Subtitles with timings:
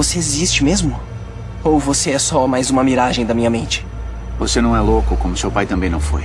[0.00, 0.98] Você existe mesmo?
[1.62, 3.86] Ou você é só mais uma miragem da minha mente?
[4.38, 6.24] Você não é louco como seu pai também não foi.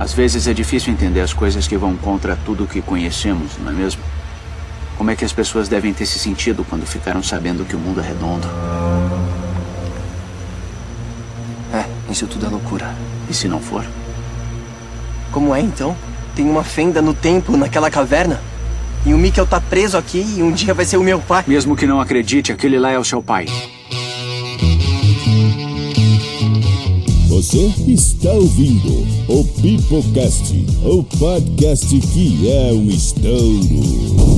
[0.00, 3.70] Às vezes é difícil entender as coisas que vão contra tudo o que conhecemos, não
[3.70, 4.00] é mesmo?
[4.96, 8.00] Como é que as pessoas devem ter se sentido quando ficaram sabendo que o mundo
[8.00, 8.48] é redondo?
[11.74, 12.90] É, isso tudo é loucura.
[13.28, 13.84] E se não for?
[15.30, 15.94] Como é então?
[16.34, 18.40] Tem uma fenda no tempo naquela caverna?
[19.06, 21.44] E o Mikkel tá preso aqui e um dia vai ser o meu pai.
[21.46, 23.46] Mesmo que não acredite, aquele lá é o seu pai.
[27.28, 30.52] Você está ouvindo o Pipocast,
[30.84, 34.35] o podcast que é um estouro.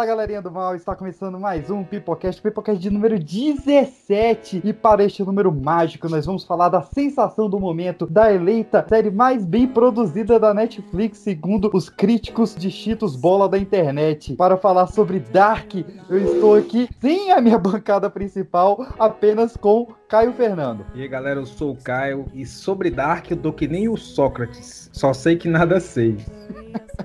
[0.00, 5.04] Fala galerinha do mal, está começando mais um Pipocast, Pipocast de número 17 e para
[5.04, 9.68] este número mágico nós vamos falar da sensação do momento da eleita série mais bem
[9.68, 14.34] produzida da Netflix segundo os críticos de Cheetos Bola da internet.
[14.36, 15.74] Para falar sobre Dark,
[16.08, 20.82] eu estou aqui sem a minha bancada principal, apenas com Caio Fernando.
[20.94, 23.98] E aí galera, eu sou o Caio e sobre Dark eu dou que nem o
[23.98, 26.16] Sócrates, só sei que nada sei.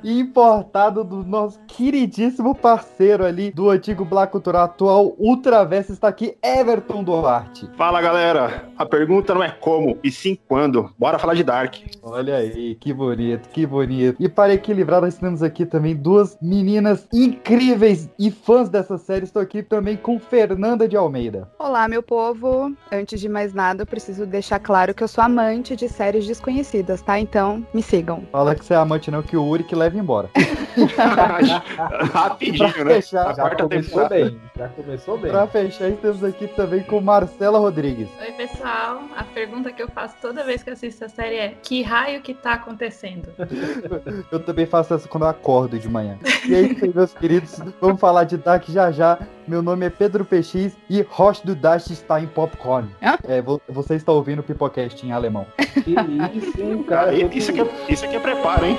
[0.04, 7.04] Importado do nosso queridíssimo parceiro ali do antigo Black Cultural atual Ultraverso está aqui, Everton
[7.04, 7.70] Duarte.
[7.78, 10.92] Fala galera, a pergunta não é como, e sim quando.
[10.98, 11.76] Bora falar de Dark.
[12.02, 14.22] Olha aí, que bonito, que bonito.
[14.22, 19.26] E para equilibrar, nós temos aqui também duas meninas incríveis e fãs dessa série.
[19.26, 21.50] Estou aqui também com Fernanda de Almeida.
[21.58, 22.74] Olá, meu povo.
[22.92, 27.02] Antes de mais nada, eu preciso deixar claro que eu sou amante de séries desconhecidas,
[27.02, 27.20] tá?
[27.20, 28.24] Então, me sigam.
[28.32, 30.30] Fala que você é amante não, que o Uri que leva embora.
[32.14, 32.94] Rapidinho, Pra né?
[32.96, 34.16] fechar, A Já quarta começou temporada.
[34.16, 35.32] bem, já começou bem.
[35.32, 38.08] Pra fechar, estamos aqui também com Marcela Rodrigues.
[38.20, 39.02] Oi, pessoal.
[39.16, 42.34] A pergunta que eu faço toda vez que assisto a série é: que raio que
[42.34, 43.30] tá acontecendo?
[44.32, 46.18] Eu também faço essa quando eu acordo de manhã.
[46.46, 49.18] E aí, meus queridos, vamos falar de Dark já já.
[49.48, 52.90] Meu nome é Pedro PX e host do Dash está em Popcorn.
[53.02, 53.18] Hã?
[53.28, 55.46] É, vo- você está ouvindo o Pipocast em alemão.
[55.84, 55.92] Que
[56.38, 57.14] isso, cara.
[57.14, 58.78] Isso, aqui é, isso aqui é preparo, hein?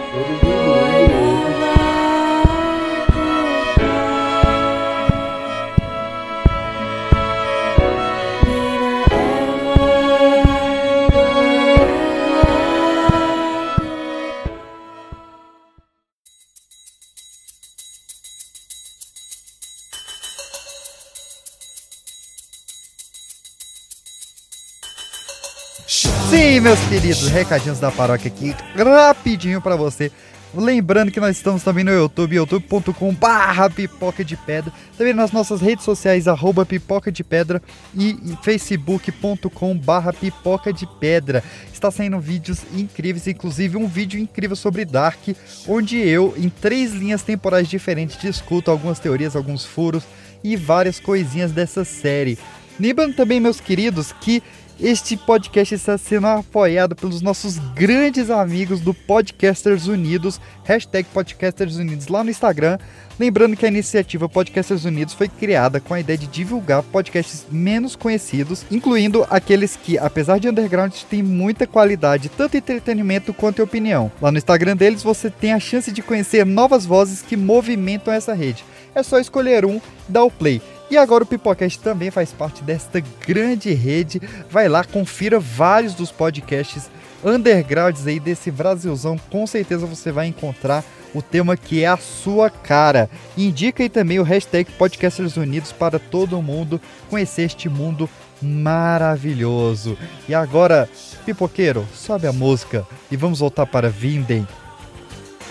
[26.47, 30.13] Sim, meus queridos, recadinhos da paróquia aqui, rapidinho pra você.
[30.55, 34.73] Lembrando que nós estamos também no YouTube, youtube.com barra pipoca de pedra.
[34.97, 37.61] Também nas nossas redes sociais, arroba pipoca de pedra
[37.93, 41.43] e e facebook.com barra pipoca de pedra.
[41.73, 45.19] Está saindo vídeos incríveis, inclusive um vídeo incrível sobre Dark,
[45.67, 50.05] onde eu, em três linhas temporais diferentes, discuto algumas teorias, alguns furos
[50.45, 52.39] e várias coisinhas dessa série.
[52.79, 54.43] Lembrando também, meus queridos, que
[54.79, 62.09] este podcast está sendo apoiado pelos nossos grandes amigos do Podcasters Unidos, hashtag Podcasters Unidos
[62.09, 62.79] lá no Instagram.
[63.19, 67.97] Lembrando que a iniciativa Podcasters Unidos foi criada com a ideia de divulgar podcasts menos
[67.97, 74.13] conhecidos, incluindo aqueles que, apesar de underground, têm muita qualidade, tanto entretenimento quanto opinião.
[74.21, 78.35] Lá no Instagram deles você tem a chance de conhecer novas vozes que movimentam essa
[78.35, 78.63] rede.
[78.95, 80.61] É só escolher um, dar o play.
[80.91, 84.21] E agora o Pipocast também faz parte desta grande rede.
[84.51, 86.89] Vai lá, confira vários dos podcasts
[87.25, 89.19] undergrounds aí desse Brasilzão.
[89.31, 93.11] Com certeza você vai encontrar o tema que é a sua cara.
[93.37, 98.09] Indica aí também o hashtag Podcasters Unidos para todo mundo conhecer este mundo
[98.41, 99.97] maravilhoso.
[100.29, 100.89] E agora,
[101.25, 104.47] pipoqueiro, sobe a música e vamos voltar para Vinden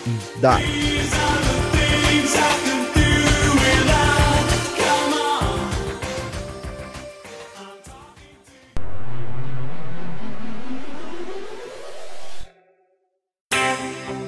[0.06, 0.64] e Dark.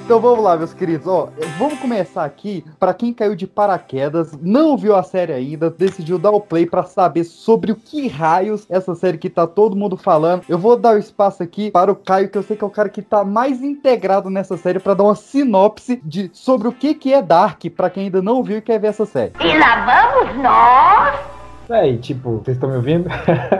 [0.08, 1.06] Então vamos lá, meus queridos.
[1.06, 1.28] Ó,
[1.58, 2.64] vamos começar aqui.
[2.80, 6.82] Para quem caiu de paraquedas, não viu a série ainda, decidiu dar o play para
[6.82, 10.44] saber sobre o que raios essa série que tá todo mundo falando.
[10.48, 12.70] Eu vou dar o espaço aqui para o Caio, que eu sei que é o
[12.70, 16.94] cara que tá mais integrado nessa série, para dar uma sinopse de sobre o que
[16.94, 19.32] que é Dark, para quem ainda não viu e quer ver essa série.
[19.38, 21.37] E lá vamos nós
[21.68, 23.10] Véi, tipo, vocês estão me ouvindo?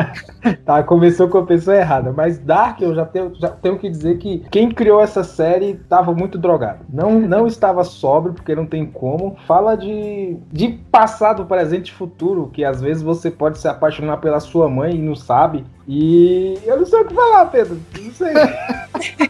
[0.65, 2.11] tá, começou com a pessoa errada.
[2.11, 6.15] Mas Dark, eu já tenho, já tenho que dizer que quem criou essa série tava
[6.15, 6.87] muito drogado.
[6.89, 9.37] Não, não estava sóbrio, porque não tem como.
[9.47, 14.41] Fala de, de passado, presente e futuro, que às vezes você pode se apaixonar pela
[14.41, 15.67] sua mãe e não sabe.
[15.87, 17.79] E eu não sei o que falar, Pedro.
[18.01, 18.33] Não sei.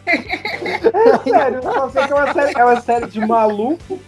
[0.94, 3.98] é sério, eu só sei que é uma série, é uma série de maluco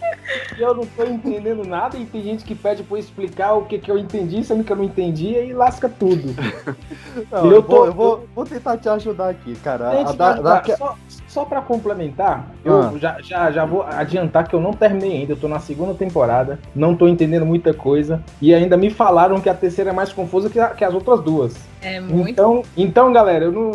[0.63, 1.97] eu não tô entendendo nada.
[1.97, 4.71] E tem gente que pede pra eu explicar o que, que eu entendi, sendo que
[4.71, 6.33] eu não entendi, e lasca tudo.
[7.29, 9.89] Não, Eu eu, tô- vou, eu vou, vou tentar te ajudar aqui, cara.
[9.89, 10.95] A Gente, da- da- só,
[11.27, 12.93] só pra complementar, eu Ah.
[12.97, 15.33] já, já, já vou adiantar que eu não terminei ainda.
[15.33, 18.23] Eu tô na segunda temporada, não tô entendendo muita coisa.
[18.41, 21.21] E ainda me falaram que a terceira é mais confusa que, a- que as outras
[21.21, 21.53] duas.
[21.81, 22.29] É muito.
[22.29, 23.71] Então, então, galera, eu não,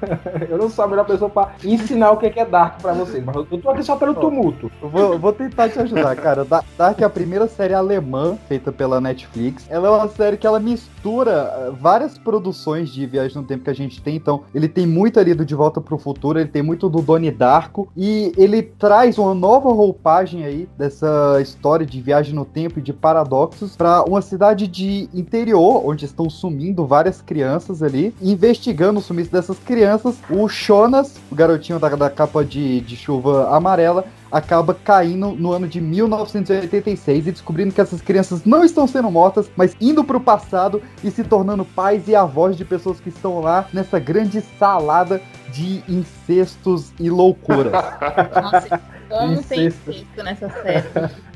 [0.48, 3.22] eu não sou a melhor pessoa pra ensinar o que é é Dark pra vocês.
[3.22, 4.70] Mas eu tô aqui só pelo tumulto.
[4.82, 6.44] Eu vou, vou tentar te ajudar, cara.
[6.44, 9.66] Da- Dark é a primeira série alemã feita pela Netflix.
[9.68, 13.70] Ela é uma série que ela mistura eh, várias produções de viagem no tempo que
[13.70, 14.16] a gente tem.
[14.16, 17.30] Então, ele tem muito ali do De Volta pro Futuro, ele tem muito do Doni
[17.30, 22.82] Darko e ele traz uma nova roupagem aí dessa história de viagem no tempo e
[22.82, 27.49] de paradoxos para uma cidade de interior, onde estão sumindo várias crianças
[27.82, 30.16] ali, E investigando o sumiço dessas crianças.
[30.28, 35.66] O Jonas, o garotinho da, da capa de, de chuva amarela, acaba caindo no ano
[35.66, 40.80] de 1986 e descobrindo que essas crianças não estão sendo mortas, mas indo pro passado
[41.02, 45.20] e se tornando pais e avós de pessoas que estão lá nessa grande salada
[45.52, 47.72] de incestos e loucuras.
[48.40, 49.90] Nossa, como tem Incesto.
[49.90, 50.84] incesto nessa série?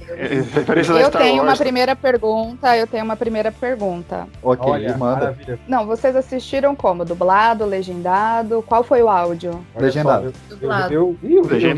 [0.09, 4.27] Eu tenho uma primeira pergunta, eu tenho uma primeira pergunta.
[4.43, 5.21] ok, Olha, manda.
[5.21, 5.59] maravilha.
[5.67, 7.05] Não, vocês assistiram como?
[7.05, 8.63] Dublado, legendado?
[8.67, 9.65] Qual foi o áudio?
[9.75, 10.33] Olha Legendado.
[10.33, 10.93] só, eu- Dublado.
[10.95, 11.75] Eu, eu, eu, eu, vi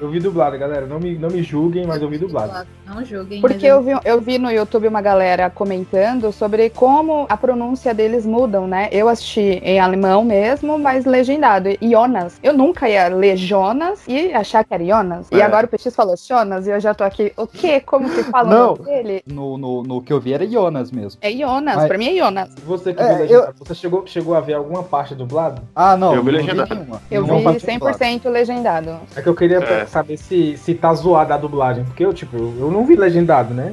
[0.00, 0.86] eu vi dublado, galera.
[0.86, 2.66] Não me, não me julguem, mas eu vi dublado.
[2.86, 3.40] Não julguem.
[3.40, 8.26] Porque eu vi, eu vi no YouTube uma galera comentando sobre como a pronúncia deles
[8.26, 8.88] mudam, né?
[8.92, 11.70] Eu assisti em alemão mesmo, mas legendado.
[11.80, 12.38] Jonas.
[12.42, 15.26] Eu nunca ia ler Jonas e achar que era Jonas.
[15.30, 15.42] E É.
[15.42, 17.32] agora o Petis falou Jonas e eu já tô aqui.
[17.36, 17.61] O quê?
[17.86, 18.74] Como que fala Não.
[18.74, 19.22] o nome dele?
[19.26, 21.18] No, no, no que eu vi era Jonas mesmo.
[21.22, 21.76] É Jonas.
[21.76, 22.50] Mas- Pra mim é Jonas.
[22.66, 25.62] Você que É, viu legendado, você chegou, chegou a ver alguma parte dublado?
[25.74, 26.14] Ah, não.
[26.14, 26.74] Eu vi legendado.
[26.74, 27.02] nenhuma.
[27.10, 27.98] Eu vi parte dublada.
[27.98, 28.90] 100% legendado.
[29.16, 29.86] É que eu queria É.
[29.86, 31.84] saber se, se tá zoada a dublagem.
[31.84, 33.72] Porque eu, tipo, eu, eu não vi legendado, né?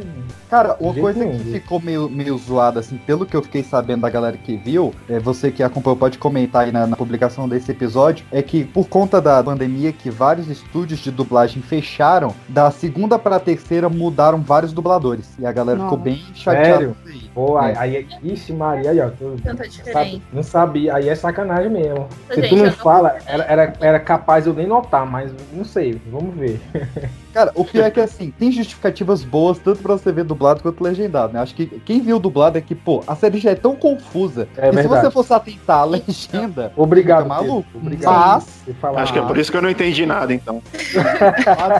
[0.49, 4.09] Cara, uma coisa que ficou meio, meio zoada, assim, pelo que eu fiquei sabendo da
[4.09, 8.25] galera que viu, é, você que acompanhou pode comentar aí na, na publicação desse episódio,
[8.31, 13.39] é que por conta da pandemia que vários estúdios de dublagem fecharam, da segunda pra
[13.39, 15.29] terceira mudaram vários dubladores.
[15.37, 16.03] E a galera ficou Nossa.
[16.03, 16.95] bem chateada Sério?
[17.47, 17.47] Isso aí.
[17.47, 17.77] Pô, É.
[17.77, 19.09] aí, aí, ixi, Maria, aí, ó.
[19.09, 22.07] Tu, Tanta sabe, não sabia, aí é sacanagem mesmo.
[22.29, 25.99] Se Gente, tu não fala, era, era, era capaz eu nem notar, mas não sei,
[26.11, 26.59] vamos ver.
[27.33, 30.83] Cara, o pior é que assim, tem justificativas boas tanto pra você ver dublado quanto
[30.83, 31.39] legendado, né?
[31.39, 34.71] Acho que quem viu dublado é que, pô, a série já é tão confusa É
[34.71, 37.63] que se você fosse atentar a legenda, Obrigado, Fica maluco.
[37.71, 38.13] Pedro, Obrigado.
[38.15, 38.97] Mas-.
[38.97, 40.59] Acho que é por isso que eu não entendi nada, então.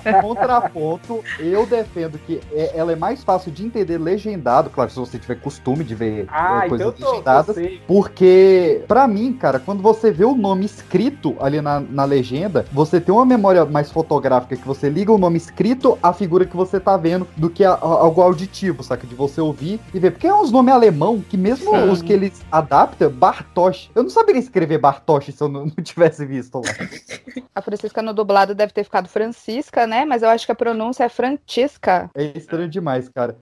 [0.03, 4.99] Mas, contraponto, eu defendo que é- ela é mais fácil de entender legendado, claro, se
[4.99, 7.55] você tiver costume de ver Ah, é, então coisas legendadas.
[7.55, 7.81] sei.
[7.87, 13.01] Porque, pra mim, cara, quando você vê o nome escrito ali na, na legenda, você
[13.01, 16.79] tem uma memória mais fotográfica que você liga o nome escrito à figura que você
[16.79, 19.07] tá vendo do que a- a- algo auditivo, saca?
[19.07, 20.11] De você ouvir e ver.
[20.11, 21.89] Porque é uns nomes alemão que mesmo Sim.
[21.89, 23.89] os que eles adaptam, Bartosz.
[23.95, 26.61] Eu não saberia escrever Bartosz se eu não, não tivesse visto lá.
[27.55, 30.05] A Francisca no dublado deve ter ficado Francisca, né?
[30.05, 32.09] Mas eu acho que a pronúncia é Francisca.
[32.15, 33.37] É estranho demais, cara.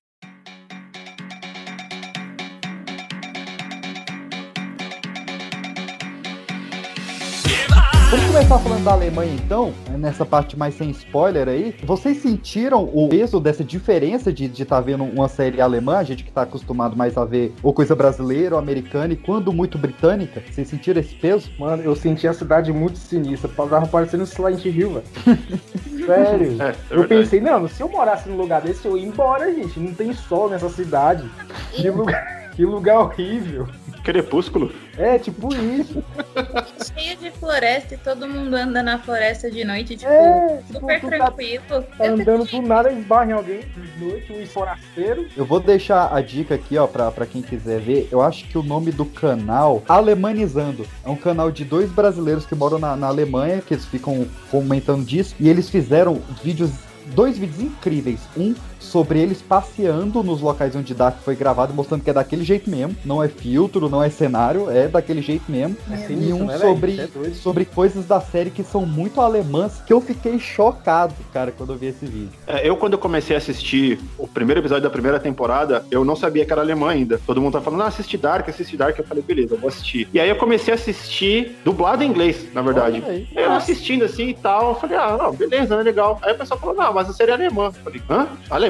[8.09, 11.75] Vamos começar falando da Alemanha então, nessa parte mais sem spoiler aí.
[11.83, 16.31] Vocês sentiram o peso dessa diferença de estar vendo uma série alemã, a gente que
[16.31, 20.41] tá acostumado mais a ver ou coisa brasileira ou americana, e quando muito britânica?
[20.49, 21.51] Vocês sentiram esse peso?
[21.59, 23.49] Mano, eu senti a cidade muito sinistra.
[23.49, 25.45] Tava parecendo Silent Hill, velho.
[26.07, 26.61] Sério.
[26.61, 27.07] É, é Eu verdade.
[27.07, 29.77] pensei, não, se eu morasse num lugar desse, eu ia embora, gente.
[29.81, 31.29] Não tem sol nessa cidade.
[31.73, 33.67] Que lugar, que lugar horrível.
[34.07, 34.71] Crepúsculo?
[34.97, 36.01] É, tipo isso.
[36.95, 41.01] Cheio de floresta e todo mundo anda na floresta de noite, tipo, É, tipo, super
[41.01, 41.61] tá, tranquilo.
[41.97, 45.27] tá andando do nada, esbarra em alguém de noite, um forasteiro.
[45.35, 48.07] Eu vou deixar a dica aqui, ó, pra, pra quem quiser ver.
[48.09, 52.55] Eu acho que o nome do canal, Alemanizando, é um canal de dois brasileiros que
[52.55, 56.71] moram na, na Alemanha, que eles ficam comentando disso, e eles fizeram vídeos
[57.13, 58.21] dois vídeos incríveis.
[58.37, 62.69] Um sobre eles passeando nos locais onde Dark foi gravado, mostrando que é daquele jeito
[62.69, 62.95] mesmo.
[63.05, 65.75] Não é filtro, não é cenário, é daquele jeito mesmo.
[65.89, 69.93] É e um né, sobre, é sobre coisas da série que são muito alemãs, que
[69.93, 72.29] eu fiquei chocado, cara, quando eu vi esse vídeo.
[72.45, 76.45] É, eu, quando comecei a assistir o primeiro episódio da primeira temporada, eu não sabia
[76.45, 77.19] que era alemã ainda.
[77.25, 78.97] Todo mundo tá falando, ah, assiste Dark, assiste Dark.
[78.97, 80.07] Eu falei, beleza, eu vou assistir.
[80.13, 83.03] E aí eu comecei a assistir dublado em inglês, na verdade.
[83.07, 83.27] Aí.
[83.35, 86.19] Eu assistindo assim e tal, eu falei, ah, não, beleza, é legal.
[86.21, 87.65] Aí o pessoal falou, não, mas a série é alemã.
[87.65, 88.27] Eu falei, hã?
[88.49, 88.66] Alemã?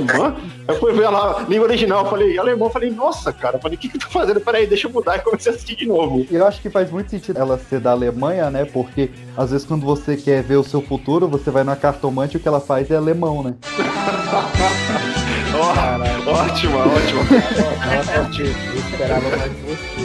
[0.68, 3.78] Eu fui ver lá, língua original, eu falei, alemão, eu falei, nossa, cara, eu falei,
[3.78, 4.42] o que que eu tô fazendo?
[4.42, 6.26] Peraí, deixa eu mudar e comecei a assistir de novo.
[6.30, 8.66] E eu acho que faz muito sentido ela ser da Alemanha, né?
[8.66, 12.38] Porque às vezes quando você quer ver o seu futuro, você vai na cartomante e
[12.38, 13.56] o que ela faz é alemão, né?
[15.56, 15.70] Ó,
[16.32, 17.24] ótima, ótima.
[17.96, 19.98] Nossa, eu esperava mais de você.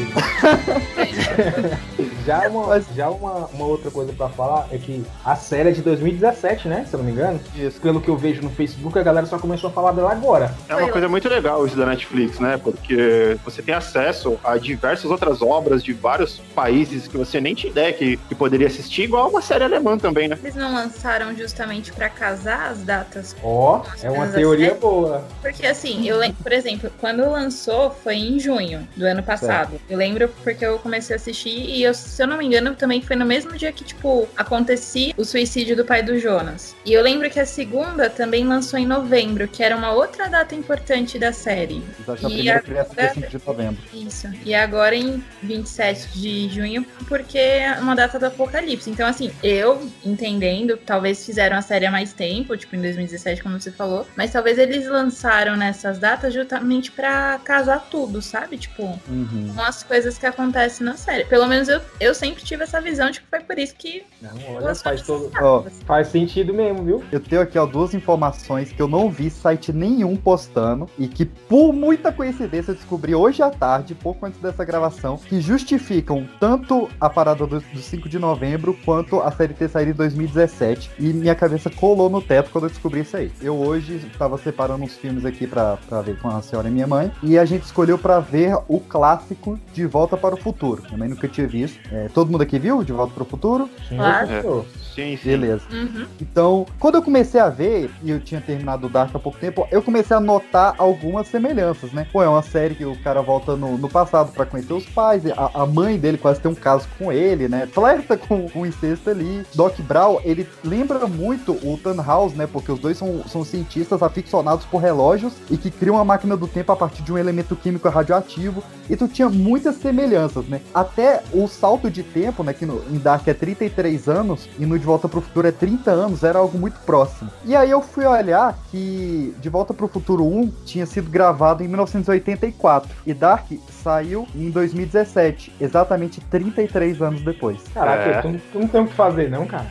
[2.27, 5.83] Já, uma, já uma, uma outra coisa pra falar é que a série é de
[5.83, 6.85] 2017, né?
[6.89, 7.41] Se eu não me engano.
[7.55, 7.81] Isso.
[7.81, 10.55] Pelo que eu vejo no Facebook, a galera só começou a falar dela agora.
[10.69, 12.59] É uma coisa muito legal isso da Netflix, né?
[12.63, 17.71] Porque você tem acesso a diversas outras obras de vários países que você nem tinha
[17.71, 20.39] ideia que, que poderia assistir, igual uma série alemã também, né?
[20.43, 23.35] Eles não lançaram justamente pra casar as datas?
[23.43, 25.25] Ó, é uma teoria assim- boa.
[25.41, 29.81] Porque assim, eu lembro, por exemplo, quando lançou foi em junho do ano passado.
[29.89, 33.01] Eu lembro porque eu comecei a assistir e eu, se eu não me engano, também
[33.03, 36.77] foi no mesmo dia que, tipo, acontecia o suicídio do pai do Jonas.
[36.85, 40.55] E eu lembro que a segunda também lançou em novembro, que era uma outra data
[40.55, 41.83] importante da série.
[42.07, 43.83] A E primeira agora- criança dia 5 de novembro.
[43.95, 44.29] Isso.
[44.45, 48.91] E agora em 27 de junho, porque é uma data do apocalipse.
[48.91, 53.59] Então, assim, eu entendendo, talvez fizeram a série há mais tempo, tipo em 2017, como
[53.61, 58.59] você falou, mas talvez eles lançaram nessas datas justamente pra casar tudo, sabe?
[58.59, 59.53] Tipo, Uhum.
[59.55, 61.25] com as coisas que acontecem na série.
[61.25, 64.57] Pelo menos eu, eu sempre tive essa visão de que foi por isso que Não,
[64.57, 67.05] olha, faz, todo, Ó, faz sentido mesmo, viu?
[67.13, 71.25] Eu tenho aqui ó, duas informações que eu não vi site nenhum postando e que,
[71.25, 76.91] por muita coincidência, eu descobri hoje à tarde, pouco antes dessa gravação, que justificam tanto
[77.01, 80.91] a parada do, do 5 de novembro quanto a série ter saído em 2017.
[80.99, 83.31] E minha cabeça colou no teto quando eu descobri isso aí.
[83.41, 86.87] Eu hoje estava separando uns filmes aqui pra, pra ver com a senhora e minha
[86.87, 90.83] mãe e a gente escolheu pra ver o clássico De Volta para o Futuro.
[90.87, 91.79] Minha mãe nunca tinha visto.
[91.93, 93.69] É, todo mundo aqui viu De Volta para o Futuro?
[93.89, 94.27] Sim, Claro.
[94.27, 94.67] professor.
[94.95, 95.29] Sim, sim.
[95.29, 95.63] Beleza.
[95.73, 96.07] Uhum.
[96.21, 99.67] Então, quando eu comecei a ver, e eu tinha terminado o Dark há pouco tempo,
[99.71, 102.07] eu comecei a notar algumas semelhanças, né?
[102.13, 105.23] Pô, é uma série que o cara volta no, no passado pra conhecer os pais,
[105.31, 107.67] a, a mãe dele quase tem um caso com ele, né?
[107.73, 109.43] Flerta com, com o incesto ali.
[109.55, 112.47] Doc Brown, ele lembra muito o Tannhaus, né?
[112.47, 116.47] Porque os dois são, são cientistas aficionados por relógios e que criam uma máquina do
[116.47, 118.63] tempo a partir de um elemento químico radioativo.
[118.91, 120.61] Então tinha muitas semelhanças, né?
[120.75, 122.53] Até o salto de tempo, né?
[122.53, 125.91] Que no, em Dark é 33 anos e no De Volta pro Futuro é 30
[125.91, 127.31] anos, era algo muito próximo.
[127.45, 131.69] E aí eu fui olhar que De Volta pro Futuro 1 tinha sido gravado em
[131.69, 133.51] 1984 e Dark
[133.83, 137.59] saiu em 2017, exatamente 33 anos depois.
[137.75, 138.23] Caraca, É.
[138.23, 139.67] tu, não- tu não tem o que fazer, não, cara.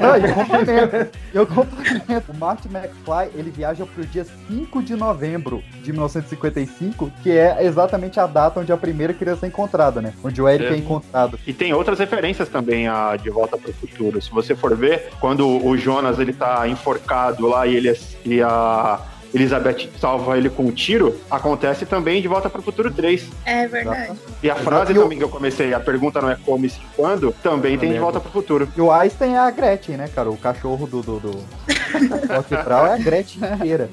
[0.00, 1.18] Não, eu complemento.
[1.32, 2.32] Eu complemento.
[2.32, 8.18] O Marty McFly, ele viaja pro dia 5 de novembro de 1955, que é exatamente
[8.18, 10.12] a data onde a primeira criança é encontrada, né?
[10.22, 10.78] Onde o Eric é, É.
[10.78, 11.38] encontrado.
[11.46, 14.20] E tem outras referências também a De Volta para o Futuro.
[14.20, 19.00] Se você for ver, quando o Jonas ele tá enforcado lá e, ele, e a
[19.34, 23.26] Elizabeth salva ele com um tiro, acontece também De Volta para o Futuro 3.
[23.44, 24.12] É verdade.
[24.42, 26.70] E a frase E o- também que eu comecei, a pergunta não é como e
[26.70, 28.68] sim quando, também tem De Volta para o Futuro.
[28.76, 30.30] E o Einstein é a Gretchen, né, cara?
[30.30, 31.02] O cachorro do.
[31.02, 31.38] do, do...
[31.94, 33.88] É a Gretchen inteira.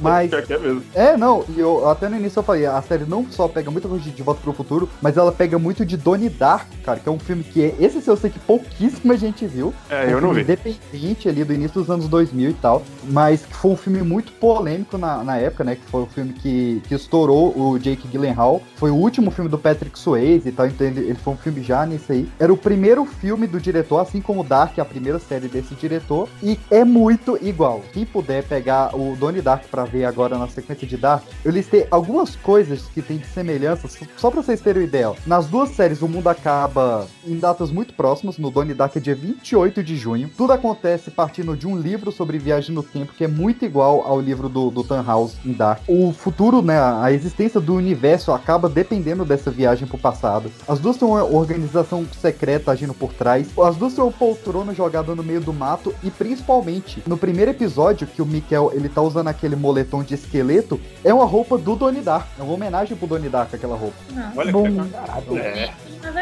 [0.00, 0.82] Mas- Pior que é mesmo.
[0.94, 3.88] É, não, e eu até no início eu falei, a série não só pega muita
[3.88, 7.08] coisa de De Volta pro Futuro, mas ela pega muito de Donnie Dark, cara, que
[7.08, 9.72] é um filme que é, esse eu sei que pouquíssima gente viu.
[9.88, 10.40] É, um eu não vi.
[10.42, 14.32] Independente ali do início dos anos 2000 e tal, mas que foi um filme muito
[14.32, 15.76] polêmico na, na época, né?
[15.76, 18.62] Que foi um filme que, que estourou o Jake Gyllenhaal.
[18.76, 21.62] Foi o último filme do Patrick Swayze e tal, então ele, ele foi um filme
[21.62, 22.28] já nisso aí.
[22.38, 26.58] Era o primeiro filme do diretor, assim como Dark, a primeira série desse diretor, e
[26.70, 27.82] é muito igual.
[27.92, 31.86] Quem puder pegar o Donnie Dark pra ver agora na sequência de Dark, eu listei
[31.90, 35.12] algumas coisas que tem de semelhança, só- pra vocês terem ideia.
[35.26, 38.38] Nas duas séries, o mundo acaba em datas muito próximas.
[38.38, 40.30] No Donnie Dark é dia 28 de junho.
[40.36, 44.20] Tudo acontece partindo de um livro sobre viagem no tempo, que é muito igual ao
[44.20, 45.82] livro do, do Tannhaus em Dark.
[45.88, 50.50] O futuro, né, a existência do universo acaba dependendo dessa viagem pro passado.
[50.68, 53.48] As duas são uma organização secreta agindo por trás.
[53.58, 58.06] As duas são uma poltrona jogada no meio do mato e principalmente no primeiro episódio
[58.06, 62.02] que o Mikkel ele tá usando aquele moletom de esqueleto é uma roupa do Donnie
[62.02, 62.28] Darko.
[62.38, 63.96] É uma homenagem pro Donnie Darko aquela roupa.
[64.12, 64.62] Não, Olha Bom.
[64.64, 65.70] que Caraca, É.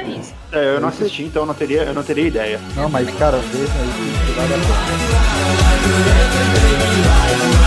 [0.09, 0.35] isso.
[0.53, 2.61] É, eu não assisti, então eu não teria, eu não teria ideia.
[2.75, 4.59] Não, mas cara, veja aí que vale a
[7.49, 7.58] pena.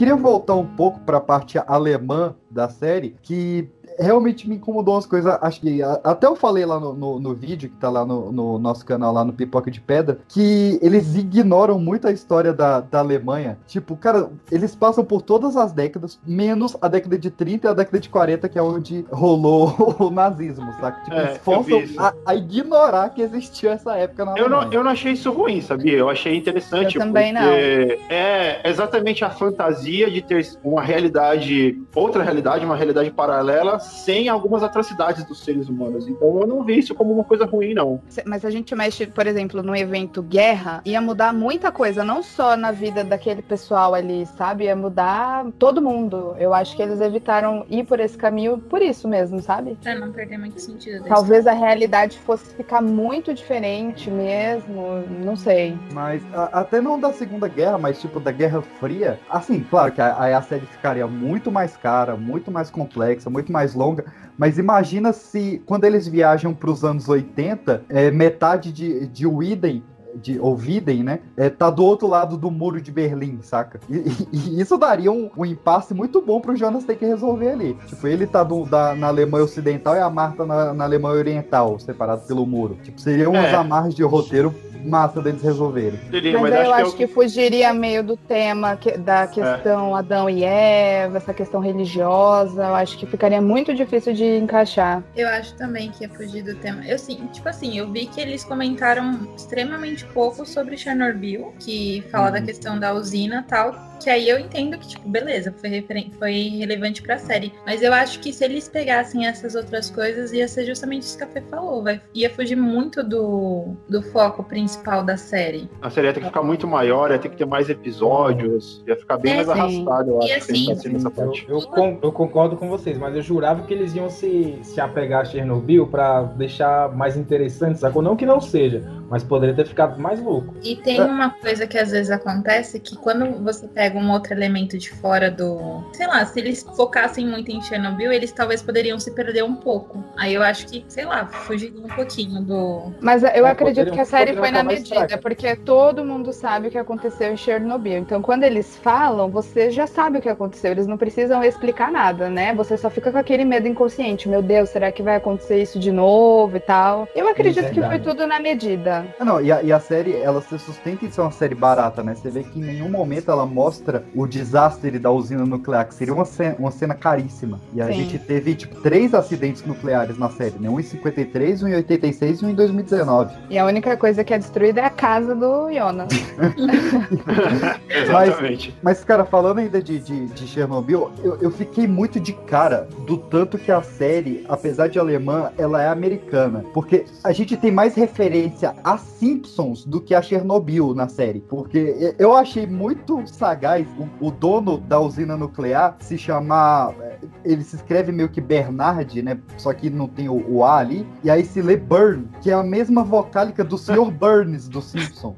[0.00, 3.68] Queria voltar um pouco para a parte alemã da série, que
[4.00, 5.36] realmente me incomodou umas coisas.
[5.40, 8.58] Acho que até eu falei lá no, no, no vídeo, que tá lá no, no
[8.58, 12.98] nosso canal, lá no Pipoca de Pedra, que eles ignoram muito a história da, da
[13.00, 13.58] Alemanha.
[13.66, 17.74] Tipo, cara, eles passam por todas as décadas, menos a década de 30 e a
[17.74, 21.02] década de 40, que é onde rolou o nazismo, saca?
[21.02, 24.78] Tipo, É, eles forçam a, a ignorar que existiu essa época na Eu não, Alemanha.
[24.78, 25.98] eu não achei isso ruim, sabia?
[25.98, 26.96] Eu achei interessante.
[26.96, 27.42] Eu também não.
[27.42, 34.62] É exatamente a fantasia de ter uma realidade, outra realidade, uma realidade paralela, sem algumas
[34.62, 36.08] atrocidades dos seres humanos.
[36.08, 38.00] Então eu não vi isso como uma coisa ruim, não.
[38.08, 42.22] Se- Mas a gente mexe, por exemplo, no evento guerra, ia mudar muita coisa, não
[42.22, 44.64] só na vida daquele pessoal ali, sabe?
[44.64, 46.34] Ia mudar todo mundo.
[46.38, 49.76] Eu acho que eles evitaram ir por esse caminho por isso mesmo, sabe?
[49.82, 51.04] Pra não perder muito sentido.
[51.04, 55.76] Talvez a realidade fosse ficar muito diferente mesmo, não sei.
[55.92, 59.18] Mas a- até não da Segunda Guerra, mas tipo da Guerra Fria.
[59.28, 63.52] Assim, claro que a- aí a série ficaria muito mais cara, muito mais complexa, muito
[63.52, 64.04] mais longa.
[64.36, 69.82] Mas imagina se quando eles viajam para os anos 80, é, metade de, de Widen.
[70.14, 71.20] De, ou Widen, né?
[71.36, 73.80] É, tá do outro lado do muro de Berlim, saca?
[73.88, 77.50] E, e- e isso daria um, um impasse muito bom pro Jonas ter que resolver
[77.50, 77.74] ali.
[77.86, 81.78] Tipo, ele tá do- da- na Alemanha Ocidental e a Marta na, na Alemanha Oriental,
[81.78, 82.78] separado pelo muro.
[82.82, 83.54] Tipo, seriam umas É.
[83.54, 86.00] amarras de roteiro massa deles resolverem.
[86.10, 89.94] Seria, Mas, mas, eu acho acho que, que fugiria meio do tema que- da questão
[89.94, 92.62] Adão e Eva, essa questão religiosa.
[92.64, 95.02] Eu acho que ficaria muito difícil de encaixar.
[95.14, 96.82] Eu acho também que ia fugir do tema.
[96.86, 102.30] Eu sim, tipo assim, eu vi que eles comentaram extremamente pouco sobre Chernobyl, que fala
[102.30, 103.89] da questão da usina e tal.
[104.02, 105.84] Que aí eu entendo que, tipo, beleza, foi,
[106.18, 107.52] foi relevante pra série.
[107.66, 111.24] Mas eu acho que se eles pegassem essas outras coisas, ia ser justamente isso que
[111.24, 111.82] a Fê falou.
[111.82, 115.68] Vai, ia fugir muito do, do foco principal da série.
[115.82, 118.96] a série ia ter que ficar muito maior, ia ter que ter mais episódios, ia
[118.96, 119.52] ficar bem É, mais sim.
[119.52, 121.44] arrastado, eu E acho, assim, assim, nessa parte.
[121.48, 124.80] Eu, eu con- eu concordo com vocês, mas eu jurava que eles iam se, se
[124.80, 128.02] apegar a Chernobyl pra deixar mais interessante, sacou?
[128.02, 130.54] Não que não seja, mas poderia ter ficado mais louco.
[130.62, 134.78] E tem uma coisa que às vezes acontece que quando você pega um outro elemento
[134.78, 135.84] de fora do.
[135.92, 140.04] Sei lá, se eles focassem muito em Chernobyl, eles talvez poderiam se perder um pouco.
[140.16, 142.92] Aí eu acho que, sei lá, fugiria um pouquinho do.
[143.00, 146.70] Mas eu É, acredito que a série foi na medida, porque todo mundo sabe o
[146.70, 147.98] que aconteceu em Chernobyl.
[147.98, 150.70] Então, quando eles falam, você já sabe o que aconteceu.
[150.72, 152.54] Eles não precisam explicar nada, né?
[152.54, 154.28] Você só fica com aquele medo inconsciente.
[154.28, 157.08] Meu Deus, será que vai acontecer isso de novo e tal?
[157.14, 159.06] Eu acredito que foi tudo na medida.
[159.18, 162.02] Ah, não, e a, e a série, ela se sustenta em ser uma série barata,
[162.02, 162.14] né?
[162.14, 163.79] Você vê que em nenhum momento ela mostra
[164.14, 167.60] o desastre da usina nuclear, que seria uma cena, uma cena caríssima.
[167.74, 167.92] E a Sim.
[167.92, 170.68] gente teve, tipo, três acidentes nucleares na série, né?
[170.68, 173.34] Um em 53, um em 86 e um em 2019.
[173.48, 176.08] E a única coisa que é destruída é a casa do Jonas.
[177.88, 178.74] Exatamente.
[178.82, 183.16] Mas, cara, falando ainda de, de, de Chernobyl, eu, eu fiquei muito de cara do
[183.16, 186.64] tanto que a série, apesar de alemã, ela é americana.
[186.72, 191.40] Porque a gente tem mais referência a Simpsons do que a Chernobyl na série.
[191.40, 196.94] Porque eu achei muito sagaz o, o dono da usina nuclear se chamar.
[197.00, 199.38] eh, Ele se escreve meio que Bernard, né?
[199.56, 201.06] Só que não tem o, o A ali.
[201.22, 204.10] E aí se lê Burn, que é a mesma vocálica do Sr.
[204.12, 205.34] Burns do Simpson.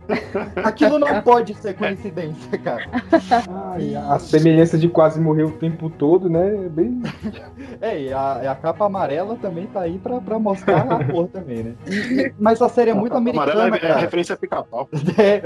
[0.64, 2.85] Aquilo não pode ser coincidência, cara.
[3.73, 6.64] Ai, a semelhança de quase morrer o tempo todo, né?
[6.66, 7.03] É bem.
[7.81, 11.64] É, e a, a capa amarela também tá aí pra, pra mostrar a cor também,
[11.64, 11.73] né?
[11.87, 14.01] E- e- mas a série é muito americana, é, é cara.
[14.01, 14.88] referência a pica-pau.
[15.18, 15.42] É,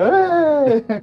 [0.91, 1.03] é.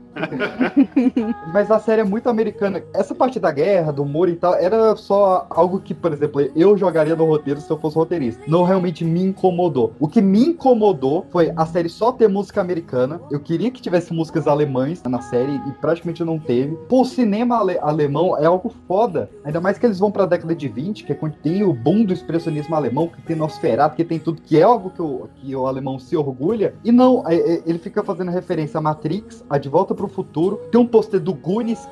[1.52, 2.84] Mas a série é muito americana.
[2.94, 6.78] Essa parte da guerra, do muro e tal, era só algo que, por exemplo, eu
[6.78, 8.44] jogaria no roteiro se eu fosse roteirista.
[8.48, 9.94] Não realmente me incomodou.
[10.00, 13.22] O que me incomodou foi a série só ter música americana.
[13.32, 16.76] Eu queria que tivesse músicas alemães na série e praticamente não teve.
[16.88, 19.30] Pô, o cinema ale- alemão é algo foda.
[19.44, 22.06] Ainda mais que eles vão pra década de 20, que é quando tem o boom
[22.06, 25.56] do expressionismo alemão, que tem Nosferatu, que tem tudo, que é algo que o, que
[25.56, 26.76] o alemão se orgulha.
[26.84, 30.58] E não, é- é- ele fica fazendo referência a Matrix, a De Volta pro Futuro.
[30.72, 31.34] Tem um pôster do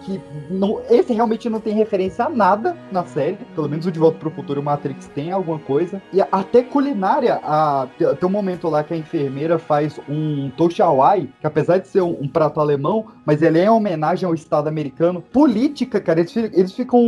[0.04, 3.38] Que não, esse realmente não tem referência a nada na série.
[3.56, 6.02] Pelo menos o De Volta pro Futuro e o Matrix tem alguma coisa.
[6.14, 11.48] E até culinária, a, tem, um momento lá que a enfermeira faz um toshawai, que
[11.48, 15.22] apesar de ser um, um prato alemão, mas ele é em homenagem ao Estado americano.
[15.32, 17.02] Política, cara, eles, eles ficam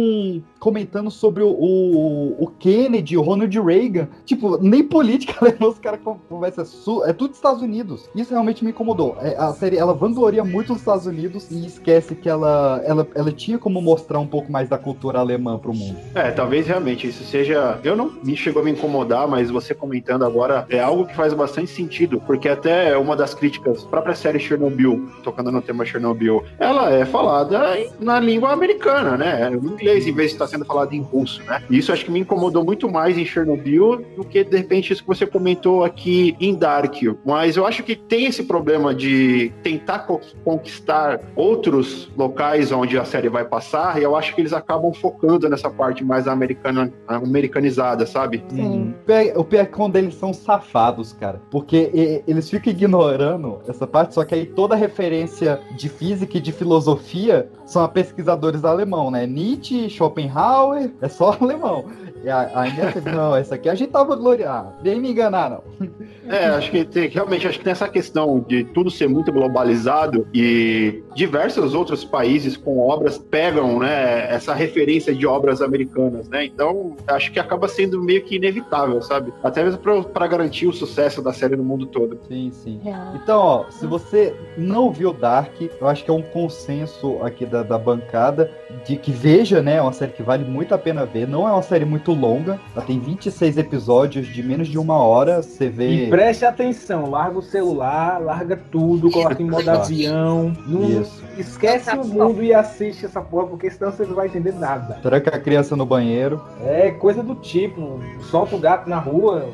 [0.59, 4.07] comentando sobre o, o, o Kennedy, o Ronald Reagan.
[4.25, 6.63] Tipo, nem política alemã os caras con- conversam.
[7.05, 8.09] É tudo Estados Unidos.
[8.15, 9.17] Isso realmente me incomodou.
[9.19, 12.42] É, a série, ela vangloria muito os Estados Unidos e esquece que ela,
[12.85, 15.97] ela, ela tinha como mostrar um pouco mais da cultura alemã pro mundo.
[16.15, 17.79] É, talvez realmente isso seja.
[17.83, 21.33] Eu não me chegou a me incomodar, mas você comentando agora é algo que faz
[21.33, 26.91] bastante sentido, porque até uma das críticas, própria série Chernobyl, tocando no tema Chernobyl, ela
[26.91, 27.61] é falada
[27.99, 29.49] na língua americana, né?
[29.49, 31.61] No inglês, em vez de estar sendo falada em russo, né?
[31.69, 35.01] E isso acho que me incomodou muito mais em Chernobyl do que, de repente, isso
[35.01, 36.95] que você comentou aqui em Dark.
[37.25, 42.32] Mas eu acho que tem esse problema de tentar co- conquistar outros locais
[42.75, 46.27] onde a série vai passar, e eu acho que eles acabam focando nessa parte mais
[46.27, 48.43] americana, americanizada, sabe?
[48.49, 48.93] Sim.
[49.01, 51.41] O pior- O pior é quando eles são safados, cara.
[51.51, 56.51] Porque eles ficam ignorando essa parte, só que aí toda referência de física e de
[56.51, 59.25] filosofia são a pesquisadores alemão, né?
[59.27, 61.85] Nietzsche, Schopenhauer, é só alemão.
[62.23, 64.69] E a, a Inês, não, essa aqui a gente tava gloriando.
[64.81, 65.89] Nem me enganar, não.
[66.27, 70.25] É, acho que tem, realmente acho que tem essa questão de tudo ser muito globalizado
[70.33, 76.45] e diversos outros países com obras pegam, né, essa referência de obras americanas, né?
[76.45, 79.33] Então, acho que acaba sendo meio que inevitável, sabe?
[79.43, 82.17] Até mesmo para garantir o sucesso da série no mundo todo.
[82.29, 82.79] Sim, sim.
[82.81, 83.13] Real.
[83.21, 87.61] Então, ó, se você não viu Dark, eu acho que é um consenso aqui da,
[87.61, 88.49] da bancada
[88.85, 89.75] de que veja, né?
[89.75, 91.27] É uma série que vale muito a pena ver.
[91.27, 95.41] Não é uma série muito longa, ela tem 26 episódios de menos de uma hora.
[95.41, 96.07] Você E vê.
[96.09, 100.53] preste atenção, larga o celular, larga tudo, coloca em modo avião.
[100.65, 101.21] Não, Isso.
[101.37, 104.95] esquece o mundo e assiste essa porra, porque senão você não vai entender nada.
[105.01, 106.41] Tranca a criança no banheiro.
[106.63, 107.99] É coisa do tipo,
[108.29, 109.49] solta o gato na rua,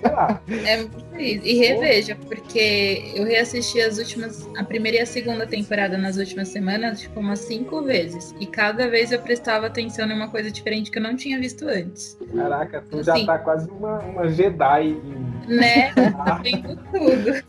[0.00, 0.40] sei lá.
[0.64, 0.86] É
[1.18, 6.48] E reveja, porque eu reassisti as últimas, a primeira e a segunda temporada nas últimas
[6.48, 8.34] semanas, tipo, umas cinco vezes.
[8.40, 11.68] E cada vez eu prestava atenção em uma coisa diferente que eu não tinha visto
[11.68, 12.16] antes.
[12.34, 13.26] Caraca, tu já Sim.
[13.26, 14.88] tá quase uma, uma Jedi.
[14.88, 15.92] em- Né?
[16.18, 17.42] Ah, Vendo tudo.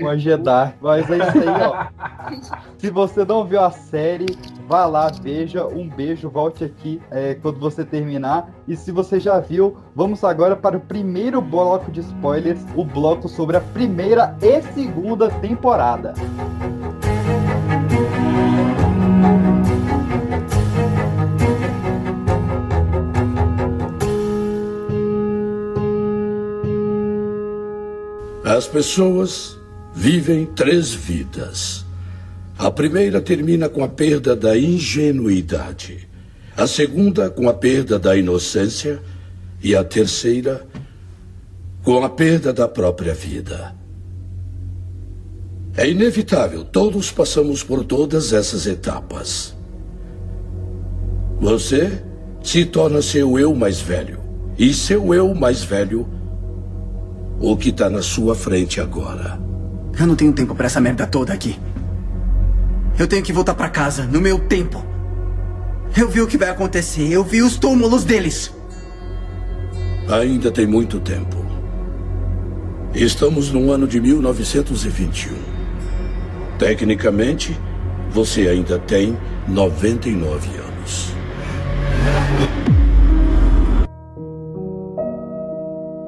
[0.00, 0.74] Uma Jedi.
[0.80, 1.86] Mas é isso aí, ó.
[2.78, 4.26] Se você não viu a série,
[4.68, 5.66] vá lá, veja.
[5.66, 8.48] Um beijo, volte aqui é, quando você terminar.
[8.68, 13.09] E se você já viu, vamos agora para o primeiro bloco de spoilers o bloco
[13.28, 16.14] sobre a primeira e segunda temporada.
[28.44, 29.56] As pessoas
[29.94, 31.84] vivem três vidas.
[32.58, 36.06] A primeira termina com a perda da ingenuidade.
[36.56, 39.00] A segunda, com a perda da inocência.
[39.62, 40.66] E a terceira,
[41.82, 43.74] com a perda da própria vida.
[45.76, 49.56] É inevitável, todos passamos por todas essas etapas.
[51.40, 52.02] Você
[52.42, 54.18] se torna seu eu mais velho.
[54.58, 56.06] E seu eu mais velho
[57.40, 59.40] o que está na sua frente agora.
[59.98, 61.58] Eu não tenho tempo pra essa merda toda aqui.
[62.98, 64.84] Eu tenho que voltar pra casa, no meu tempo.
[65.96, 68.52] Eu vi o que vai acontecer, eu vi os túmulos deles.
[70.08, 71.49] Ainda tem muito tempo.
[72.94, 75.32] Estamos no ano de 1921.
[76.58, 77.56] Tecnicamente,
[78.10, 81.12] você ainda tem 99 anos.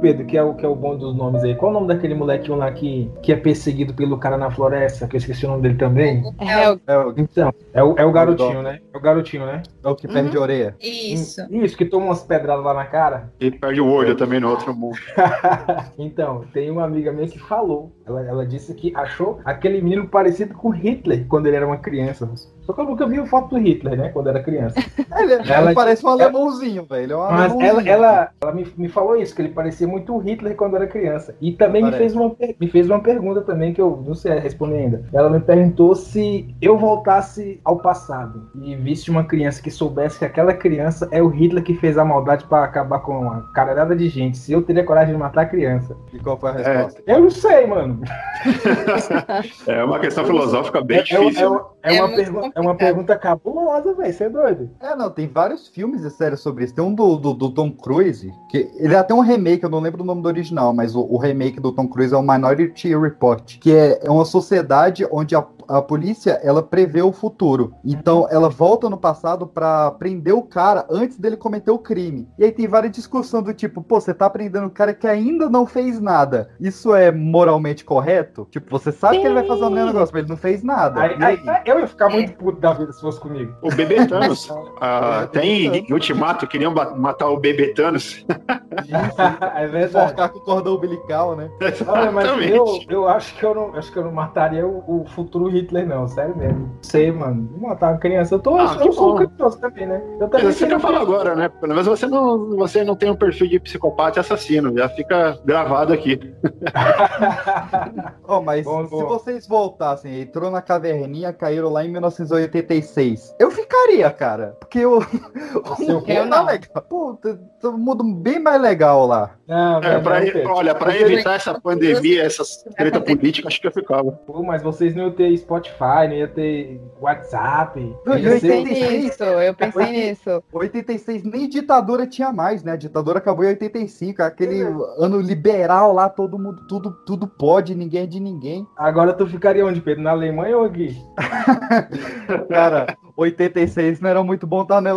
[0.02, 1.54] Pedro, que é, o, que é o bom dos nomes aí.
[1.54, 5.06] Qual o nome daquele molequinho lá que, que é perseguido pelo cara na floresta?
[5.06, 6.22] Que eu esqueci o nome dele também.
[6.40, 8.80] É, o- É o, Então, é o, é o garotinho, né?
[8.92, 9.62] É o garotinho, né?
[9.84, 10.76] é o que perde a orelha.
[10.80, 11.40] Isso.
[11.50, 13.32] Isso, que toma umas pedradas lá na cara.
[13.40, 14.98] E perde o olho também no outro mundo.
[15.98, 17.92] então, tem uma amiga minha que falou.
[18.06, 22.28] Ela, ela disse que achou aquele menino parecido com Hitler quando ele era uma criança.
[22.64, 24.08] Só que eu nunca vi foto do Hitler, né?
[24.10, 24.78] Quando era criança.
[25.18, 27.12] Ele, ele Ela- parece um alemãozinho, velho.
[27.12, 27.90] É um Mas alemãozinho.
[27.90, 30.86] ela, ela, ela me, me falou isso, que ele parecia muito o Hitler quando era
[30.86, 31.34] criança.
[31.40, 34.76] E também me fez, uma, me fez uma pergunta também que eu não sei responder
[34.78, 35.04] ainda.
[35.12, 40.24] Ela me perguntou se eu voltasse ao passado e visse uma criança que soubesse que
[40.24, 44.08] aquela criança é o Hitler que fez a maldade pra acabar com uma caralhada de
[44.08, 45.96] gente, se eu teria coragem de matar a criança.
[46.12, 46.56] E qual foi a É.
[46.76, 47.02] resposta?
[47.06, 48.00] Eu não sei, mano.
[49.66, 51.60] É uma questão filosófica bem É, é, difícil.
[51.82, 54.12] é- é É uma muito pergu- é uma pergunta cabulosa, velho.
[54.12, 54.70] Você é doido.
[54.80, 56.74] É, não, tem vários filmes e séries sobre isso.
[56.74, 59.80] Tem um do, do, do Tom Cruise, que ele é até um remake, eu não
[59.80, 62.96] lembro o nome do original, mas o, o remake do Tom Cruise é o Minority
[62.96, 67.74] Report, que é, é uma sociedade onde a, a polícia, ela prevê o futuro.
[67.84, 72.28] Então, ela volta no passado pra prender o cara antes dele cometer o crime.
[72.38, 75.48] E aí tem várias discussões do tipo, pô, você tá prendendo o cara que ainda
[75.48, 76.50] não fez nada.
[76.60, 78.46] Isso é moralmente correto?
[78.50, 81.00] Tipo, você sabe que ele vai fazer o mesmo negócio, mas ele não fez nada.
[81.00, 81.42] Aí, aí?
[81.48, 83.54] aí, eu ia ficar muito puto da vida se fosse comigo.
[83.62, 84.50] O bebê Thanos.
[84.80, 88.24] ah, tem em Ultimato, queriam matar o bebê Thanos.
[89.56, 90.10] é verdade.
[90.10, 91.50] Focar com o cordão umbilical, né?
[91.86, 95.06] Olha, mas eu, eu acho que eu não acho que eu não mataria o, o
[95.06, 96.06] futuro Hitler, não.
[96.08, 96.70] Sério mesmo.
[96.82, 97.48] Sei, mano.
[97.52, 98.34] Vou matar uma criança.
[98.34, 100.02] Eu, tô, Ah, eu que sou um criminoso também, né?
[100.20, 101.06] Eu também Mas você não fala matar.
[101.12, 101.48] agora, né?
[101.48, 104.76] Pelo menos você não, você não tem um perfil de psicopata e assassino.
[104.76, 106.18] Já fica gravado aqui.
[108.24, 109.06] Ó, mas Bom, se bom.
[109.06, 114.56] vocês voltassem, entrou na caverninha, caíram lá em 1986, eu ficaria, cara.
[114.60, 116.48] Porque o, Você, o Eu não.
[116.48, 116.82] é legal.
[116.88, 117.18] Pô,
[117.64, 119.30] um mundo bem mais legal lá.
[119.46, 120.50] Não, É, não, pra, não, Pedro.
[120.54, 124.12] olha, pra evitar essa pandemia, essas treta política, acho que eu ficava.
[124.12, 127.96] Pô, mas vocês não iam ter Spotify, não ia ter WhatsApp.
[128.06, 130.42] Não, ia eu ser- Pensei nisso, eu pensei nisso.
[130.52, 132.72] 86 nem ditadura tinha mais, né?
[132.72, 134.62] A ditadura acabou em 85, aquele
[134.98, 138.66] ano liberal lá, todo mundo, tudo, tudo pode, ninguém é de ninguém.
[138.76, 140.02] Agora tu ficaria onde, Pedro?
[140.02, 140.96] Na Alemanha ou aqui?
[142.48, 144.92] Cara, 86 não era muito bom estar na,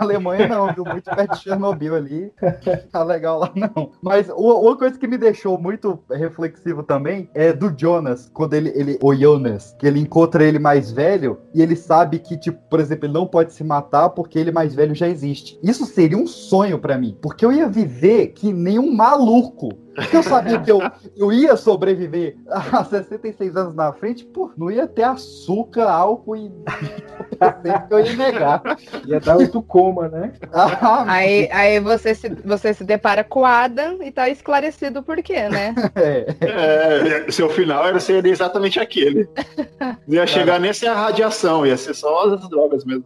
[0.00, 0.84] Alemanha, não, viu?
[0.84, 2.32] Muito perto de Chernobyl ali.
[2.90, 3.90] Tá legal lá, não.
[4.02, 8.98] Mas uma coisa que me deixou muito reflexivo também é do Jonas, quando ele, ele.
[9.02, 13.06] O Jonas, que ele encontra ele mais velho e ele sabe que, tipo, por exemplo,
[13.06, 15.58] ele não pode se matar porque ele mais velho já existe.
[15.62, 19.70] Isso seria um sonho pra mim, porque eu ia viver que nem um maluco.
[19.94, 20.80] Porque eu sabia que eu,
[21.16, 26.50] eu ia sobreviver a 66 anos na frente, pô, não ia ter açúcar, álcool e.
[27.88, 28.62] que eu ia negar.
[29.06, 30.32] Ia dar outro coma, né?
[30.52, 35.16] Ah, Aí, aí você, se, você se depara com o Adam e tá esclarecido por
[35.22, 35.74] quê, né?
[35.96, 36.26] é.
[37.26, 39.28] É, seu final era seria exatamente aquele.
[40.06, 43.04] Não ia chegar nem a ser a radiação, ia ser só as drogas mesmo.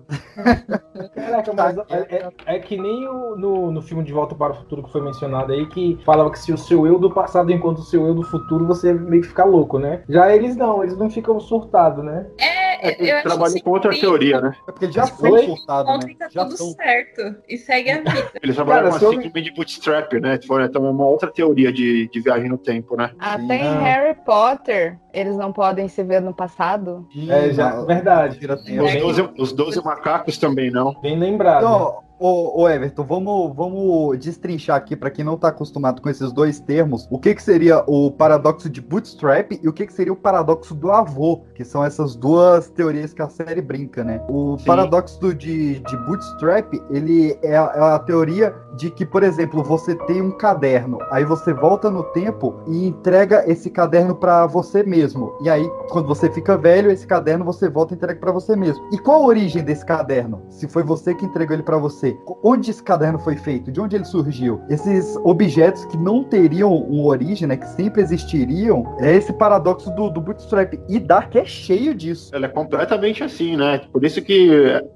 [1.15, 4.57] Caraca, mas é, é- é que nem o- no, no filme De Volta para o
[4.57, 7.83] Futuro que foi mencionado aí, que falava que se o seu eu do passado encontra
[7.83, 10.03] o seu eu do futuro, você meio que fica louco, né?
[10.09, 12.27] Já eles não, eles não ficam surtados, né?
[12.39, 14.55] É, É que eu trabalha com outra teoria, né?
[14.69, 15.47] É porque eles já são Oi?
[15.47, 16.15] furtados, Ontem né?
[16.19, 16.71] tá Já tudo são.
[16.73, 17.37] certo.
[17.49, 18.31] E segue a vida.
[18.43, 20.39] Eles trabalham com a síndrome de bootstrap, né?
[20.47, 23.11] Foi também uma outra teoria de, de viagem no tempo, né?
[23.19, 23.81] Até em Ah.
[23.81, 27.07] Harry Potter, eles não podem se ver no passado.
[27.29, 28.39] É, já, verdade.
[28.47, 30.95] Os Bem- 12, os 12 macacos também não.
[31.01, 31.63] Bem lembrado.
[31.65, 36.33] Então, ô, ô Everton, vamos, vamos destrinchar aqui para quem não tá acostumado com esses
[36.33, 37.07] dois termos.
[37.11, 40.75] O que que seria o paradoxo de Bootstrap e o que que seria o paradoxo
[40.75, 44.21] do avô, que são essas duas teorias que a série brinca, né?
[44.29, 44.65] O Sim.
[44.65, 49.63] paradoxo do- de, de Bootstrap, ele é a, é a teoria de que, por exemplo,
[49.63, 54.83] você tem um caderno, aí você volta no tempo e entrega esse caderno para você
[54.83, 55.04] mesmo.
[55.43, 58.89] E aí, quando você fica velho, esse caderno você volta e entrega para você mesmo.
[58.93, 60.43] E qual a origem desse caderno?
[60.49, 63.71] Se foi você que entregou ele para você, onde esse caderno foi feito?
[63.71, 64.61] De onde ele surgiu?
[64.69, 70.11] Esses objetos que não teriam uma origem, né, que sempre existiriam, é esse paradoxo do,
[70.11, 70.75] do Bootstrap.
[70.89, 72.35] E Dark é cheio disso.
[72.35, 73.81] Ela é completamente assim, né?
[73.93, 74.51] Por isso que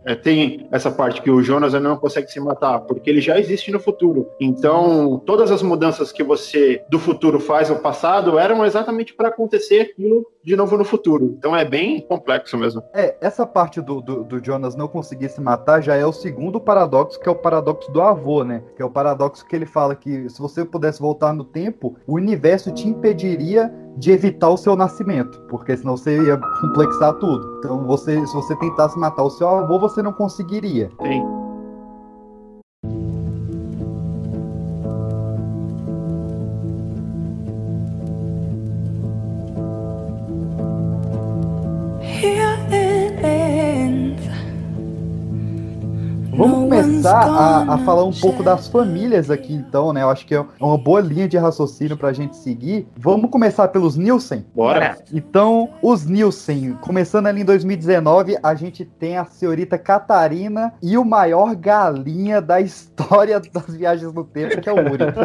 [0.04, 3.70] é, tem essa parte que o Jonas não consegue se matar, porque ele já existe
[3.70, 4.28] no futuro.
[4.40, 9.94] Então, todas as mudanças que você do futuro faz no passado eram exatamente para acontecer
[9.98, 11.34] aquilo de novo no futuro.
[11.36, 12.82] Então é bem complexo mesmo.
[12.94, 16.60] É, essa parte do, do, do Jonas não conseguir se matar já é o segundo
[16.60, 18.62] paradoxo, que é o paradoxo do avô, né?
[18.76, 22.14] Que é o paradoxo que ele fala que se você pudesse voltar no tempo, o
[22.14, 27.58] universo te impediria de evitar o seu nascimento, porque senão você ia complexar tudo.
[27.58, 30.88] Então, você, se você tentasse matar o seu avô, você não conseguiria.
[31.02, 31.47] Sim.
[46.32, 50.02] Vamos começar a, a falar um pouco das famílias aqui, então, né?
[50.02, 52.86] Eu acho que é uma boa linha de raciocínio pra gente seguir.
[52.96, 54.44] Vamos começar pelos Nielsen.
[54.54, 54.96] Bora.
[55.12, 61.04] Então, os Nielsen, começando ali em 2019, a gente tem a senhorita Catarina e o
[61.04, 65.04] maior galinha da história das viagens no tempo, que é o Uri.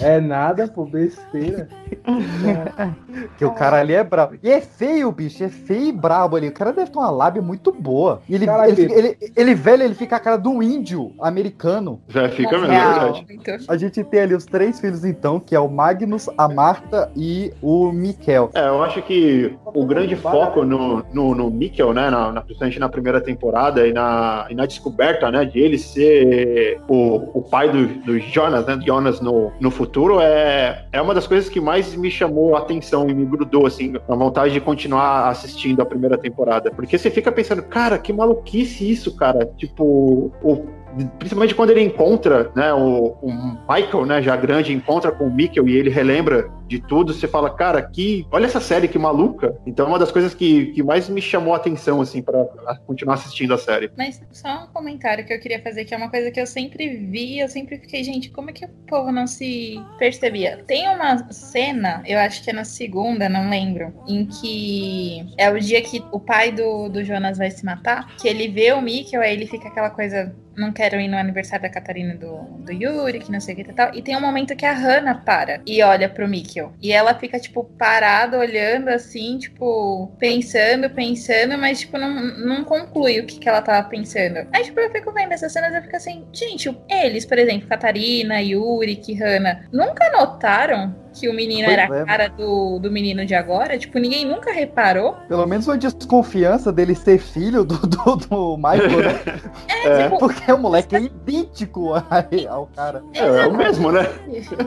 [0.00, 1.68] É nada, pô, besteira.
[3.36, 4.36] que o cara ali é brabo.
[4.42, 6.48] E é feio, bicho, é feio e brabo ali.
[6.48, 8.22] O cara deve ter uma lábia muito boa.
[8.28, 12.00] E ele, Caralho, ele, ele, ele velho, ele fica a cara do índio índio americano.
[12.08, 13.26] Já fica mesmo, é verdade.
[13.30, 17.10] Então, A gente tem ali os três filhos, então, que é o Magnus, a Marta
[17.14, 18.50] e o Mikel.
[18.54, 22.78] É, eu acho que o grande foco no, no, no Mikkel, né, na, na- principalmente
[22.80, 27.70] na primeira temporada e na, e na descoberta, né, de ele ser o, o pai
[27.70, 31.94] do, do Jonas, né, Jonas no, no futuro, é, é uma das coisas que mais
[31.94, 36.18] me chamou a atenção e me grudou, assim, a vontade de continuar assistindo a primeira
[36.18, 36.70] temporada.
[36.70, 39.46] Porque você fica pensando, cara, que maluquice isso, cara.
[39.56, 40.81] Tipo, o ou
[41.18, 43.32] Principalmente quando ele encontra, né, o, o
[43.68, 47.50] Michael, né, já grande, encontra com o Mikkel e ele relembra de tudo, você fala,
[47.50, 49.54] cara, que, olha essa série que maluca.
[49.66, 52.44] Então, é uma das coisas que, que mais me chamou a atenção, assim, para
[52.86, 53.90] continuar assistindo a série.
[53.96, 56.88] Mas só um comentário que eu queria fazer, que é uma coisa que eu sempre
[56.88, 60.64] vi, eu sempre fiquei, gente, como é que o povo não se percebia?
[60.66, 65.60] Tem uma cena, eu acho que é na segunda, não lembro, em que é o
[65.60, 69.20] dia que o pai do, do Jonas vai se matar, que ele vê o Mikkel,
[69.20, 73.20] aí ele fica aquela coisa, não quero ir no aniversário da Catarina do, do Yuri,
[73.20, 73.94] que não sei o que e tal.
[73.94, 76.72] E tem um momento que a Hannah para e olha pro Mikkel.
[76.82, 83.20] E ela fica, tipo, parada, olhando assim, tipo, pensando, pensando, mas, tipo, não, não conclui
[83.20, 84.48] o que, que ela tava pensando.
[84.52, 88.42] Aí, tipo, eu fico vendo essas cenas eu fico assim, gente, eles, por exemplo, Catarina,
[88.42, 92.02] Yuri, que Hannah, nunca notaram que o menino Pois era é.
[92.02, 93.78] a cara do, do menino de agora?
[93.78, 95.14] Tipo, ninguém nunca reparou.
[95.28, 99.20] Pelo menos uma desconfiança dele ser filho do, do, do Michael, né?
[99.84, 102.04] É, tipo, Porque o moleque é idêntico a-
[102.48, 103.02] ao cara.
[103.14, 104.02] É, é o mesmo, né?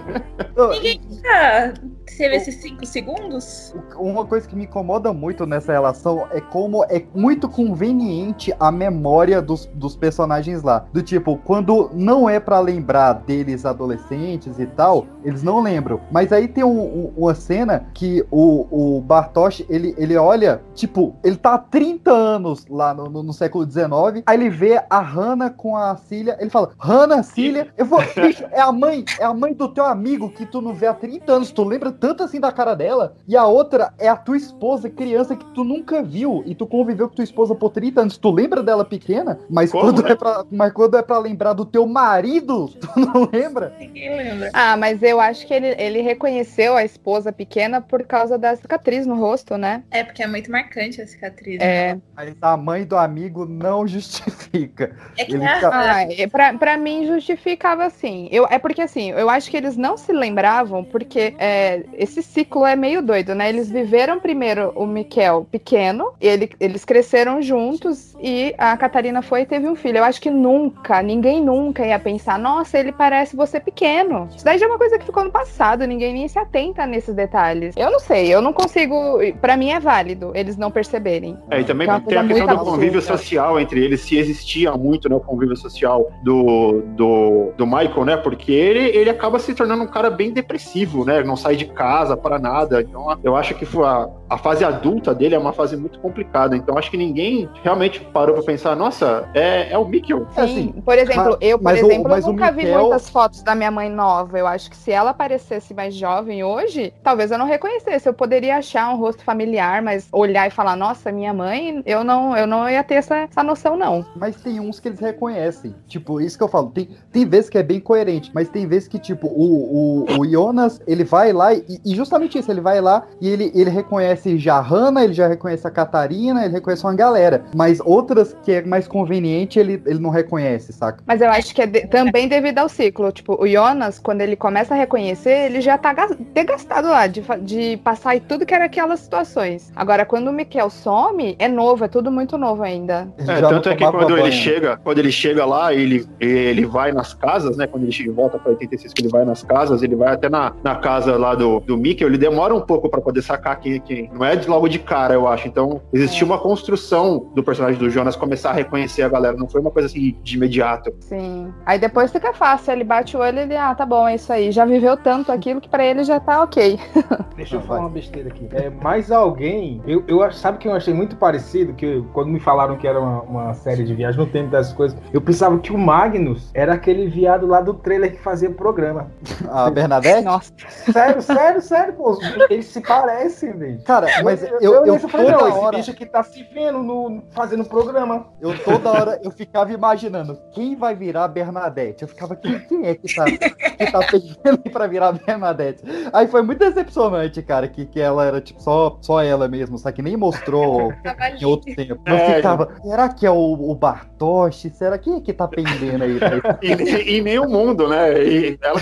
[0.74, 1.74] Ninguém nunca
[2.18, 3.74] teve esses cinco segundos?
[3.98, 9.42] Uma coisa que me incomoda muito nessa relação é como é muito conveniente a memória
[9.42, 10.86] dos, dos personagens lá.
[10.92, 16.02] Do tipo, quando não é pra lembrar deles adolescentes e tal, eles não lembram.
[16.12, 21.16] Mas aí tem um- um- uma cena que o, o Bartosz, ele, ele olha, tipo,
[21.24, 25.00] ele tá há 30 anos lá no, no- no século XIX, aí ele vê a
[25.00, 29.24] Hannah com a Cília, ele fala, Hannah, Cília, eu vou, bicho, é a mãe, é
[29.26, 32.24] a mãe do teu amigo que tu não vê há 30 anos, tu lembra tanto
[32.24, 36.02] assim da cara dela, e a outra é a tua esposa, criança que tu nunca
[36.04, 39.72] viu, e tu conviveu com tua esposa por 30 anos, tu lembra dela pequena, mas
[39.72, 40.12] Como, quando né?
[40.12, 43.74] é pra, mas quando é pra lembrar do teu marido, tu não lembra?
[43.80, 44.50] Ninguém lembra.
[44.54, 49.06] Ah, mas eu acho que ele, ele reconheceu a esposa pequena por causa da cicatriz
[49.06, 49.84] no rosto, né?
[49.92, 51.60] É, porque é muito marcante a cicatriz.
[51.60, 51.66] né?
[51.92, 51.98] É.
[52.16, 54.96] Mas a mãe do amigo não justifica.
[55.18, 58.28] É que Ele a- Ah, e pra, pra mim justificava assim.
[58.32, 62.66] Eu, é porque assim, eu acho que eles não se lembravam, porque é, esse ciclo
[62.66, 63.50] é meio doido, né?
[63.50, 69.46] Eles viveram primeiro o Miquel pequeno, ele, eles cresceram juntos e a Catarina foi e
[69.46, 69.98] teve um filho.
[70.00, 74.28] Eu acho que nunca, ninguém nunca ia pensar, nossa, ele parece você pequeno.
[74.36, 77.14] Isso daí já é uma coisa que ficou no passado, ninguém nem se atenta nesses
[77.14, 77.76] detalhes.
[77.78, 78.96] Eu não sei, eu não consigo.
[79.42, 81.38] Pra mim é válido eles não perceberem.
[81.50, 83.18] É, e também Que é tem a questão do convívio absurda.
[83.18, 88.18] social entre eles, se existia muito, né, o convívio social do, do, do Michael, né,
[88.18, 92.16] porque ele, ele acaba se tornando um cara bem depressivo, né, não sai de casa
[92.18, 95.76] para nada, então eu acho que foi a, a fase adulta dele é uma fase
[95.78, 100.26] muito complicada, então acho que ninguém realmente parou para pensar, nossa, é, é o Mikkel.
[100.34, 103.56] Sim, assim, por exemplo, mas- eu, por exemplo, o eu nunca vi muitas fotos da
[103.56, 104.38] minha mãe nova.
[104.38, 108.08] Eu acho que se ela aparecesse mais jovem hoje, talvez eu não reconhecesse.
[108.08, 112.36] Eu poderia achar um rosto familiar, mas olhar e falar, nossa, minha mãe, eu não,
[112.36, 114.06] eu não ia ter essa, essa noção, não.
[114.16, 115.76] Mas tem uns que eles reconhecem.
[115.88, 116.72] Tipo, isso que eu falo.
[116.72, 120.30] Tem, tem vezes que é bem coerente, mas tem vezes que, tipo, o, o, o
[120.30, 124.38] Jonas, ele vai lá e, e justamente isso, ele vai lá e ele, ele reconhece
[124.38, 127.46] já a Hannah, ele já reconhece a Catarina, ele reconhece uma galera.
[127.56, 131.04] Mas outras que é mais conveniente, ele, ele não reconhece, saca?
[131.06, 133.12] Mas eu acho que é de- também devido ao ciclo.
[133.12, 137.24] Tipo, o Jonas, quando ele começa a reconhecer, ele já tá gas- desgastado lá de,
[137.42, 139.72] de passar em tudo que era aquelas situações.
[139.76, 143.08] Agora, quando o Miquel some, é novo, é tudo muito novo ainda.
[143.20, 147.14] É, tanto é que quando ele chega, quando ele chega lá, ele, ele vai nas
[147.14, 147.66] casas, né?
[147.68, 150.30] Quando ele chega e volta para 86, que ele vai nas casas, ele vai até
[150.30, 153.76] na, na casa lá do, do Mikkel, ele demora um pouco para poder sacar quem
[153.76, 154.10] é quem.
[154.14, 155.48] Não é de logo de cara, eu acho.
[155.48, 156.26] Então, existia É.
[156.26, 159.88] uma construção do personagem do Jonas começar a reconhecer a galera, não foi uma coisa
[159.88, 160.94] assim de imediato.
[161.00, 161.54] Sim.
[161.66, 164.32] Aí depois fica fácil, ele bate o olho e ele, ah, tá bom, é isso
[164.34, 164.52] aí.
[164.52, 166.80] Já viveu tanto aquilo que pra ele já tá ok.
[167.36, 168.48] Deixa eu Ah, falar uma besteira aqui.
[168.52, 169.82] É, mais alguém.
[169.86, 171.74] Eu, eu sabe que eu achei muito parecido?
[171.74, 174.72] Que eu- quando me falaram que era uma, uma série de viagem no tempo das
[174.74, 179.12] coisas, eu pensava que o Magnus era aquele viado lá do trailer que fazia programa.
[179.50, 180.24] A Bernadette?
[180.24, 180.52] Nossa.
[180.92, 182.18] Sério, sério, sério, pô.
[182.50, 183.84] Eles se parecem, velho.
[183.84, 186.24] Cara, mas eu, eu, eu, olhei e falei, toda não, esse hora, bicho aqui tá
[186.24, 188.28] se vendo no, fazendo programa.
[188.42, 192.04] eu toda hora eu ficava imaginando quem vai virar a Bernadette.
[192.04, 195.75] Eu ficava, quem, quem é que tá, que tá pedindo pra virar a Bernadette?
[196.14, 199.92] Aí foi muito decepcionante, cara, que, que ela era tipo só, só ela mesmo, só
[199.92, 200.94] que nem mostrou
[201.40, 202.02] em outro tempo.
[202.06, 204.70] É, ficava, será que é o, o Bartoshi?
[204.70, 206.16] Será quem é que tá pendendo aí?
[206.62, 208.24] E, e nem o mundo, né?
[208.24, 208.80] E ela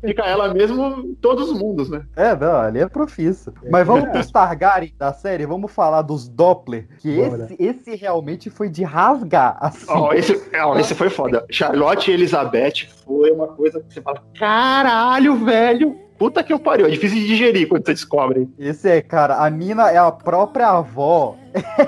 [0.00, 2.04] fica ela mesmo em todos os mundos, né?
[2.16, 3.52] É, não, ali é profissa.
[3.70, 7.44] Mas vamos pros Targaryen da série, vamos falar dos Doppler, que Bora.
[7.44, 9.86] esse, esse realmente foi de rasgar, assim.
[9.88, 11.44] Ó, esse, ó, esse foi foda.
[11.50, 16.03] Charlotte e Elizabeth foi uma coisa que você fala: caralho, velho.
[16.18, 16.86] Puta que eu pariu.
[16.86, 18.48] É difícil de digerir quando você descobre.
[18.58, 21.36] Esse é, cara, a mina é a própria avó.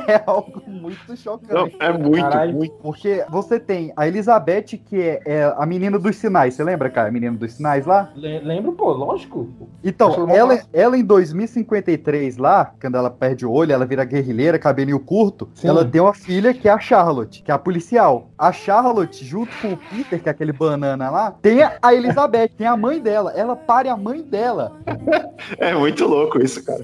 [0.09, 1.77] É algo muito Não, chocante.
[1.81, 2.55] é muito, Caralho.
[2.55, 2.75] muito.
[2.77, 6.55] Porque você tem a Elizabeth, que é, é a menina dos sinais.
[6.55, 7.09] Você lembra, cara?
[7.09, 8.11] A menina dos sinais lá?
[8.15, 9.49] Le- Lembro, pô, lógico.
[9.83, 15.01] Então, ela, ela em 2053 lá, quando ela perde o olho, ela vira guerrilheira, cabelinho
[15.01, 15.69] curto, Sim.
[15.69, 18.29] ela tem uma filha que é a Charlotte, que é a policial.
[18.39, 22.67] A Charlotte, junto com o Peter, que é aquele banana lá, tem a Elizabeth, tem
[22.67, 23.33] a mãe dela.
[23.35, 24.73] Ela pare a mãe dela.
[25.59, 26.81] É muito louco isso, cara.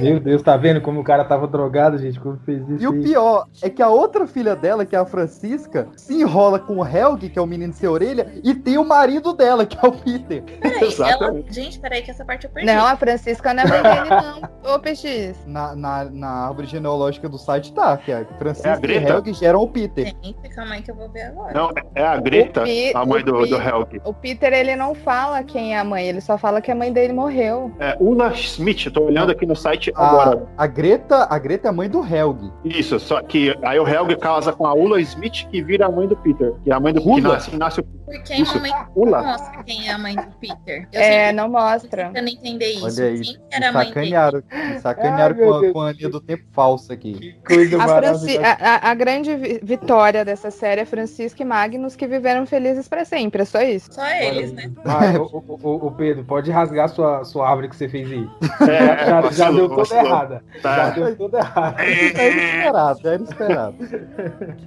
[0.00, 2.18] Meu Deus, tá vendo como o cara tava drogado, gente?
[2.26, 2.82] Quando fez isso.
[2.82, 6.58] E o pior é que a outra filha dela, que é a Francisca, se enrola
[6.58, 9.76] com o Helg, que é o menino sem orelha, e tem o marido dela, que
[9.80, 10.42] é o Peter.
[10.42, 11.42] Peraí, ela...
[11.48, 12.66] Gente, peraí que essa parte eu perdi.
[12.66, 14.56] Não, a Francisca não é mãe dele, não.
[14.74, 15.38] Ô, PX.
[15.46, 19.04] Na, na, na árvore genealógica do site tá, que a Francisca É a e.
[19.06, 20.06] Helg geram o Peter.
[20.06, 21.54] Gente, calma aí que eu vou ver agora.
[21.54, 24.00] Não, é a Greta, Pi- a mãe do, Pi- do Helg.
[24.04, 26.92] O Peter, ele não fala quem é a mãe, ele só fala que a mãe
[26.92, 27.70] dele morreu.
[27.78, 30.46] É Ula Smith, eu tô olhando aqui no site A, agora.
[30.58, 32.15] a Greta, a Greta é a mãe do Helg.
[32.64, 36.06] Isso, só que aí o Helg casa com a Ula Smith, que vira a mãe
[36.08, 36.52] do Peter.
[36.64, 37.34] Que é a mãe do que Ula?
[37.34, 38.54] nasce, nasce o Porque a Isso.
[38.54, 39.22] mamãe não Ula.
[39.22, 40.88] mostra quem é a mãe do Peter.
[40.92, 42.06] Eu É, não mostra.
[42.06, 42.84] tentando entender isso.
[43.00, 43.94] Olha aí, Quem que era a mãe dele?
[43.94, 44.42] sacanearam,
[44.80, 47.14] sacanearam Ai, meu com, a, com a linha do tempo falsa aqui.
[47.14, 51.46] Que coisa A, Franci- a- a- a grande vi- vitória dessa série é Francisca e
[51.46, 53.92] Magnus que viveram felizes pra sempre, é só isso.
[53.92, 54.70] Só eles, né?
[55.18, 58.28] Ô, ô, ô, ô, Pedro, pode rasgar sua, sua árvore que você fez aí.
[58.68, 60.44] É, já, já vacilou, deu toda errada.
[60.54, 60.90] Já Tá.
[60.90, 61.82] deu toda errada.
[61.82, 63.74] Era esperado, era esperado.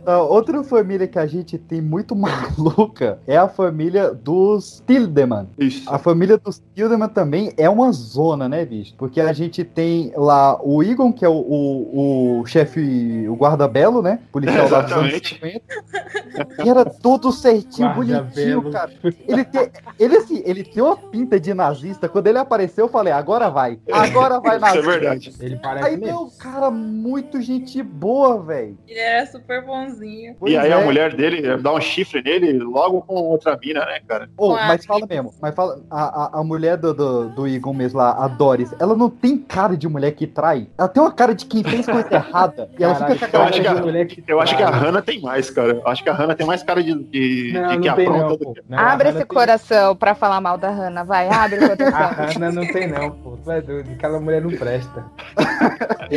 [0.02, 5.48] Então, outra família que a gente tem muito maluca é a família dos Tildeman.
[5.58, 5.90] Isso.
[5.92, 8.94] A família dos Tildeman também é uma zona, né, bicho?
[8.98, 14.02] Porque a gente tem lá o Egon, que é o, o, o chefe, o guarda-belo,
[14.02, 14.20] né?
[14.32, 15.36] Policial lá dos anos Exatamente.
[15.36, 16.56] 50.
[16.64, 18.92] Que era todo certinho, bonitinho, cara.
[19.28, 19.70] Ele tem,
[20.00, 22.08] ele, assim, ele tem uma pinta de nazista.
[22.08, 23.80] Quando ele apareceu, eu falei, agora vai.
[23.92, 24.92] Agora vai Isso é nazista.
[24.92, 25.34] verdade.
[25.40, 26.20] Ele parece Aí, mesmo.
[26.22, 28.78] meu, cara, muito gente boa, velho.
[28.88, 30.36] Ele era super bonzinho.
[30.40, 30.74] Pois e aí é.
[30.74, 34.30] a mulher dele dá um chifre nele logo com outra mina, né, cara?
[34.40, 36.04] A- mas fala mesmo, mas fala, a,
[36.38, 39.76] a, a mulher do, do, do Egon mesmo lá, a Doris, ela não tem cara
[39.78, 40.68] de mulher que trai.
[40.78, 42.70] Ela tem uma cara de quem fez coisa errada.
[42.78, 44.42] E ela Caralho, fica com eu a acho cara que de a- mulher que Eu
[44.42, 44.80] acho que a trai.
[44.82, 45.74] Hannah tem mais, cara.
[45.74, 48.38] Eu acho que a Hannah tem mais cara de, de, Não, de que apronta não,
[48.38, 48.62] do que.
[48.70, 51.78] Não, a Abre esse tem- coração pra falar mal da Hannah, vai, abre o A
[51.78, 52.26] coração.
[52.42, 53.38] Hannah não tem não, pô.
[53.44, 53.90] Tu é doido.
[53.92, 55.06] Aquela mulher não presta.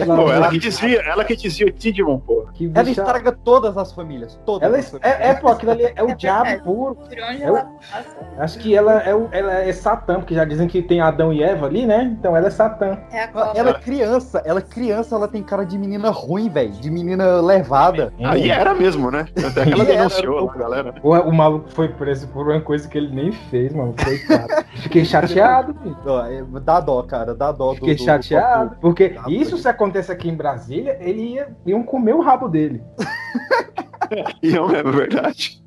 [0.07, 2.47] Pô, ela que desvia, ela que desvia o Tidmon, pô.
[2.75, 4.39] Ela estraga todas as famílias.
[4.45, 5.21] Todas Ela as é, famílias.
[5.21, 6.99] é, pô, aquilo ali é o É diabo puro.
[7.11, 8.17] Eu- ela passa.
[8.39, 11.43] Acho que ela é, o, ela é Satã, porque já dizem que tem Adão e
[11.43, 12.15] Eva ali, né?
[12.19, 12.99] Então ela é Satã.
[13.11, 13.59] É a Ela, cobra.
[13.61, 16.71] ela é criança, ela é criança, ela tem cara de menina ruim, velho.
[16.73, 18.13] De menina levada.
[18.23, 19.27] Aí era mesmo, né?
[19.47, 20.95] Até que ela era, denunciou a galera.
[21.03, 23.95] O, o maluco foi preso por uma coisa que ele nem fez, mano.
[24.03, 24.65] Coitado.
[24.77, 25.97] Fiquei chateado, filho.
[26.27, 27.75] É, Dá dó, cara, dá dó do.
[27.77, 28.77] Fiquei do- do- chateado.
[28.81, 32.83] Porque Dá, isso se acontece aqui em Brasília, ele ia, iam comer o rabo dele.
[34.43, 35.63] E é é verdade.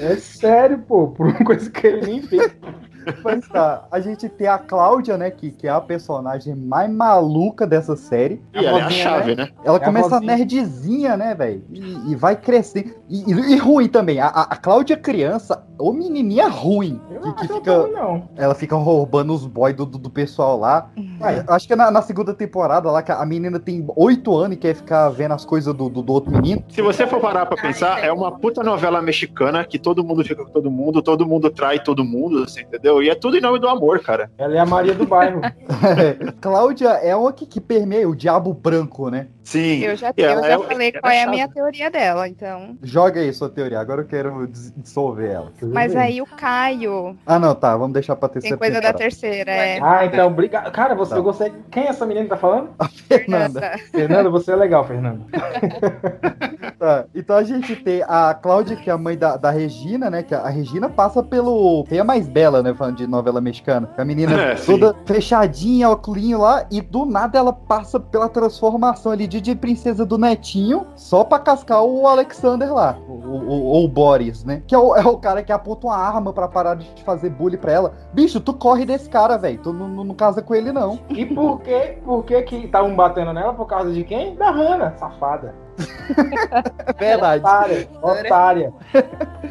[0.00, 1.08] É sério, pô.
[1.08, 2.56] Por uma coisa que ele nem fez.
[3.24, 7.66] Mas tá, a gente tem a Cláudia, né, que, que é a personagem mais maluca
[7.66, 8.42] dessa série.
[8.54, 9.48] E ela é a vozinha, chave, né?
[9.64, 10.36] Ela É a começa vozinha.
[10.36, 11.62] nerdzinha, né, velho?
[11.70, 12.90] E, e vai crescendo.
[13.08, 14.20] E, e- e ruim também.
[14.20, 17.00] A, a, a Cláudia criança, ô menininha ruim.
[17.10, 18.28] Eu Que, não que fica, ela não.
[18.36, 20.90] ela fica roubando os boys do, do, do pessoal lá.
[21.18, 21.44] Vai.
[21.48, 24.60] Acho que é na, na segunda temporada lá, que a menina tem oito anos e
[24.60, 26.62] quer ficar vendo as coisas do, do, do outro menino.
[26.68, 30.44] Se você for parar pra pensar, é uma puta novela mexicana que todo mundo fica
[30.44, 32.89] com todo mundo, todo mundo trai todo mundo, assim, entendeu?
[33.02, 34.30] E é tudo em nome do amor, cara.
[34.36, 35.40] Ela é a Maria do bairro.
[36.40, 39.28] Cláudia é uma que, que permeia o diabo branco, né?
[39.42, 39.80] Sim.
[39.82, 42.76] Eu já, eu ela já é- falei ela qual é a minha teoria dela, então.
[42.82, 45.52] Joga aí sua teoria, agora eu quero dis- dissolver ela.
[45.62, 48.98] Mas aí o Caio Ah, não, tá, vamos deixar pra terceira tem coisa da temporada.
[48.98, 49.80] terceira, é.
[49.82, 50.70] Ah, então, obrigado.
[50.72, 51.16] Cara, você, Tá.
[51.16, 51.52] eu gostei.
[51.70, 52.70] Quem é essa menina que tá falando?
[53.08, 53.78] Fernanda.
[53.90, 55.20] Fernanda, você é legal, Fernanda.
[56.78, 60.22] Tá, então a gente tem a Cláudia, que é a mãe da, da Regina, né?
[60.22, 61.84] Que a Regina passa pelo.
[61.86, 62.72] Tem a mais bela, né?
[62.72, 63.90] Falando de novela mexicana.
[63.98, 69.26] A menina É, toda fechadinha, óculinho lá, e do nada ela passa pela transformação ali
[69.38, 72.96] de, princesa do netinho, só pra cascar o Alexander lá.
[73.06, 74.62] O, o- ou o Boris, né?
[74.66, 77.58] Que é o, é o cara que aponta uma arma pra parar de fazer bullying
[77.58, 77.92] pra ela.
[78.12, 79.58] Bicho, tu corre desse cara, velho.
[79.62, 80.98] Tu não, não, não casa com ele, não.
[81.10, 83.52] E por que, por que que estavam batendo nela?
[83.54, 84.34] Por causa de quem?
[84.34, 85.54] Da Hannah, safada.
[86.88, 87.42] É verdade.
[87.42, 88.72] Otária, otária.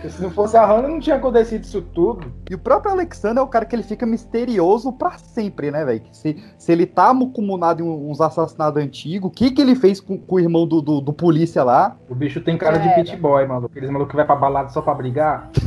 [0.09, 2.31] Se não fosse a Hannah, não tinha acontecido isso tudo.
[2.49, 6.03] E o próprio Alexander é o cara que ele fica misterioso pra sempre, né, velho?
[6.11, 9.99] Se, se ele tá acumulado em um, uns assassinatos antigos, o que que ele fez
[9.99, 11.95] com, com o irmão do, do, do polícia lá?
[12.09, 12.95] O bicho tem cara de Era.
[12.95, 13.67] pit boy, maluco.
[13.71, 15.49] Aqueles malucos que vai pra balada só pra brigar.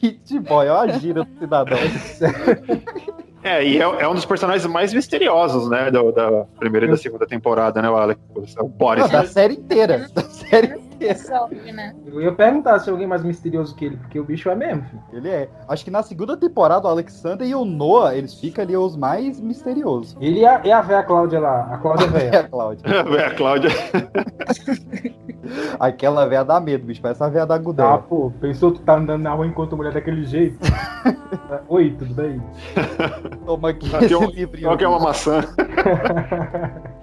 [0.00, 1.78] Pit boy, ó a gira do cidadão.
[3.44, 5.90] É, e é, é um dos personagens mais misteriosos, né?
[5.90, 8.18] do- da primeira e da segunda temporada, né, o Alex?
[8.58, 9.04] O Boris.
[9.04, 10.08] Não, da série inteira.
[10.14, 10.93] Da série inteira.
[11.00, 11.94] Resolve, né?
[12.06, 15.02] Eu ia perguntar se alguém mais misterioso que ele, porque o bicho é mesmo, filho.
[15.12, 15.48] Ele é.
[15.68, 19.40] Acho que na segunda temporada o Alexander e o Noah, eles ficam ali os mais
[19.40, 20.16] misteriosos.
[20.20, 22.40] Ele e a, e a véia Cláudia lá, a Cláudia É véia.
[22.40, 22.82] a Cláudia.
[22.86, 23.70] É, a Cláudia.
[25.78, 27.00] Aquela véia dá medo, bicho.
[27.02, 27.98] Parece a véia da Ah, Gudela.
[27.98, 30.58] pô, pensou que tu tá andando na rua enquanto mulher daquele jeito?
[31.68, 32.42] Oi, tudo bem?
[33.44, 34.68] Toma aqui Aqui é esse um- livrinho.
[34.68, 35.40] Qual que é uma maçã?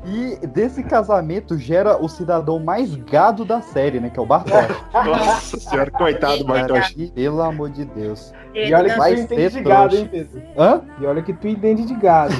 [0.05, 4.09] E desse casamento gera o cidadão mais gado da série, né?
[4.09, 4.67] Que é o Bartosz.
[4.93, 6.93] Nossa senhora, coitado do Bartosz.
[7.15, 8.31] Pelo amor de Deus.
[8.53, 10.41] E olha que tu entende de gado, hein, Pedro?
[10.57, 10.81] Hã?
[10.99, 12.33] E olha que tu entende de gado.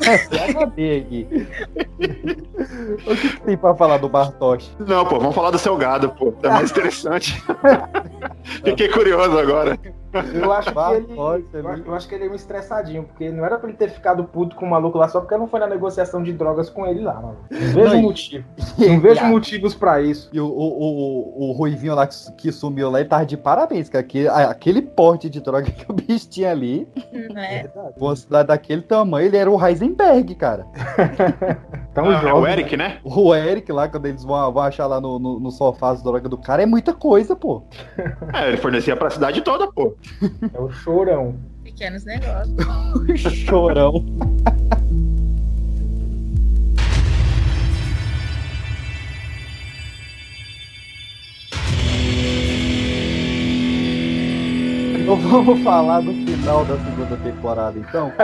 [0.00, 1.26] HD aqui.
[3.06, 4.70] o que, que tem pra falar do Bartosz?
[4.78, 6.32] Não, pô, vamos falar do seu gado, pô.
[6.32, 7.42] Tá mais interessante.
[8.64, 9.78] Fiquei curioso agora.
[10.32, 11.86] Eu acho que ele.
[11.86, 14.56] Eu, acho que ele é um estressadinho, porque não era pra ele ter ficado puto
[14.56, 17.14] com o maluco lá só porque não foi na negociação de drogas com ele lá,
[17.14, 17.36] mano.
[17.50, 18.44] Não vejo Não, e- motivo.
[18.78, 20.30] Não vejo motivos pra isso.
[20.32, 23.88] E o, o, o, o Ruivinho lá que, que sumiu lá, ele tava de parabéns,
[23.90, 24.02] cara.
[24.02, 26.86] Aquele, aquele porte de droga que o bicho tinha ali,
[27.34, 27.70] Não é?
[27.96, 30.66] uma cidade daquele tamanho, ele era o Heisenberg, cara.
[31.94, 32.42] Tão Ah, é jovem.
[32.42, 32.98] o Eric, né?
[33.04, 36.30] O Eric lá, quando eles vão, vão achar lá no, no, no sofá as drogas
[36.30, 37.62] do cara, é muita coisa, pô.
[38.34, 39.96] É, ele fornecia pra cidade toda, pô.
[40.54, 41.34] É o chorão.
[41.64, 42.56] Pequenos negócios.
[43.32, 44.04] Chorão.
[55.08, 58.12] Então vamos falar do final da segunda temporada, então.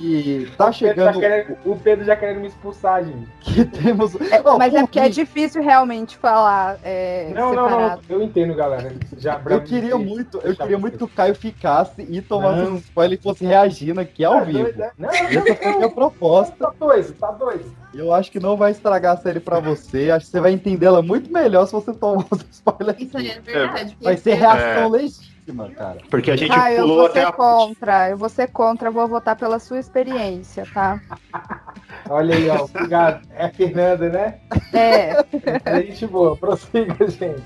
[0.00, 3.28] E tá O Pedro, chegando já querendo, o Pedro já querendo me expulsar, gente.
[3.40, 4.14] que temos.
[4.20, 8.02] É, Ó, mas é por porque é difícil realmente falar é, Não, não, separado.
[8.08, 8.16] não.
[8.16, 8.92] Eu entendo, galera.
[9.18, 12.72] Já, Eu queria muito, eu queria muito que o Caio ficasse e tomasse Não.
[12.72, 14.62] um spoiler e fosse reagindo aqui ao Tá vivo.
[14.64, 14.90] doido, né?
[14.98, 16.56] Não, Essa foi a minha proposta.
[16.58, 17.64] tá doido, tá doido.
[17.94, 20.10] Eu acho que não vai estragar a série pra você.
[20.10, 23.00] Acho que você vai entender ela muito melhor se você tomar os spoilers.
[23.00, 23.96] Isso aí é verdade.
[24.00, 25.27] Vai ser reação legítima,
[25.74, 25.98] cara.
[26.10, 27.32] Porque a gente Ah, eu pulou vou até ser a.
[27.32, 31.00] contra, eu vou ser contra, eu vou votar pela sua experiência, tá?
[32.10, 32.64] Olha aí, ó.
[32.64, 33.26] Obrigado.
[33.34, 34.38] É a Fernanda, né?
[34.72, 35.24] É,
[35.64, 36.36] É gente boa.
[36.36, 37.42] Prossiga, gente.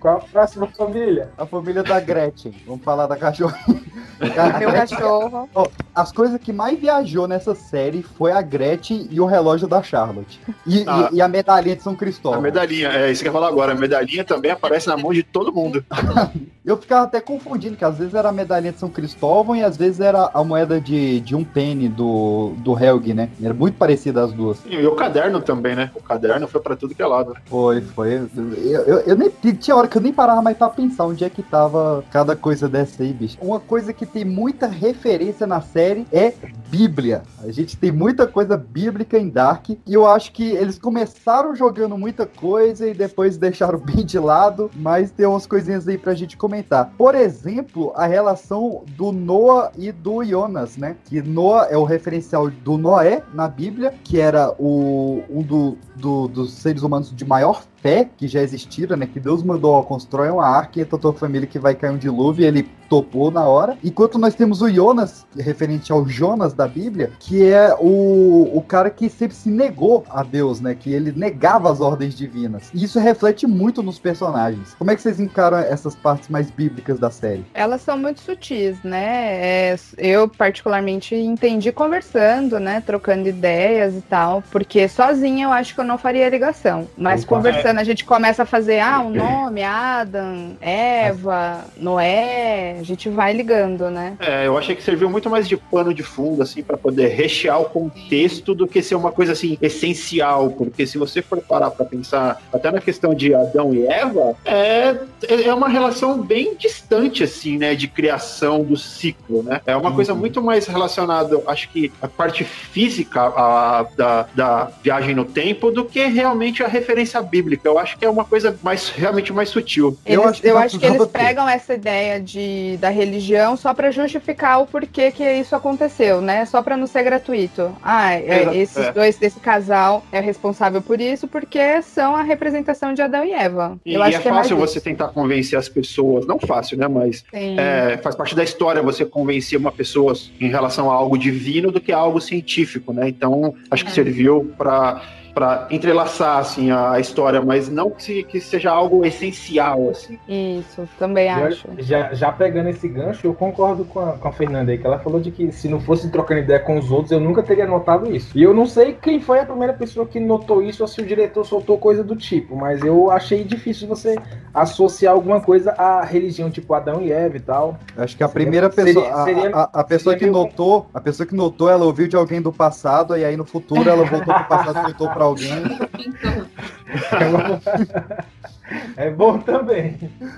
[0.00, 1.30] Qual a próxima família?
[1.36, 2.54] A família da Gretchen.
[2.66, 3.58] Vamos falar da cachorra.
[4.58, 5.48] meu cachorro.
[5.94, 10.40] As coisas que mais viajou nessa série foi a Gretchen e o relógio da Charlotte.
[10.66, 11.08] E, Ah.
[11.12, 12.40] e- e a medalhinha de São A Cristóvão.
[12.40, 13.72] medalhinha, é isso que eu ia falar agora.
[13.72, 15.84] A medalhinha também aparece na mão de todo mundo.
[16.70, 19.76] Eu ficava até confundindo, que às vezes era a medalhinha de São Cristóvão e às
[19.76, 23.28] vezes era a moeda de, de um penny do, do Helg, né?
[23.42, 24.58] Era muito parecida as duas.
[24.64, 25.90] E o caderno também, né?
[25.96, 27.34] O caderno foi pra tudo que é lado.
[27.46, 28.28] Foi, foi.
[28.36, 31.28] Eu, eu, eu nem tinha hora que eu nem parava mais pra pensar onde é
[31.28, 33.36] que tava cada coisa dessa aí, bicho.
[33.40, 36.32] Uma coisa que tem muita referência na série é
[36.68, 37.24] Bíblia.
[37.42, 41.98] A gente tem muita coisa bíblica em Dark e eu acho que eles começaram jogando
[41.98, 46.36] muita coisa e depois deixaram bem de lado, mas tem umas coisinhas aí pra gente
[46.36, 46.59] comentar.
[46.96, 50.96] Por exemplo, a relação do Noah e do Jonas, né?
[51.04, 56.28] Que Noah é o referencial do Noé na Bíblia, que era o, um do, do-
[56.28, 59.06] dos seres humanos de maior fé que já existiram, né?
[59.06, 61.98] Que Deus mandou ó, constrói uma arca e a tua família que vai cair um
[61.98, 63.78] dilúvio e ele topou na hora.
[63.84, 68.90] Enquanto nós temos o Jonas, referente ao Jonas da Bíblia, que é o, o cara
[68.90, 70.74] que sempre se negou a Deus, né?
[70.74, 72.68] Que ele negava as ordens divinas.
[72.74, 74.74] E isso reflete muito nos personagens.
[74.76, 77.44] Como é que vocês encaram essas partes mais bíblicas da série?
[77.54, 79.70] Elas são muito sutis, né?
[79.72, 82.82] É, eu, particularmente, entendi conversando, né?
[82.84, 84.42] Trocando ideias e tal.
[84.50, 86.88] Porque sozinha eu acho que eu não faria ligação.
[86.98, 87.36] Mas Opa.
[87.36, 93.08] conversando começando, a gente começa a fazer, ah, o nome, Adam, Eva, Noé, a gente
[93.08, 94.16] vai ligando, né?
[94.18, 97.60] É, eu achei que serviu muito mais de pano de fundo, assim, para poder rechear
[97.60, 101.84] o contexto do que ser uma coisa, assim, essencial, porque se você for parar pra
[101.84, 104.96] pensar, até na questão de Adão e Eva, é,
[105.28, 109.60] é uma relação bem distante, assim, né, de criação do ciclo, né?
[109.66, 115.14] É uma coisa muito mais relacionada, acho que a parte física a, da, da viagem
[115.14, 117.59] no tempo do que realmente a referência bíblica.
[117.62, 119.96] Eu acho que é uma coisa mais realmente mais sutil.
[120.06, 123.90] Eles- eu acho que, dá eles pra- pegam essa ideia de, da religião só pra
[123.90, 126.44] justificar o porquê que isso aconteceu, né?
[126.46, 127.70] Só pra não ser gratuito.
[127.82, 128.92] Ah, é, Exato, esses é.
[128.92, 133.78] dois, esse casal é responsável por isso porque são a representação de Adão e Eva.
[133.84, 134.66] E, eu e acho é que é fácil isso.
[134.66, 136.88] você tentar convencer as pessoas, não fácil, né?
[136.88, 141.70] Mas é, faz parte da história você convencer uma pessoa em relação a algo divino
[141.70, 143.08] do que a algo científico, né?
[143.08, 143.94] Então, acho que É.
[143.94, 145.02] serviu para
[145.34, 150.18] para entrelaçar assim a história, mas não que, se- que seja algo essencial assim.
[150.28, 151.68] Isso, também Já, acho.
[151.78, 154.98] já, já pegando esse gancho, eu concordo com a, com a Fernanda aí, que ela
[154.98, 158.14] falou de que se não fosse trocando ideia com os outros, eu nunca teria notado
[158.14, 158.36] isso.
[158.36, 161.06] E eu não sei quem foi a primeira pessoa que notou isso ou se o
[161.06, 164.16] diretor soltou coisa do tipo, mas eu achei difícil você
[164.52, 167.76] associar alguma coisa à religião, tipo Adão e Eva e tal.
[167.96, 170.86] Acho que a Seria- primeira seria- pessoa, a- seria- a, a pessoa que meio- notou,
[170.92, 174.04] a pessoa que notou, ela ouviu de alguém do passado e aí no futuro ela
[174.04, 175.50] voltou pro passado e contou pra alguém.
[175.98, 177.60] Então,
[178.96, 179.96] É bom também.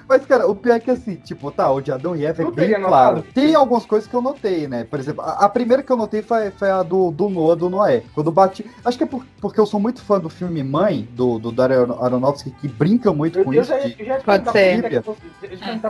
[0.08, 2.44] Mas, cara, o pior é que assim, tipo, tá, o de Adão e Eva é
[2.44, 3.24] Não bem claro.
[3.34, 4.84] Tem algumas coisas que eu notei, né?
[4.84, 7.68] Por exemplo, a, a primeira que eu notei foi, foi a do, do Noah, do
[7.68, 8.02] Noé.
[8.14, 8.64] Quando bati.
[8.84, 11.96] Acho que é por- porque eu sou muito fã do filme Mãe, do, do Dario
[12.02, 13.70] Aronofsky, que brinca muito Eu, com eu isso.
[13.70, 14.88] já, de- eu já Pode ser.
[14.88, 15.22] que você-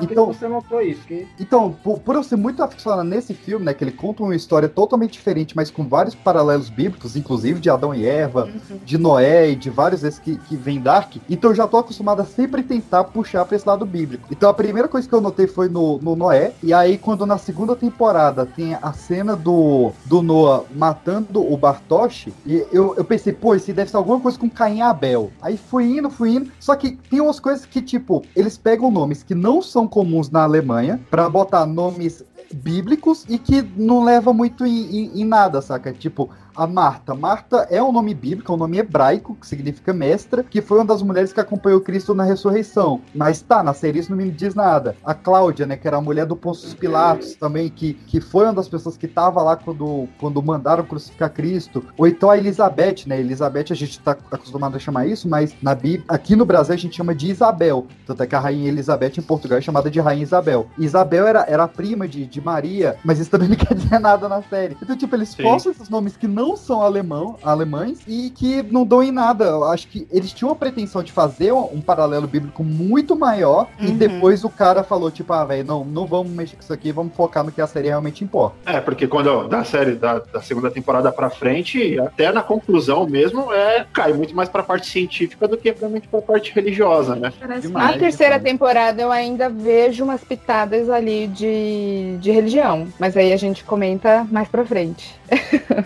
[0.02, 1.02] Então- você notou isso.
[1.06, 1.26] Que...
[1.38, 4.68] Então, por, por eu ser muito aficionado nesse filme, né, que ele conta uma história
[4.68, 8.48] totalmente diferente, mas com vários paralelos bíblicos, inclusive de Adão e Eva,
[8.84, 12.20] de Noé e de vários desses que, que vem Dark, então eu já tô acostumado
[12.22, 14.28] a sempre tentar puxar pra esse lado bíblico.
[14.30, 17.38] Então a primeira coisa que eu notei foi no, no Noé, e aí quando na
[17.38, 23.32] segunda temporada tem a cena do, do Noah matando o Bartoshi, e eu, eu pensei,
[23.32, 25.30] pô, isso deve ser alguma coisa com Caim e Abel.
[25.40, 29.22] Aí fui indo, fui indo, só que tem umas coisas que, tipo, eles pegam nomes
[29.22, 32.24] que não são comuns na Alemanha pra botar nomes
[32.54, 35.92] bíblicos e que não leva muito em, em- em nada, saca?
[35.92, 37.14] Tipo, a Marta.
[37.14, 40.84] Marta é um nome bíblico, é um nome hebraico, que significa mestra, que foi uma
[40.84, 43.00] das mulheres que acompanhou Cristo na ressurreição.
[43.14, 44.96] Mas tá, na série isso não me diz nada.
[45.04, 48.54] A Cláudia, né, que era a mulher do Pôncio Pilatos também, que, que foi uma
[48.54, 51.84] das pessoas que tava lá quando, quando mandaram crucificar Cristo.
[51.96, 53.20] Ou então a Elizabeth, né?
[53.20, 56.78] Elizabeth a gente tá acostumado a chamar isso, mas na Bíblia, aqui no Brasil a
[56.78, 57.86] gente chama de Isabel.
[58.06, 60.66] Tanto é que a rainha Elizabeth em Portugal é chamada de Rainha Isabel.
[60.78, 64.28] Isabel era, era a prima de, de Maria, mas isso também não quer dizer nada
[64.28, 64.76] na série.
[64.80, 65.42] Então, tipo, eles Sim.
[65.42, 69.44] forçam esses nomes que não são alemão, alemães e que não dão em nada.
[69.44, 73.68] Eu acho que eles tinham a pretensão de fazer um, um paralelo bíblico muito maior
[73.80, 73.96] e Uhum.
[73.96, 77.14] depois o cara falou, tipo, ah, velho, não, não vamos mexer com isso aqui, vamos
[77.14, 78.56] focar no que a série realmente importa.
[78.66, 83.52] É, porque quando da série da, da segunda temporada pra frente, até na conclusão mesmo,
[83.52, 87.32] é cai muito mais pra parte científica do que realmente pra parte religiosa, né?
[87.60, 87.72] Demais.
[87.72, 88.42] Na terceira demais.
[88.52, 94.26] temporada eu ainda vejo umas pitadas ali de, de religião, mas aí a gente comenta
[94.30, 95.14] mais pra frente.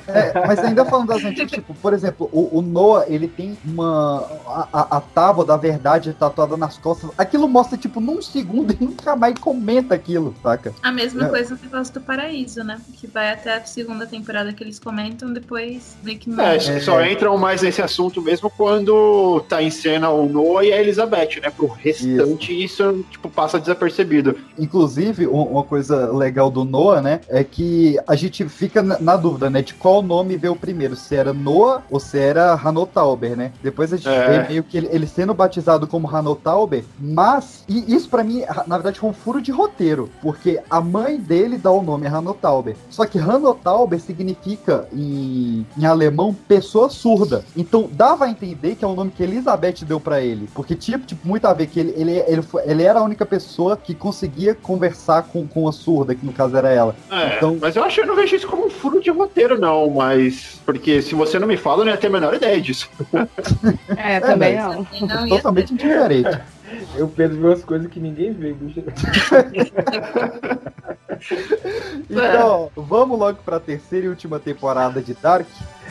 [0.08, 4.26] É, mas ainda falando das antigas, tipo, por exemplo, o, o Noah, ele tem uma.
[4.72, 7.10] A, a- tábua da verdade tatuada nas costas.
[7.16, 10.72] Aquilo mostra, tipo, num segundo e nunca mais comenta aquilo, saca?
[10.82, 11.28] a mesma É.
[11.28, 12.78] coisa no negócio do paraíso, né?
[12.94, 17.02] Que vai até a segunda temporada que eles comentam, depois meio que É, que só
[17.04, 21.50] entram mais nesse assunto mesmo quando tá em cena o Noah e a Elizabeth, né?
[21.50, 24.36] Pro restante, isso, tipo, passa desapercebido.
[24.58, 29.16] Inclusive, um- uma coisa legal do Noah, né, é que a gente fica na na
[29.36, 33.52] dúvida, né, de qual nome veio primeiro, se era Noah ou se era Hanotauber, né?
[33.62, 34.42] Depois a gente É.
[34.42, 38.76] vê meio que ele, ele sendo batizado como Hanotauber, mas e isso pra mim, na
[38.76, 42.76] verdade, foi um furo de roteiro, porque a mãe dele dá o nome Hanotauber.
[42.90, 47.44] Só que Hanotauber significa em, em alemão pessoa surda.
[47.56, 50.98] Então dava a entender que é o nome que Elizabeth deu pra ele, porque tinha
[50.98, 53.94] tipo, muito a ver que ele, ele, ele, foi- ele era a única pessoa que
[53.94, 56.94] conseguia conversar com, com a surda, que no caso era ela.
[57.10, 59.25] É, Então- mas eu acho eu não vejo isso como um furo de roteiro,
[59.58, 60.60] não, mas.
[60.64, 62.88] Porque se você não me fala, eu não ia ter a menor ideia disso.
[63.96, 64.64] É, também mas-
[65.00, 65.08] não.
[65.08, 66.38] Não Totalmente indiferente.
[66.96, 68.82] Eu Pedro viu as coisas que ninguém vê, bicho.
[72.10, 75.46] Então, vamos logo pra terceira e última temporada de Dark.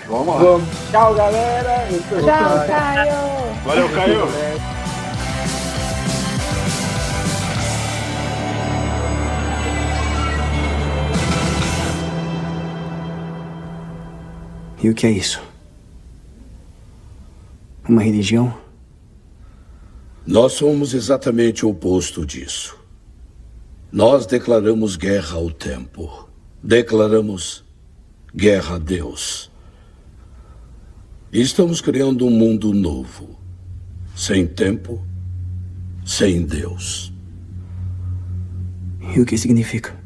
[0.07, 0.37] Vamos lá.
[0.37, 0.67] Vamos.
[0.91, 1.87] Tchau, galera.
[2.09, 2.67] Tchau, Caio.
[2.67, 3.15] Caio!
[3.65, 4.27] Valeu, Caio.
[14.85, 15.41] E o que é isso?
[17.89, 18.55] Uma religião?
[20.27, 22.77] Nós somos exatamente o oposto disso.
[23.91, 26.29] Nós declaramos guerra ao tempo.
[26.61, 27.63] Declaramos
[28.35, 29.49] guerra a Deus.
[31.33, 33.39] E estamos criando um mundo novo.
[34.15, 35.03] Sem tempo,
[36.05, 37.11] sem Deus.
[39.15, 39.99] E o que significa?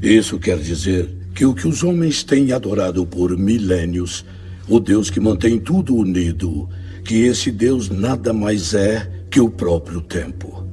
[0.00, 4.24] Isso quer dizer que o que os homens têm adorado por milênios,
[4.66, 6.66] o Deus que mantém tudo unido,
[7.04, 10.64] que esse Deus nada mais é que o próprio tempo.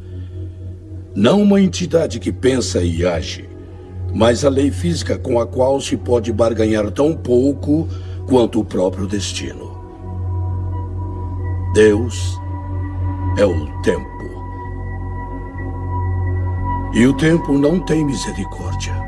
[1.13, 3.49] Não uma entidade que pensa e age,
[4.15, 7.89] mas a lei física com a qual se pode barganhar tão pouco
[8.25, 9.69] quanto o próprio destino.
[11.73, 12.39] Deus
[13.37, 14.07] é o tempo.
[16.93, 19.02] E o tempo não tem misericórdia.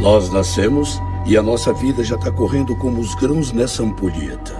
[0.00, 4.56] Nós nascemos e a nossa vida já está correndo como os grãos nessa ampulheta.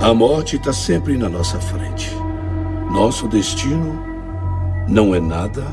[0.00, 2.10] A morte está sempre na nossa frente.
[2.90, 4.00] Nosso destino
[4.88, 5.64] não é nada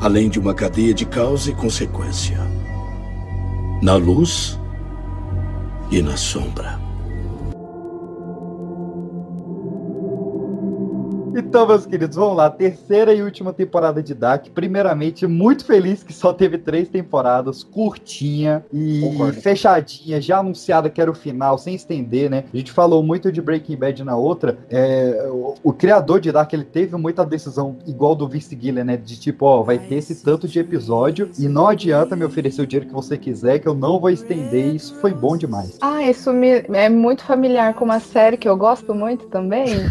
[0.00, 2.38] além de uma cadeia de causa e consequência.
[3.80, 4.58] Na luz
[5.90, 6.80] e na sombra.
[11.56, 12.50] Então, meus queridos, vamos lá.
[12.50, 14.48] Terceira e última temporada de Dark.
[14.54, 19.40] Primeiramente, muito feliz que só teve três temporadas, curtinha e Concordo.
[19.40, 22.44] fechadinha, já anunciada que era o final, sem estender, né?
[22.52, 24.58] A gente falou muito de Breaking Bad na outra.
[24.68, 28.98] É, o, o criador de Dark, ele teve muita decisão igual do Vince Gillian, né?
[28.98, 32.66] De tipo, ó, vai ter esse tanto de episódio e não adianta me oferecer o
[32.66, 34.74] dinheiro que você quiser, que eu não vou estender.
[34.74, 35.78] Isso foi bom demais.
[35.80, 39.66] Ah, isso me é muito familiar com uma série que eu gosto muito também.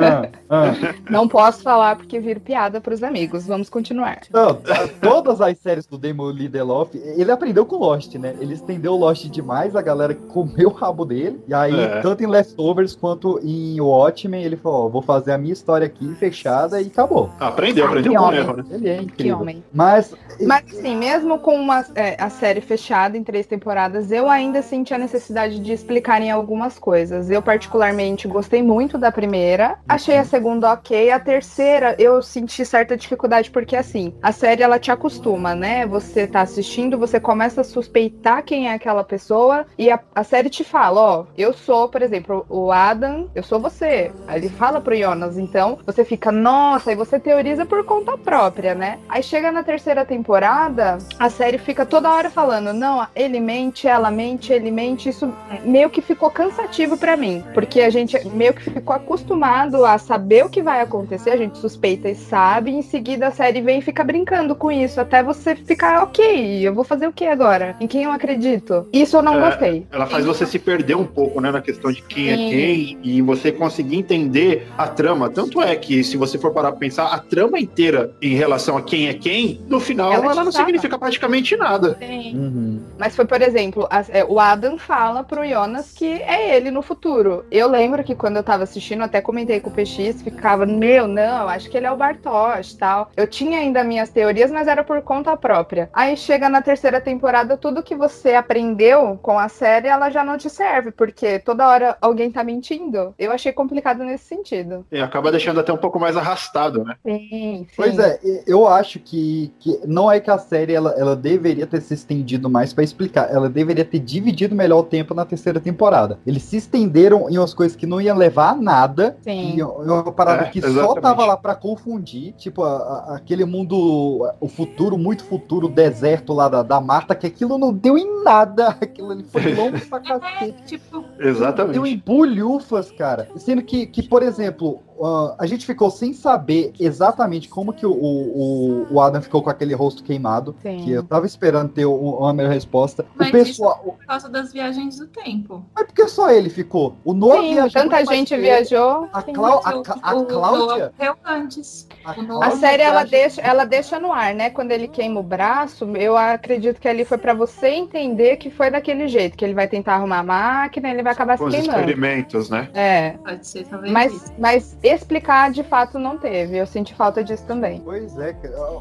[0.00, 0.74] Ah, ah.
[1.10, 3.46] Não posso falar porque viro piada pros amigos.
[3.46, 4.20] Vamos continuar.
[4.32, 4.58] Não,
[5.00, 8.34] todas as séries do Damon Lindelof, ele aprendeu com Lost, né?
[8.40, 11.40] Ele estendeu Lost demais, a galera comeu o rabo dele.
[11.48, 12.00] E aí, É.
[12.00, 16.14] tanto em Leftovers quanto em Watchmen, ele falou: ó, vou fazer a minha história aqui
[16.16, 17.30] fechada e acabou.
[17.38, 18.64] Aprendeu, aprendeu que com erro, né?
[18.70, 19.40] Ele é Que incrível.
[19.40, 19.64] homem.
[19.72, 24.62] Mas, Mas assim, mesmo com uma, é, a série fechada em três temporadas, eu ainda
[24.62, 27.30] senti a necessidade de explicarem algumas coisas.
[27.30, 32.96] Eu, particularmente, gostei muito da primeira, achei a segunda ok, a terceira eu senti certa
[32.96, 35.86] dificuldade, porque assim, a série ela te acostuma, né?
[35.86, 40.50] Você tá assistindo, você começa a suspeitar quem é aquela pessoa, e a, a série
[40.50, 44.10] te fala: ó, eu sou, por exemplo, o Adam, eu sou você.
[44.26, 48.74] Aí ele fala pro Jonas, então você fica, nossa, e você teoriza por conta própria,
[48.74, 48.98] né?
[49.08, 54.10] Aí chega na terceira temporada, a série fica toda hora falando, não, ele mente, ela
[54.10, 55.08] mente, ele mente.
[55.08, 55.32] Isso
[55.64, 60.44] meio que ficou cansativo pra mim, porque a gente meio que ficou acostumado a saber
[60.44, 63.78] o que vai acontecer, a gente suspeita e sabe, e em seguida a série vem
[63.78, 67.76] e fica brincando com isso, até você ficar, ok, eu vou fazer o que agora?
[67.80, 68.86] Em quem eu acredito?
[68.92, 69.86] Isso eu não É, gostei.
[69.90, 72.48] Ela faz você se perder um pouco, né, na questão de quem é Sim.
[72.48, 75.30] quem e você conseguir entender a trama.
[75.30, 78.82] Tanto é que, se você for parar pra pensar, a trama inteira em relação a
[78.82, 81.98] quem é quem, no final Ela ela, não significa praticamente nada.
[82.34, 82.80] uhum.
[82.98, 86.82] Mas foi, por exemplo, a- é, o Adam fala pro Jonas que é ele no
[86.82, 87.44] futuro.
[87.50, 91.48] Eu lembro que quando eu tava assistindo, até comentei com o PX, ficava, meu, não,
[91.48, 93.10] acho que ele é o Bartosz tal.
[93.16, 95.88] Eu tinha ainda minhas teorias, mas era por conta própria.
[95.92, 100.36] Aí chega na terceira temporada, tudo que você aprendeu com a série, ela já não
[100.36, 103.14] te serve, porque toda hora alguém tá mentindo.
[103.18, 104.84] Eu achei complicado nesse sentido.
[104.92, 106.96] E acaba deixando até um pouco mais arrastado, né?
[107.04, 107.68] Sim, sim.
[107.76, 111.80] Pois é, eu acho que, que não é que a série ela, ela deveria ter
[111.80, 116.18] se estendido mais pra explicar, ela deveria ter dividido melhor o tempo na terceira temporada.
[116.26, 119.56] Eles se estenderam em umas coisas que não iam levar a nada, Sim.
[119.56, 121.00] e uma parada É, que só exatamente.
[121.02, 126.48] tava lá pra confundir, tipo a- a- aquele mundo, o futuro, muito futuro, deserto lá
[126.48, 130.62] da, da Marta, que aquilo não deu em nada, aquilo ali foi longo pra cacete.
[130.66, 131.78] Tipo, Deu Exatamente.
[131.88, 133.28] em bulhufas, cara.
[133.36, 137.92] Sendo que, que por exemplo, ah, a gente ficou sem saber exatamente como que o,
[137.92, 140.54] o, o Adam ficou com aquele rosto queimado.
[140.62, 140.78] Sim.
[140.84, 143.04] Que eu tava esperando ter um- uma melhor resposta.
[143.14, 143.78] Mas o pessoal.
[143.84, 145.64] por causa das viagens do tempo.
[145.74, 146.94] Mas por que só ele ficou?
[147.04, 149.08] O Noah Sim, viajou tanta gente viajou.
[149.12, 149.22] A.
[149.22, 150.36] Clau- a, a o- Cláudia.
[150.36, 151.86] Noah morreu antes.
[152.04, 154.50] A, A A série ela deixa, ela deixa no ar, né?
[154.50, 158.70] Quando ele queima o braço, eu acredito que ali foi pra você entender que foi
[158.70, 161.70] daquele jeito, que ele vai tentar arrumar a máquina, ele vai acabar se queimando.
[161.78, 162.68] experimentos, né?
[162.74, 163.92] É, Pode ser, talvez.
[163.92, 164.32] mas, isso.
[164.38, 166.56] mas explicar de fato não teve.
[166.56, 167.80] Eu senti falta disso também.
[167.84, 168.34] Pois é.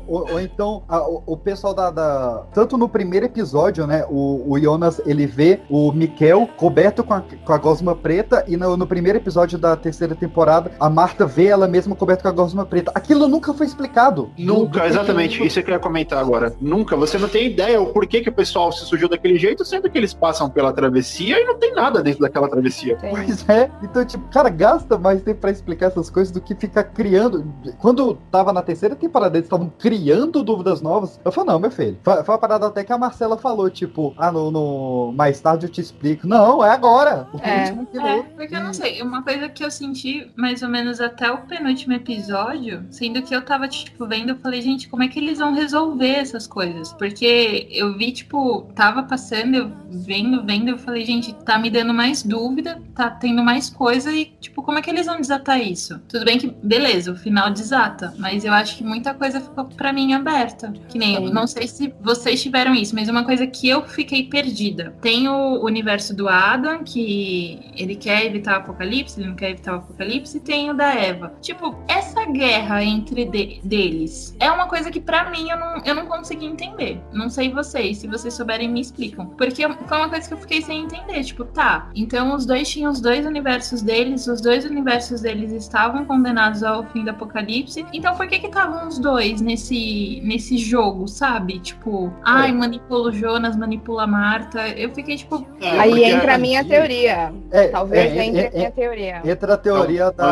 [0.08, 4.06] Ou, ou então, a- o, o pessoal da, da- Tanto no primeiro episódio, né?
[4.10, 8.56] O, o Jonas ele vê o Mikel coberto com a, com a gosma preta, e
[8.58, 12.32] no, no primeiro episódio da terceira temporada, a Marta vê ela mesma coberta com a
[12.32, 12.92] gosma preta.
[12.96, 14.30] Aquilo nunca foi explicado.
[14.38, 15.46] Nunca, do- exatamente.
[15.46, 16.54] Isso é que eu ia comentar agora.
[16.62, 16.96] Nunca.
[16.96, 19.98] Você não tem ideia o porquê que o pessoal se sujou daquele jeito, sendo que
[19.98, 22.96] eles passam pela travessia e não tem nada dentro daquela travessia.
[22.98, 23.10] Tem.
[23.12, 26.84] Pois é, então, tipo, cara, gasta mais tempo pra explicar essas coisas do que ficar
[26.86, 27.46] criando.
[27.80, 31.20] Quando tava na terceira temporada, eles estavam criando dúvidas novas.
[31.24, 31.98] Eu falei, não, meu filho.
[32.04, 35.66] Foi, foi uma parada até que a Marcela falou, tipo, ah, no, no- mais tarde
[35.66, 36.28] eu te explico.
[36.28, 37.28] Não, é agora.
[37.42, 37.68] É.
[37.68, 41.40] É, porque eu não sei, uma coisa que eu senti mais ou menos até o
[41.40, 45.40] penúltimo episódio, sendo que eu tava, tipo, vendo, eu falei, gente, como é que eles
[45.40, 46.94] vão resolver essas coisas?
[46.94, 51.94] Porque eu vi, tipo, tava passando, eu vendo, vendo, eu falei, gente, tá me dando
[51.94, 55.87] mais dúvida, tá tendo mais coisa e, tipo, como é que eles vão desatar isso?
[56.10, 59.92] Tudo bem que, beleza, o final desata, mas eu acho que muita coisa ficou pra
[59.94, 60.74] mim aberta.
[60.90, 64.24] Que nem, eu não sei se vocês tiveram isso, mas uma coisa que eu fiquei
[64.24, 64.96] perdida.
[65.02, 69.74] Tem o universo do Adam, que ele quer evitar o apocalipse, ele não quer evitar
[69.74, 71.34] o apocalipse, e tem o da Eva.
[71.42, 75.96] Tipo, essa guerra entre de- deles é uma coisa que pra mim eu não, eu
[75.96, 77.00] não consegui entender.
[77.14, 79.28] Não sei vocês, se vocês souberem me explicam.
[79.28, 81.24] Porque foi uma coisa que eu fiquei sem entender.
[81.24, 85.77] Tipo, tá, então os dois tinham os dois universos deles, os dois universos deles estavam
[86.06, 87.86] condenados ao fim do apocalipse.
[87.94, 91.60] Então por que que estavam os dois nesse, nesse jogo, sabe?
[91.60, 94.68] Tipo, ai, manipula o Jonas, manipula a Marta.
[94.70, 97.34] Eu fiquei tipo, É, Aí entra a minha teoria.
[97.52, 99.22] É, Talvez é, entre é, a minha teoria.
[99.26, 100.26] Entra a teoria Então,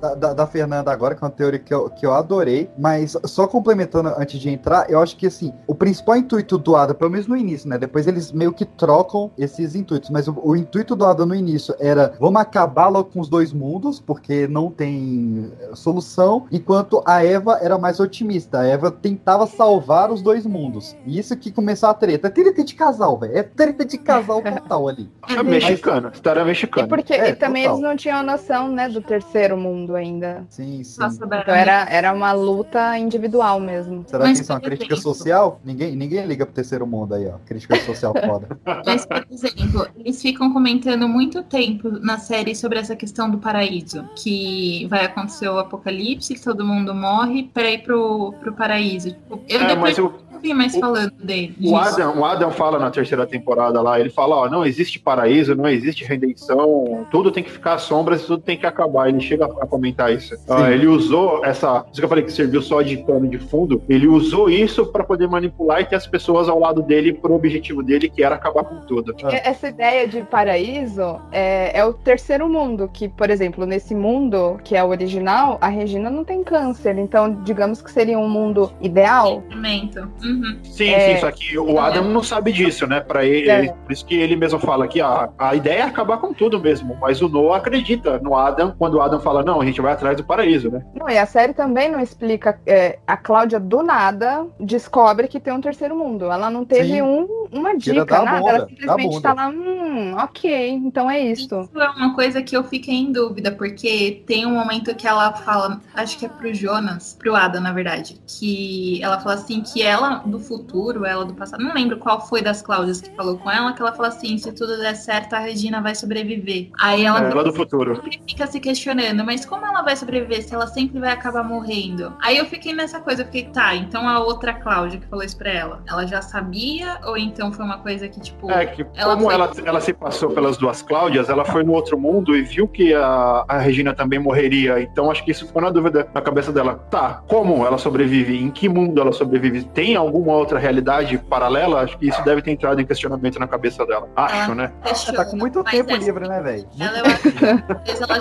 [0.00, 3.16] da, da- da Fernanda agora, que é uma teoria que eu, que eu adorei, mas
[3.24, 7.10] só complementando antes de entrar, eu acho que assim, o principal intuito do Ada, pelo
[7.10, 7.78] menos no início, né?
[7.78, 11.74] Depois eles meio que trocam esses intuitos, mas o, o intuito do Ada no início
[11.78, 17.24] era vamos acabar logo com os dois mundos, porque não tem eh, solução, enquanto a
[17.24, 18.60] Eva era mais otimista.
[18.60, 20.96] A Eva tentava salvar os dois mundos.
[21.06, 22.28] E isso que começou a treta.
[22.28, 23.36] É treta de casal, velho.
[23.36, 25.08] É treta de casal total ali.
[25.28, 26.88] É mexicano, história E mexicana.
[26.88, 27.78] porque É, e também total.
[27.78, 30.44] eles não tinham noção, né, do terceiro mundo ainda.
[30.48, 31.00] Sim, sim.
[31.00, 34.04] nossa, Então era, era uma luta individual mesmo.
[34.06, 35.60] Será Mas, que isso é uma crítica exemplo- social?
[35.64, 37.34] Ninguém, ninguém liga pro terceiro mundo aí, ó.
[37.46, 38.48] Crítica social foda.
[38.86, 44.04] Mas, por exemplo, eles ficam comentando muito tempo na série sobre essa questão do paraíso.
[44.16, 49.10] Que vai acontecer o apocalipse, todo mundo morre pra ir pro, pro paraíso.
[49.10, 51.54] Tipo, eu É, depois mas não vi mais o- falando dele.
[51.62, 51.76] o.
[51.76, 55.68] Adam, o Adam fala na terceira temporada lá, ele fala, ó, não existe paraíso, não
[55.68, 59.08] existe redenção, tudo tem que ficar às sombras e tudo tem que acabar.
[59.08, 60.34] Ele chega a comentar isso.
[60.48, 63.82] Ah, ele usou essa, isso que eu falei que serviu só de pano de fundo,
[63.88, 67.82] ele usou isso pra poder manipular e ter as pessoas ao lado dele pro objetivo
[67.82, 69.14] dele, que era acabar com tudo.
[69.18, 74.58] E Essa ideia de paraíso é, é o terceiro mundo, que, por exemplo, nesse mundo,
[74.62, 76.96] que é o original, a Regina não tem câncer.
[76.98, 79.42] Então, digamos que seria um mundo ideal.
[79.48, 80.08] Sentimento.
[80.36, 80.58] Uhum.
[80.64, 81.14] Sim, É.
[81.14, 83.00] sim, só que o Adam não sabe disso, né?
[83.00, 83.58] Para ele, É.
[83.60, 86.60] ele- por isso que ele mesmo fala que a, a ideia é acabar com tudo
[86.60, 89.92] mesmo, mas o Noah acredita no Adam quando o Adam fala não, a gente vai
[89.92, 90.84] atrás do paraíso, né?
[90.94, 92.58] Não, e a série também não explica.
[92.66, 96.26] é, a Cláudia, do nada, descobre que tem um terceiro mundo.
[96.30, 97.02] Ela não teve Sim.
[97.02, 98.38] um- uma dica, da nada.
[98.40, 101.60] bunda, ela simplesmente tá lá, hum, ok, então é isso.
[101.60, 105.32] Isso é uma coisa que eu fiquei em dúvida, porque tem um momento que ela
[105.32, 109.82] fala, acho que é pro Jonas, pro Adam, na verdade, que ela fala assim que
[109.82, 113.50] ela do futuro, ela do passado, não lembro qual foi das Cláudias que falou com
[113.50, 116.68] ela, que ela fala assim, se tudo der certo, a Regina vai sobreviver.
[116.80, 117.96] Aí ela É, ela do futuro.
[117.96, 122.12] sempre fica se questionando, mas como ela vai sobreviver se ela sempre vai acabar morrendo?
[122.22, 125.36] Aí eu fiquei nessa coisa, eu fiquei, tá, então a outra Cláudia que falou isso
[125.36, 126.98] pra ela, ela já sabia?
[127.06, 129.92] Ou então foi uma coisa que, tipo, É que Ela como foi- ela, ela se
[129.92, 133.94] passou pelas duas Cláudias, ela foi no outro mundo e viu que a, a Regina
[133.94, 134.80] também morreria.
[134.80, 136.74] Então acho que isso ficou na dúvida na cabeça dela.
[136.90, 138.36] Tá, como ela sobrevive?
[138.36, 139.64] Em que mundo ela sobrevive?
[139.64, 141.80] Tem alguma outra realidade paralela?
[141.82, 144.08] Acho que isso deve ter entrado em questionamento na cabeça dela.
[144.16, 144.54] Acho, Ah.
[144.54, 144.72] né?
[144.84, 146.66] questiona, Tá com muito mas tempo essa- livre, né, velho?
[146.78, 146.98] Ela,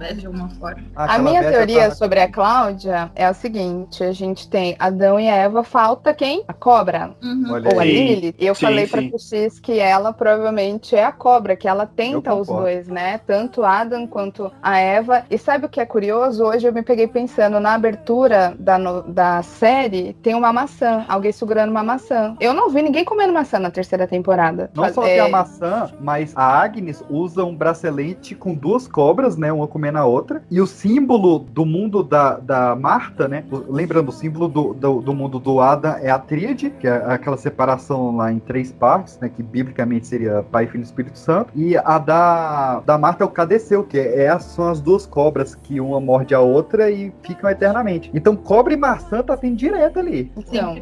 [0.00, 0.82] ela, de alguma forma.
[0.96, 5.62] A minha teoria sobre a Cláudia é a seguinte: a gente tem Adão e Eva,
[5.64, 6.44] falta quem?
[6.48, 7.14] A cobra.
[7.22, 7.44] Uhum.
[7.72, 8.34] Ou a Lilith.
[8.38, 12.34] E eu sim, falei pra vocês que ela provavelmente é a cobra, que ela tenta
[12.34, 13.18] os dois, né?
[13.26, 15.24] Tanto Adam quanto a Eva.
[15.30, 16.44] E sabe o que é curioso?
[16.44, 21.32] Hoje eu me peguei pensando na abertura da, no- da série, tem uma maçã, alguém
[21.32, 22.36] segurando uma maçã.
[22.40, 24.70] Eu não vi ninguém comendo maçã na terceira temporada.
[24.74, 29.36] Não só É, tem a maçã, mas a Agnes usa um bracelete com duas cobras,
[29.36, 29.52] né?
[29.52, 30.42] Uma comendo a outra.
[30.50, 33.44] E o símbolo do mundo da, da Marta, né?
[33.68, 37.36] Lembrando, o símbolo do, do, do mundo do Ada é a tríade, que é aquela
[37.36, 39.28] separação lá em três partes, né?
[39.28, 41.50] Que biblicamente seria pai, Filho e Espírito Santo.
[41.54, 45.54] E a da, da Marta é o Cadeceu, que é, é, são as duas cobras
[45.54, 48.10] que uma morde a outra e ficam eternamente.
[48.14, 50.30] Então, cobra e maçã tá tendo direto ali.
[50.36, 50.76] Então,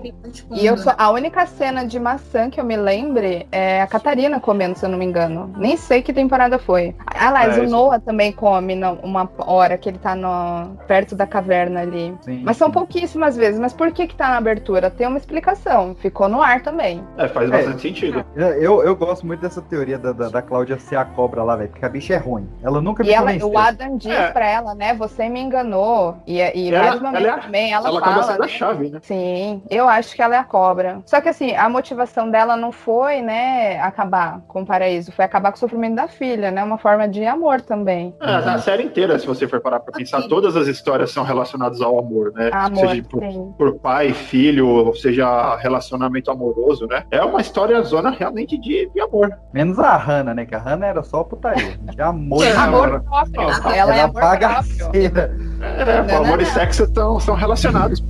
[0.53, 4.39] e eu só, a única cena de maçã que eu me lembre é a Catarina
[4.39, 5.53] comendo, se eu não me engano.
[5.57, 6.95] Nem sei que temporada foi.
[7.07, 11.81] Aliás, é, o Noah também come uma hora que ele tá no, perto da caverna
[11.81, 12.15] ali.
[12.21, 12.75] Sim, mas são sim.
[12.75, 13.59] pouquíssimas vezes.
[13.59, 14.91] Mas por que que tá na abertura?
[14.91, 15.97] Tem uma explicação.
[15.99, 17.03] Ficou no ar também.
[17.17, 18.25] É, faz bastante é, sentido.
[18.37, 21.71] Eu, eu gosto muito dessa teoria da, da, da Cláudia ser a cobra lá, velho.
[21.71, 22.49] Porque a bicha é ruim.
[22.63, 24.31] Ela nunca e me ela, O Adam diz é.
[24.31, 24.95] pra ela, né?
[24.95, 26.17] Você me enganou.
[26.27, 28.13] E, e ela, momentos ela, é também ela, ela fala.
[28.13, 28.99] acaba sendo a chave, né?
[29.03, 31.01] Sim, eu acho que ela é a cobra.
[31.07, 35.13] Só que assim, a motivação dela não foi, né, acabar com o paraíso.
[35.13, 36.63] Foi acabar com o sofrimento da filha, né?
[36.63, 38.15] Uma forma de amor também.
[38.21, 41.81] É, a série inteira, se você for parar pra pensar, todas as histórias são relacionadas
[41.81, 42.51] ao amor, né?
[42.53, 43.23] Amor, seja por,
[43.57, 47.05] por, pai, filho, ou seja, relacionamento amoroso, né?
[47.11, 49.31] É uma história zona realmente de, de amor.
[49.53, 50.47] Menos a Hannah, né?
[50.47, 51.79] Que a Hannah era só putaria.
[51.95, 52.45] De amor.
[52.45, 53.43] É, amor próprio.
[53.43, 55.37] Ela, ela é amor bagaceira.
[55.61, 58.01] É, amor e sexo tão, são relacionados,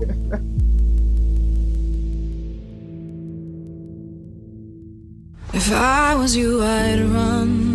[5.55, 7.73] If I was you, I'd run.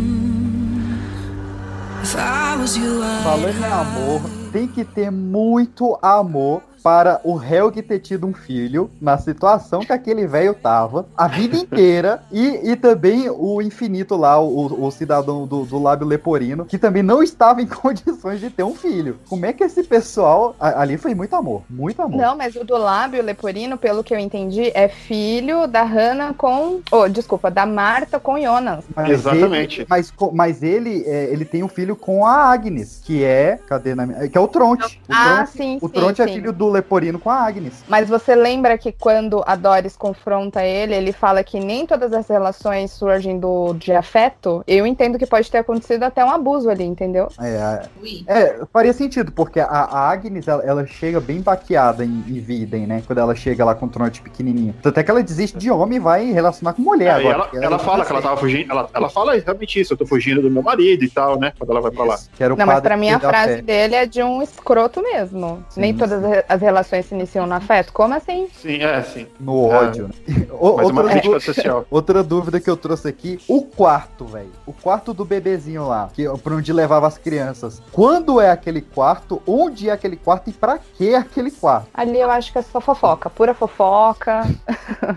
[3.23, 4.21] Falando em amor,
[4.51, 9.91] tem que ter muito amor para o Helg ter tido um filho na situação que
[9.91, 15.45] aquele velho tava a vida inteira e, e também o infinito lá, o, o cidadão
[15.45, 19.19] do, do lábio leporino, que também não estava em condições de ter um filho.
[19.27, 22.15] Como é que esse pessoal ali foi muito amor, muito amor.
[22.15, 26.79] Não, mas o do lábio leporino, pelo que eu entendi, é filho da Hannah com,
[26.89, 28.85] oh, desculpa, da Marta com Jonas.
[28.95, 29.81] Mas Exatamente.
[29.81, 33.93] Ele, mas, mas ele, é, ele tem um filho com a Agnes, que é, cadê
[33.93, 35.01] na que é o Tronte.
[35.09, 36.29] O ah, Tronte, sim, O sim, Tronte sim.
[36.29, 37.83] é filho do Leporino com a Agnes.
[37.87, 42.27] Mas você lembra que quando a Doris confronta ele, ele fala que nem todas as
[42.27, 44.63] relações surgem do, de afeto?
[44.67, 47.27] Eu entendo que pode ter acontecido até um abuso ali, entendeu?
[47.39, 47.87] É,
[48.27, 52.87] é faria sentido, porque a, a Agnes, ela, ela, chega bem baqueada em, em Viden,
[52.87, 53.03] né?
[53.05, 54.73] Quando ela chega lá com o Tronte pequenininho.
[54.81, 57.49] Tanto é que ela desiste de homem e vai relacionar com mulher é, agora.
[57.53, 60.41] Ela, ela, fala que ela tava fugindo, ela, ela fala exatamente isso, eu tô fugindo
[60.41, 61.53] do meu marido e tal, né?
[61.57, 62.19] Quando ela vai pra lá.
[62.57, 65.63] Não, mas pra mim a frase dele é de um escroto mesmo.
[65.69, 66.43] Sim, Nem todas sim.
[66.47, 67.93] as relações se iniciam no afeto.
[67.93, 68.47] Como assim?
[68.53, 69.27] Sim, é, sim.
[69.39, 70.09] No ódio.
[70.27, 70.47] É.
[70.57, 71.21] Né?
[71.25, 71.85] outra, social.
[71.91, 74.51] outra dúvida que eu trouxe aqui: o quarto, velho.
[74.65, 77.81] O quarto do bebezinho lá, que pra onde levava as crianças.
[77.91, 79.41] Quando é aquele quarto?
[79.45, 81.87] Onde é aquele quarto e pra que é aquele quarto?
[81.93, 84.43] Ali eu acho que é só fofoca, pura fofoca.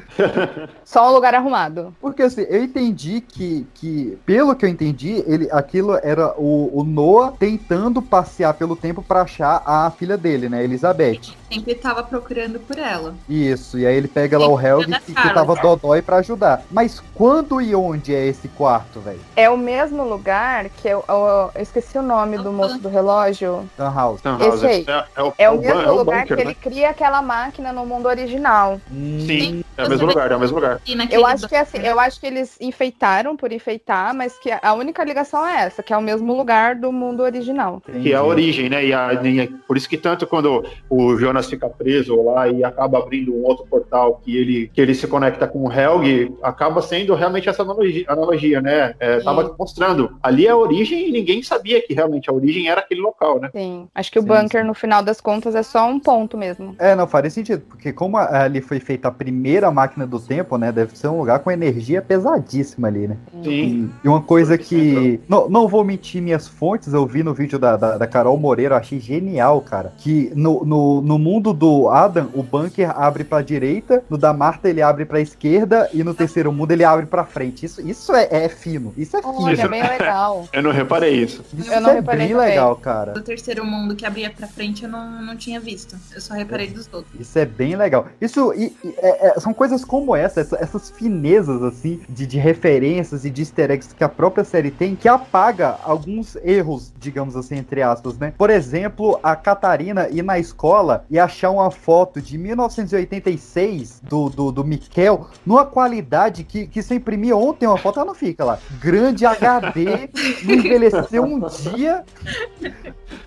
[0.84, 1.94] só um lugar arrumado.
[2.00, 6.84] Porque assim, eu entendi que, que pelo que eu entendi, ele, aquilo era o, o
[6.84, 11.39] Noah tentando passear pelo tempo para achar a filha dele, né, Elizabeth.
[11.50, 13.14] Sempre tava procurando por ela.
[13.28, 16.62] Isso, e aí ele pega lá o Helg que, que tava dodói para ajudar.
[16.70, 19.20] Mas quando e onde é esse quarto, velho?
[19.34, 23.68] É o mesmo lugar que eu, eu, eu esqueci o nome do moço do relógio.
[23.76, 24.22] Sunhouse.
[24.48, 24.86] Esse aí.
[24.86, 26.50] É, é, o, é o mesmo é o lugar bunker, que né?
[26.50, 28.80] ele cria aquela máquina no mundo original.
[28.90, 30.80] Sim, é o mesmo lugar, é o mesmo lugar.
[31.10, 35.02] Eu acho que assim, eu acho que eles enfeitaram por enfeitar, mas que a única
[35.02, 37.82] ligação é essa, que é o mesmo lugar do mundo original.
[38.02, 38.84] Que é a origem, né?
[38.84, 42.98] E, a, e por isso que tanto quando o Jonas fica preso lá e acaba
[42.98, 47.14] abrindo um outro portal que ele, que ele se conecta com o Helg, acaba sendo
[47.14, 48.94] realmente essa analogia, analogia né?
[48.98, 50.16] É, tava mostrando.
[50.22, 53.50] Ali é a origem e ninguém sabia que realmente a origem era aquele local, né?
[53.52, 53.88] Sim.
[53.94, 54.66] Acho que o sim, bunker, sim.
[54.66, 56.74] no final das contas, é só um ponto mesmo.
[56.78, 60.72] É, não faria sentido, porque como ali foi feita a primeira máquina do tempo, né?
[60.72, 63.16] Deve ser um lugar com energia pesadíssima ali, né?
[63.42, 63.90] Sim.
[64.02, 65.20] E, e uma coisa que.
[65.28, 68.74] Não, não vou mentir minhas fontes, eu vi no vídeo da, da, da Carol Moreira,
[68.74, 69.92] eu achei genial, cara.
[69.98, 74.68] Que no, no, no mundo do Adam, o bunker abre pra direita, no da Marta
[74.68, 77.64] ele abre pra esquerda e no terceiro mundo ele abre pra frente.
[77.64, 78.92] Isso, isso é, é fino.
[78.96, 79.42] Isso é fino.
[79.42, 80.48] Olha, bem legal.
[80.52, 81.44] eu não reparei isso.
[81.56, 82.48] Isso eu não é reparei bem também.
[82.50, 83.12] legal, cara.
[83.12, 85.96] Do terceiro mundo que abria pra frente eu não, não tinha visto.
[86.12, 87.20] Eu só reparei dos outros.
[87.20, 88.08] Isso é bem legal.
[88.20, 92.38] Isso e, e, é, é, são coisas como essa, essa, essas finezas assim de, de
[92.38, 97.36] referências e de easter eggs que a própria série tem que apaga alguns erros, digamos
[97.36, 98.32] assim, entre aspas, né?
[98.36, 104.52] Por exemplo, a Catarina ir na escola e achar uma foto de 1986 do, do,
[104.52, 108.58] do Miquel numa qualidade que, que se imprimir ontem uma foto, ela não fica lá.
[108.80, 110.08] Grande HD,
[110.44, 112.04] não envelheceu um dia.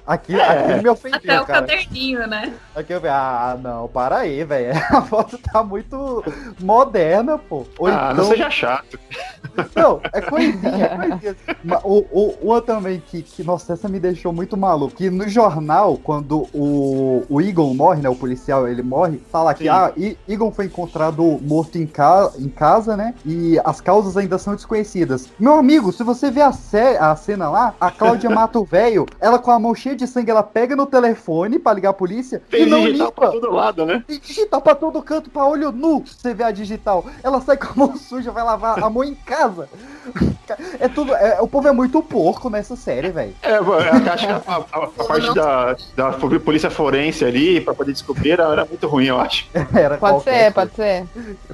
[0.06, 1.60] Aqui, aqui me ofendeu, Até o cara.
[1.62, 2.54] caderninho, né?
[2.76, 4.74] Aqui eu vi, ah, não, para aí, velho.
[4.94, 6.24] A foto tá muito
[6.60, 7.66] moderna, pô.
[7.78, 8.16] Ou ah, então...
[8.16, 9.00] não seja chato.
[9.76, 11.36] Não, é coisinha, é coisinha.
[11.84, 14.96] O, o, uma também que, que, nossa, essa me deixou muito maluco.
[14.96, 18.10] Que no jornal, quando o, o Egon morre, né?
[18.10, 19.22] O policial, ele morre.
[19.32, 19.70] Fala que, Sim.
[19.70, 23.14] ah, I- Egon foi encontrado morto em, ca em casa, né?
[23.26, 25.30] E as causas ainda são desconhecidas.
[25.40, 29.06] Meu amigo, se você vê a, sé- a cena lá, a Cláudia mata o velho,
[29.20, 32.42] ela com a mão cheia de sangue, ela pega no telefone pra ligar a polícia
[32.48, 33.40] e Tem não digital pra limpa.
[33.42, 34.04] todo lado, né?
[34.08, 37.06] E digital pra todo canto, pra olho nu, você vê a digital.
[37.24, 39.68] Ela sai com a mão suja, vai lavar a mão em casa.
[40.80, 41.14] É tudo.
[41.16, 43.34] é- o povo é muito porco nessa série, velho.
[43.42, 47.94] É, acho que a, a- a- a parte da, da polícia forense ali, pra poder
[47.94, 49.48] descobrir, era, era muito ruim, eu acho.
[49.74, 50.52] Era Pode ser, coisa.
[50.52, 51.06] pode ser.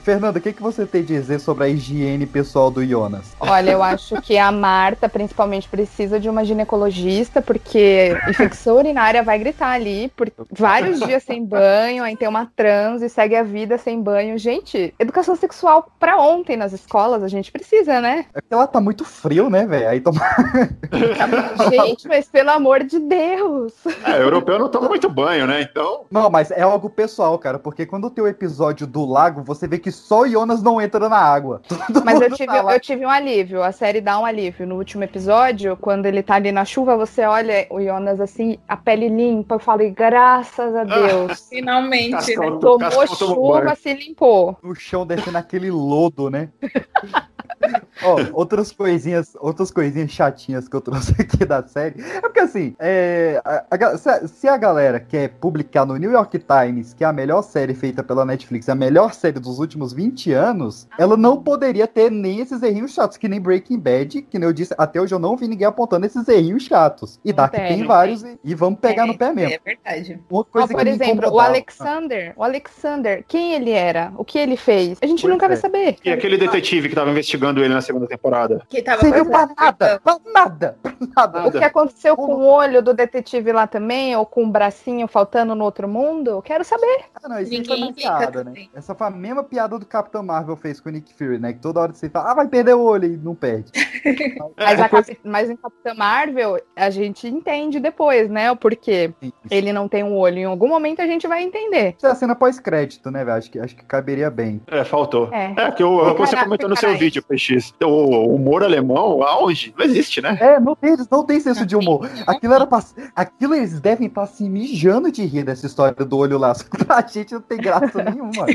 [0.02, 3.36] Fernando, o que, que você tem a dizer sobre a higiene pessoal do Jonas?
[3.40, 9.40] Olha, eu acho que a Marta, principalmente, precisa de uma ginecologista, porque infecção urinária vai
[9.40, 13.78] gritar ali por vários dias sem banho, aí tem uma trans e segue a vida
[13.78, 14.38] sem banho.
[14.38, 18.26] Gente, educação sexual pra ontem nas escolas, a gente precisa, né?
[18.34, 19.90] É porque ela tá muito frio, né, velho?
[19.90, 20.22] Aí toma.
[21.70, 23.74] Gente, mas pelo amor de Deus.
[24.06, 25.62] É, europeu não toma muito banho, né?
[25.62, 26.06] Então.
[26.12, 29.78] Não, mas é algo pessoal, cara, porque quando tem o episódio do lago, você vê
[29.78, 31.62] que só o Jonas não entra na água.
[31.70, 33.64] Todo Mas eu tive, tá eu tive um alívio.
[33.64, 34.68] A série dá um alívio.
[34.68, 38.78] No último episódio, quando ele tá ali na chuva, você olha o Jonas assim, a
[38.78, 39.56] pele limpa.
[39.56, 41.48] Eu falei, graças a Deus.
[41.50, 42.18] Finalmente, né?
[42.18, 43.76] Cascão, Tomou Cascão tomou chuva, banho.
[43.78, 44.58] se limpou.
[44.64, 46.50] no chão descendo aquele lodo, né?
[48.04, 52.02] Ó, outras coisinhas, outras coisinhas chatinhas que eu trouxe aqui da série.
[52.02, 56.12] É porque assim, é, a- a se, a, se a galera quer publicar no New
[56.12, 59.60] York Times que é a melhor série feita pela Netflix, é a melhor série dos
[59.60, 64.22] últimos 20 anos, ela não poderia ter nem esses errinhos chatos, que nem Breaking Bad,
[64.24, 67.20] que nem eu disse, até hoje eu não vi ninguém apontando esses errinhos chatos.
[67.24, 69.54] E Não Dark tem, tem vários e, e vamos pegar no pé mesmo.
[69.56, 70.20] É verdade.
[70.30, 72.34] Uma Ó, coisa por que me exemplo, o Alexander.
[72.36, 74.12] O Alexander, quem ele era?
[74.18, 74.98] O que ele fez?
[75.02, 75.50] A gente Pois nunca é.
[75.50, 75.98] vai saber.
[76.04, 78.62] E aquele detetive que tava investigando ele na segunda temporada.
[78.70, 81.48] Que tava Serviu pra fazendo- nada, pra nada, pra nada.
[81.48, 85.56] O que aconteceu com o olho do detetive lá também, ou com o bracinho faltando
[85.56, 86.42] no outro mundo?
[86.42, 87.06] Quero saber.
[87.24, 88.44] Ah, não, isso aí foi Ninguém uma piada, né?
[88.44, 88.70] também.
[88.76, 91.54] Essa foi a mesma piada do Capitão Marvel fez com o Nick Fury, né?
[91.54, 93.72] Que toda hora você fala, ah, vai perder o olho e não perde.
[94.58, 98.52] Mas, a Capi- mas em Capitã Marvel, a gente entende depois, né?
[98.52, 99.12] O porquê
[99.50, 100.38] ele não tem um olho.
[100.40, 101.96] Em algum momento a gente vai entender.
[101.98, 103.38] Isso é a cena pós-crédito, né, velho?
[103.38, 104.62] Acho que, acho que caberia bem.
[104.68, 105.30] É, faltou.
[105.34, 105.54] É.
[105.58, 107.74] É, que o, você Cara- comentou no seu vídeo, PX.
[107.84, 109.74] O humor alemão, aonde?
[109.78, 110.38] Não existe, né?
[110.42, 112.10] É, não tem, eles não tem senso de humor.
[112.28, 112.84] Aquilo era pra,
[113.16, 116.54] Aquilo eles devem estar se mijando de rir dessa história do olho lá.
[116.86, 118.46] Pra gente não tem graça nenhuma.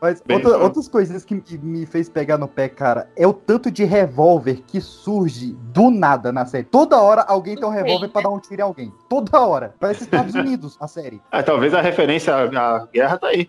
[0.00, 0.64] Mas Bem outra- falado.
[0.66, 4.80] outras coisinhas que, me fez pegar no pé, cara, é o tanto de revólver que
[4.80, 6.64] surge do nada na série.
[6.64, 8.92] Toda hora alguém tem um revólver pra dar um tiro em alguém.
[9.08, 9.74] Toda hora.
[9.80, 11.22] Parece Estados Unidos a série.
[11.32, 13.48] Ah, talvez a referência à, guerra tá aí.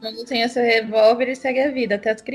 [0.00, 2.33] Quando tem esse revólver e segue a vida, até as crianças.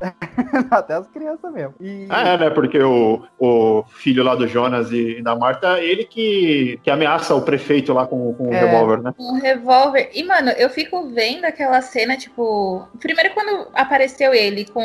[0.70, 1.74] Até as crianças mesmo.
[1.80, 2.06] E...
[2.08, 2.50] Ah, é, né?
[2.50, 7.42] Porque o, o filho lá do Jonas e, da Marta, ele que, que ameaça o
[7.42, 8.60] prefeito lá com, com o É.
[8.60, 9.14] revólver, né?
[9.18, 10.10] Um revólver.
[10.14, 12.86] E, mano, eu fico vendo aquela cena, tipo.
[13.00, 14.82] Primeiro, quando apareceu ele com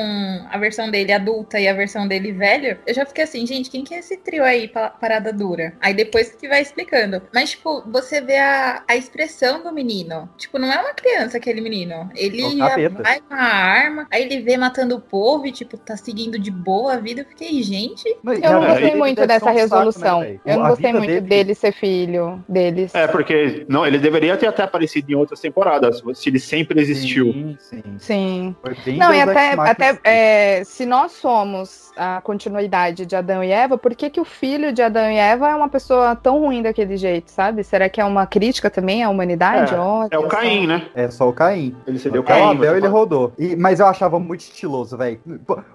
[0.50, 3.84] a versão dele adulta e a versão dele velho, eu já fiquei assim, gente, quem
[3.84, 5.74] que é esse trio aí, pa- parada dura?
[5.82, 7.22] Aí depois que vai explicando.
[7.34, 10.30] Mas, tipo, você vê a, a expressão do menino.
[10.38, 12.10] Tipo, não é uma criança aquele menino.
[12.16, 15.98] Ele É vai com a arma, aí ele vê matando o povo e, tipo, tá
[15.98, 17.20] seguindo de boa a vida.
[17.22, 18.08] Eu fiquei, gente.
[18.42, 20.24] Eu não gostei ele muito dessa um saco, né, resolução.
[20.46, 22.96] eu não A gostei muito dele- dele ser filho deles.
[22.96, 27.34] É, porque não, ele deveria ter até aparecido em outras temporadas, se ele sempre existiu.
[27.34, 27.58] Sim,
[28.00, 28.56] sim.
[28.86, 28.98] Sim.
[28.98, 33.94] Não, e até, até é, se nós somos a continuidade de Adão e Eva, por
[33.96, 37.32] que, que o filho de Adão e Eva é uma pessoa tão ruim daquele jeito,
[37.32, 37.64] sabe?
[37.66, 39.74] Será que é uma crítica também à humanidade?
[39.74, 40.28] É, Olha É o só.
[40.28, 40.86] Caim, né?
[40.96, 41.76] É só o Caim.
[41.86, 42.44] Ele seria o o Caim.
[42.52, 42.92] Abel você ele fala.
[42.94, 43.34] rodou.
[43.38, 45.20] E- mas eu achava muito estiloso, velho.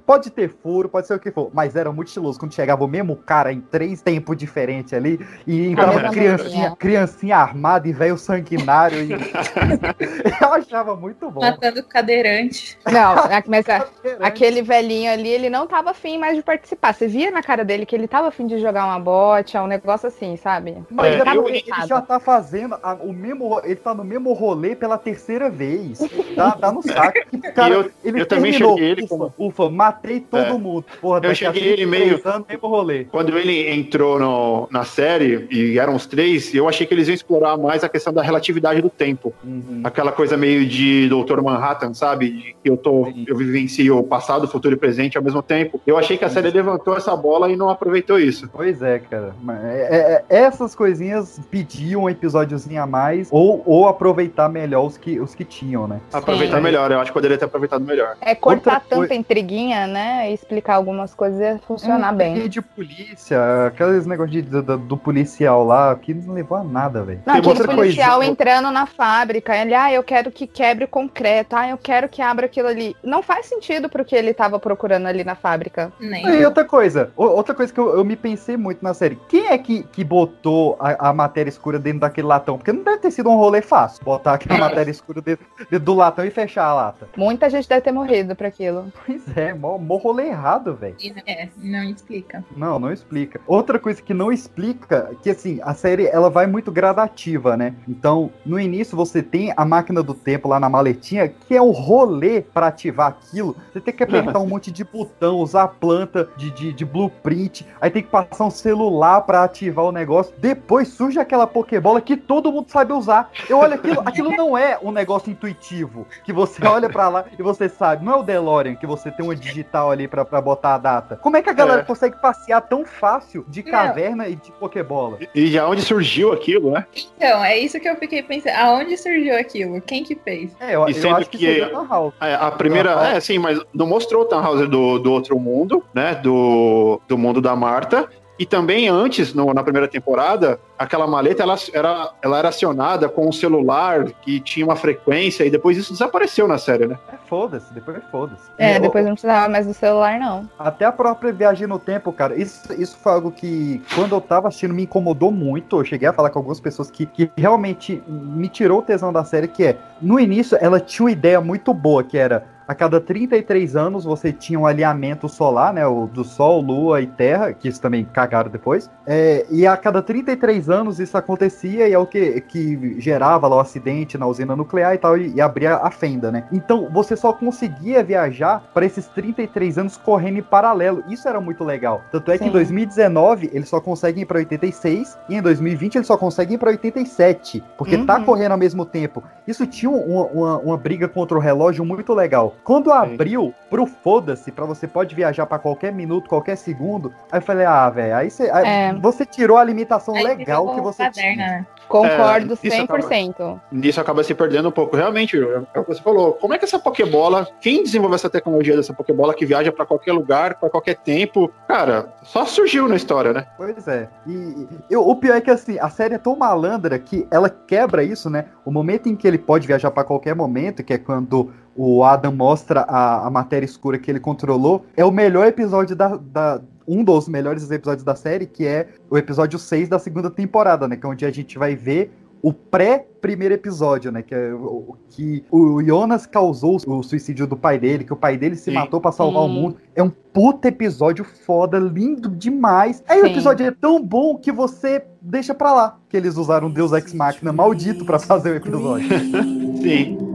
[0.07, 2.89] Pode ter furo, pode ser o que for, mas era muito estiloso quando chegava o
[2.89, 8.99] mesmo cara em três tempos diferentes ali e entrava criancinha, criancinha armada e velho sanguinário.
[9.03, 9.13] E...
[10.43, 11.41] eu achava muito bom.
[11.41, 12.79] Matando cadeirante.
[12.91, 13.87] Não, a- mas a-
[14.21, 16.93] aquele velhinho ali, ele não tava afim mais de participar.
[16.95, 20.09] Você via na cara dele que ele tava afim de jogar uma bote, um negócio
[20.09, 20.83] assim, sabe?
[20.91, 23.61] Mas É, é eu- ele já tá fazendo a- o mesmo.
[23.65, 26.01] Ele tá no mesmo rolê pela terceira vez.
[26.33, 27.19] Tá, tá no saco.
[27.55, 28.75] Cara, eu- ele eu também terminou.
[28.75, 30.53] enxerguei ele ufa, como- ufa, matei todo É.
[30.53, 30.85] mundo.
[31.01, 33.05] Porra, Eu enxerguei ele 33 meio- anos, rolê.
[33.05, 37.15] Quando ele entrou no- na série, e eram os três, eu achei que eles iam
[37.15, 39.33] explorar mais a questão da relatividade do tempo.
[39.45, 39.81] Uhum.
[39.85, 41.41] Aquela coisa meio de Dr.
[41.43, 42.31] Manhattan, sabe?
[42.31, 43.25] De que eu tô, Sim.
[43.27, 45.81] eu vivencio o passado, o futuro e o presente ao mesmo tempo.
[45.87, 48.49] Eu achei que a série levantou essa bola e não aproveitou isso.
[48.53, 49.35] Pois é, cara.
[49.65, 49.89] É-
[50.31, 55.19] é- é- essas coisinhas pediam um episódiozinho a mais ou, ou aproveitar melhor os que,
[55.21, 56.01] os que tinham, né?
[56.13, 56.63] Aproveitar Sim.
[56.63, 58.17] melhor, eu acho que poderia ter aproveitado melhor.
[58.21, 60.31] É cortar Outra coi- tanta intriguinha, né?
[60.31, 61.67] E explicar algumas coisas ia funcionar.
[61.67, 62.37] funcionar bem.
[62.39, 67.03] E de polícia, aqueles negócios de, do, do policial lá, que não levou a nada,
[67.03, 67.23] velho.
[67.25, 71.55] Não, aquele policial coisa- entrando na fábrica, ele, ah, eu quero que quebre o concreto,
[71.57, 72.97] ah, eu quero que abra aquilo ali.
[73.03, 75.93] Não faz sentido pro que ele tava procurando ali na fábrica.
[76.01, 76.27] Nem.
[76.27, 79.59] E outra coisa, outra coisa que eu, eu me pensei muito na série, quem é
[79.59, 82.57] que, que botou a, a matéria escura dentro daquele latão?
[82.59, 85.95] Porque não deve ter sido um rolê fácil, botar aquela matéria escura dentro, dentro do
[85.95, 87.09] latão e fechar a lata.
[87.17, 88.93] Muita gente deve ter morrido pra aquilo.
[89.05, 90.97] Pois é, mó, mó rolê errado, velho.
[91.27, 92.45] É, não explica.
[92.57, 93.41] Não, não explica.
[93.47, 97.75] Outra coisa que não explica, que assim, a série ela vai muito gradativa, né?
[97.87, 101.71] Então, no início você tem a máquina do tempo lá na maletinha, que é o
[101.71, 103.57] rolê pra ativar aquilo.
[103.73, 107.67] Você tem que apertar um monte de botão, usar a planta de, de, de blueprint,
[107.81, 110.35] aí tem que passar um celular pra ativar o negócio.
[110.39, 113.31] Depois surge aquela Pokébola que todo mundo sabe usar.
[113.49, 117.43] Eu olho aquilo, aquilo não é um negócio intuitivo, que você olha pra lá e
[117.43, 118.05] você sabe.
[118.05, 121.17] Não é o DeLorean que você tem uma digital ali pra, pra botar a data.
[121.17, 121.85] Como é que a galera É.
[121.85, 123.71] consegue passear tão fácil de Não.
[123.71, 125.19] caverna e de Pokébola?
[125.35, 126.87] E de onde surgiu aquilo, né?
[127.17, 128.55] Então, é isso que eu fiquei pensando.
[128.57, 129.81] Aonde surgiu aquilo?
[129.81, 130.51] Quem que fez?
[130.61, 132.15] É, eu, E eu sendo acho que, que- House.
[132.21, 132.93] É, a primeira.
[133.09, 136.15] É, sim, mas não mostrou o Tannhauser do, do outro mundo, né?
[136.15, 138.09] Do, do mundo da Marta.
[138.39, 143.29] E também antes, no- na primeira temporada, aquela maleta ela era, ela era acionada com
[143.29, 146.99] um celular que tinha uma frequência e depois isso desapareceu na série, né?
[147.13, 148.43] É, foda-se, depois foda-se.
[148.59, 150.49] É, E, depois não precisava mais do celular, não.
[150.59, 154.49] Até a própria viagem no tempo, cara, isso, isso foi algo que, quando eu tava
[154.49, 155.79] assistindo, me incomodou muito.
[155.79, 159.25] Eu cheguei a falar com algumas pessoas que, que realmente me tirou o tesão da
[159.25, 163.01] série, que é, no início, ela tinha uma ideia muito boa, que era, a cada
[163.01, 167.69] 33 anos você tinha um alinhamento solar, né, o do Sol, Lua e Terra, que
[167.69, 172.07] isso também cagaram depois, é, e a cada 33 anos isso acontecia e é o
[172.07, 175.91] que, que gerava lá o acidente na usina nuclear e tal, e, e abria a
[175.91, 176.45] fenda, né.
[176.53, 181.03] Então, você só conseguia viajar para esses 33 anos correndo em paralelo.
[181.09, 182.03] Isso era muito legal.
[182.11, 182.51] Tanto é que Sim.
[182.51, 186.59] em 2019 eles só conseguem ir para 86 e em 2020 eles só conseguem ir
[186.59, 188.25] para 87, porque tá Uhum.
[188.25, 189.23] correndo ao mesmo tempo.
[189.47, 192.52] Isso tinha uma, uma, uma briga contra o relógio muito legal.
[192.65, 197.43] Quando abriu pro foda-se, pra você pode viajar pra qualquer minuto, qualquer segundo, aí eu
[197.43, 198.93] falei, ah, velho, aí você, aí É.
[198.95, 201.47] você tirou a limitação Aí legal que você caderno, tinha.
[201.47, 201.67] né?
[201.89, 203.61] Concordo É, isso 100%.
[203.71, 204.97] Nisso acaba se perdendo um pouco.
[204.97, 206.33] Realmente, é o que você falou.
[206.35, 210.13] Como é que essa Pokébola, quem desenvolveu essa tecnologia dessa Pokébola que viaja pra qualquer
[210.13, 211.51] lugar, pra qualquer tempo?
[211.69, 213.47] Cara, só surgiu na história, né?
[213.59, 214.09] Pois é.
[214.27, 218.03] E, eu- o pior é que assim, a série é tão malandra que ela quebra
[218.03, 218.47] isso, né?
[218.65, 222.33] O momento em que ele pode viajar pra qualquer momento, que é quando o Adam
[222.33, 227.05] mostra a, a matéria escura que ele controlou, é o melhor episódio da, da- Um
[227.05, 230.97] dos melhores episódios da série, que é o episódio 6 da segunda temporada, né?
[230.97, 232.11] Que é onde a gente vai ver
[232.43, 234.21] o pré-primeiro episódio, né?
[234.21, 238.17] Que é o, o- que o Jonas causou o suicídio do pai dele, que o
[238.17, 238.73] pai dele se Sim.
[238.73, 239.55] matou pra salvar o Sim.
[239.55, 239.77] mundo.
[239.95, 243.01] É um puta episódio foda, lindo demais.
[243.09, 243.31] Aí o Sim.
[243.31, 245.99] episódio é tão bom que você deixa pra lá.
[246.09, 249.09] Que eles usaram Deus Ex Machina maldito pra fazer o episódio.
[249.81, 250.32] Sim.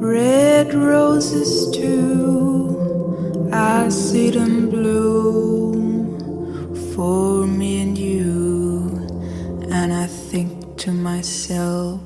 [0.00, 6.16] Red roses too, I see them bloom
[6.94, 8.90] for me and you,
[9.72, 12.00] and I think to myself,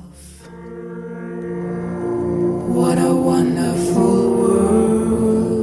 [2.67, 5.53] what a wonderful world.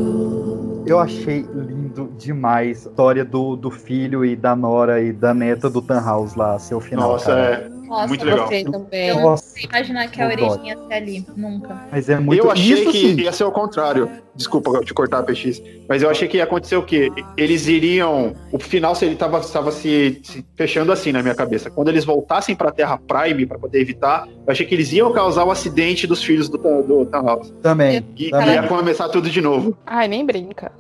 [0.88, 5.68] Eu achei lindo demais a história do, do filho e da nora e da neta
[5.68, 7.10] do Tannhaus lá, seu final.
[7.12, 7.70] Nossa, cara.
[7.76, 7.79] é.
[7.90, 8.48] Nossa, Muito legal.
[8.70, 9.08] Também.
[9.08, 11.26] Eu não sei imaginar que a eu origem ia ser ali.
[11.36, 11.76] Nunca.
[11.90, 13.20] mas é muito eu achei isso que sim.
[13.20, 14.08] ia ser o contrário.
[14.32, 15.60] Desculpa te cortar, PX.
[15.88, 17.10] Mas eu achei que ia acontecer o quê?
[17.36, 18.32] Eles iriam.
[18.52, 21.68] O final se ele tava, tava se, se fechando assim na minha cabeça.
[21.68, 25.44] Quando eles voltassem pra Terra Prime pra poder evitar, eu achei que eles iam causar
[25.44, 27.52] o acidente dos filhos do, do Thanos.
[27.60, 28.06] Também.
[28.16, 28.54] E Também.
[28.54, 29.76] ia começar tudo de novo.
[29.84, 30.70] Ai, nem brinca.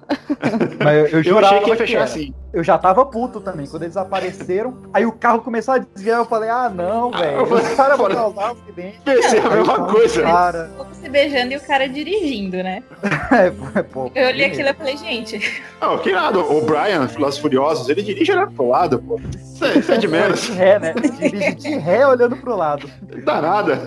[0.82, 2.04] Mas eu, eu Eu achei que ia fechar era.
[2.04, 2.32] assim.
[2.52, 3.66] Eu já tava puto também.
[3.66, 6.18] Quando eles apareceram, aí o carro começou a desviar.
[6.18, 7.38] Eu falei, ah, não, velho.
[7.38, 8.14] eu falei, Os caras vão fora.
[8.14, 9.00] causar um acidente.
[9.04, 10.22] Pensei a mesma coisa.
[10.22, 12.82] Cara, O povo se beijando e o cara dirigindo, né?
[13.76, 16.40] é, pô, Eu olhei aquilo e falei, gente, Não, que nada.
[16.40, 19.20] O Brian, Los Furiosos, ele dirige olhando pro lado, pô.
[19.32, 20.40] Isso é, isso é de menos.
[20.42, 20.94] De ré, né?
[20.94, 22.90] Dirige de ré olhando pro lado.
[23.14, 23.78] Não dá nada.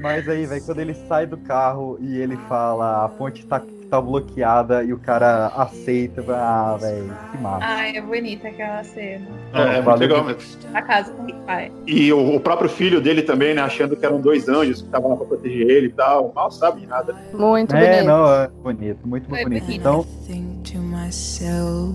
[0.00, 3.60] Mas aí, velho, quando ele sai do carro e ele fala a ponte tá,
[3.92, 7.64] tá bloqueada e o cara aceita, ah, velho, que massa.
[7.66, 9.26] ai, é bonita aquela cena.
[9.52, 10.40] É, é muito Valeu legal mesmo.
[10.72, 11.70] A casa com o pai.
[11.86, 13.60] E o, o próprio filho dele também, né?
[13.60, 16.32] Achando que eram dois anjos que estavam lá pra proteger ele e tal.
[16.34, 17.20] Mal sabe de nada, né?
[17.34, 18.06] Muito É, bonito.
[18.06, 19.64] não, é bonito, muito, muito Foi bonito.
[19.64, 19.78] bonito.
[19.80, 21.94] Então, Think to myself,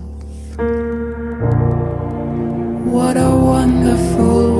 [2.86, 4.57] what a wonderful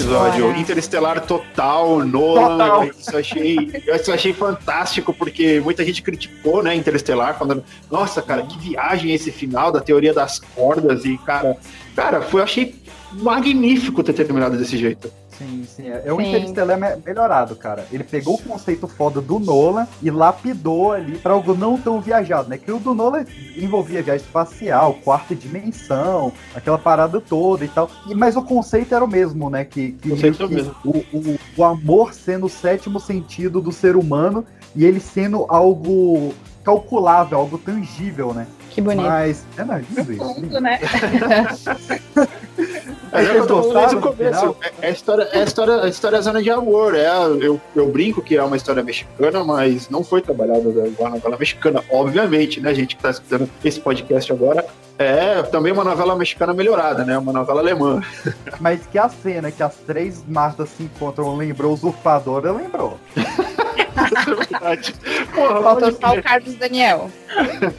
[0.00, 0.46] episódio.
[0.46, 0.58] Bora.
[0.58, 2.58] Interestelar total, Nolan.
[2.58, 2.84] Total.
[2.84, 3.56] Isso eu achei,
[4.00, 9.30] isso achei fantástico, porque muita gente criticou, né, Interestelar, falando, nossa, cara, que viagem esse
[9.30, 11.04] final da teoria das cordas.
[11.04, 11.56] E, cara,
[11.94, 12.74] cara, foi, eu achei
[13.12, 15.10] magnífico ter terminado desse jeito.
[15.38, 15.88] Sim, sim.
[15.88, 16.28] É, é o Sim.
[16.28, 17.86] Interstellar me- melhorado, cara.
[17.92, 22.48] Ele pegou o conceito foda do Nolan e lapidou ali pra algo não tão viajado,
[22.48, 22.58] né?
[22.58, 23.24] Que o do Nolan
[23.56, 27.90] envolvia viagem espacial, quarta dimensão, aquela parada toda e tal.
[28.06, 29.64] E, mas o conceito era o mesmo, né?
[29.64, 30.74] Que, que, O conceito é o que mesmo.
[30.84, 34.44] O, o, o amor sendo o sétimo sentido do ser humano
[34.74, 36.34] e ele sendo algo
[36.64, 38.46] calculável, algo tangível, né?
[38.70, 39.06] Que bonito.
[39.06, 40.00] Mas é não, é isso.
[40.00, 40.16] lindo.
[40.16, 40.80] Ponto, né?
[43.14, 44.40] É, é o eu tô desde o começo.
[44.40, 44.56] final?
[44.60, 46.96] É, é a história, é a história, a história zona de amor.
[46.96, 47.08] É,
[47.40, 51.36] eu, eu brinco que é uma história mexicana, mas não foi trabalhada igual a novela
[51.38, 54.66] mexicana, obviamente, né, gente que tá escutando esse podcast agora.
[54.98, 57.18] É também uma novela mexicana melhorada, né?
[57.18, 58.00] Uma novela alemã.
[58.60, 62.98] Mas que a cena que as três Martas se encontram lembrou usurpadora, lembrou.
[63.96, 65.34] É.
[65.34, 66.22] Porra, Faltou só o.
[66.22, 67.10] Carlos Daniel.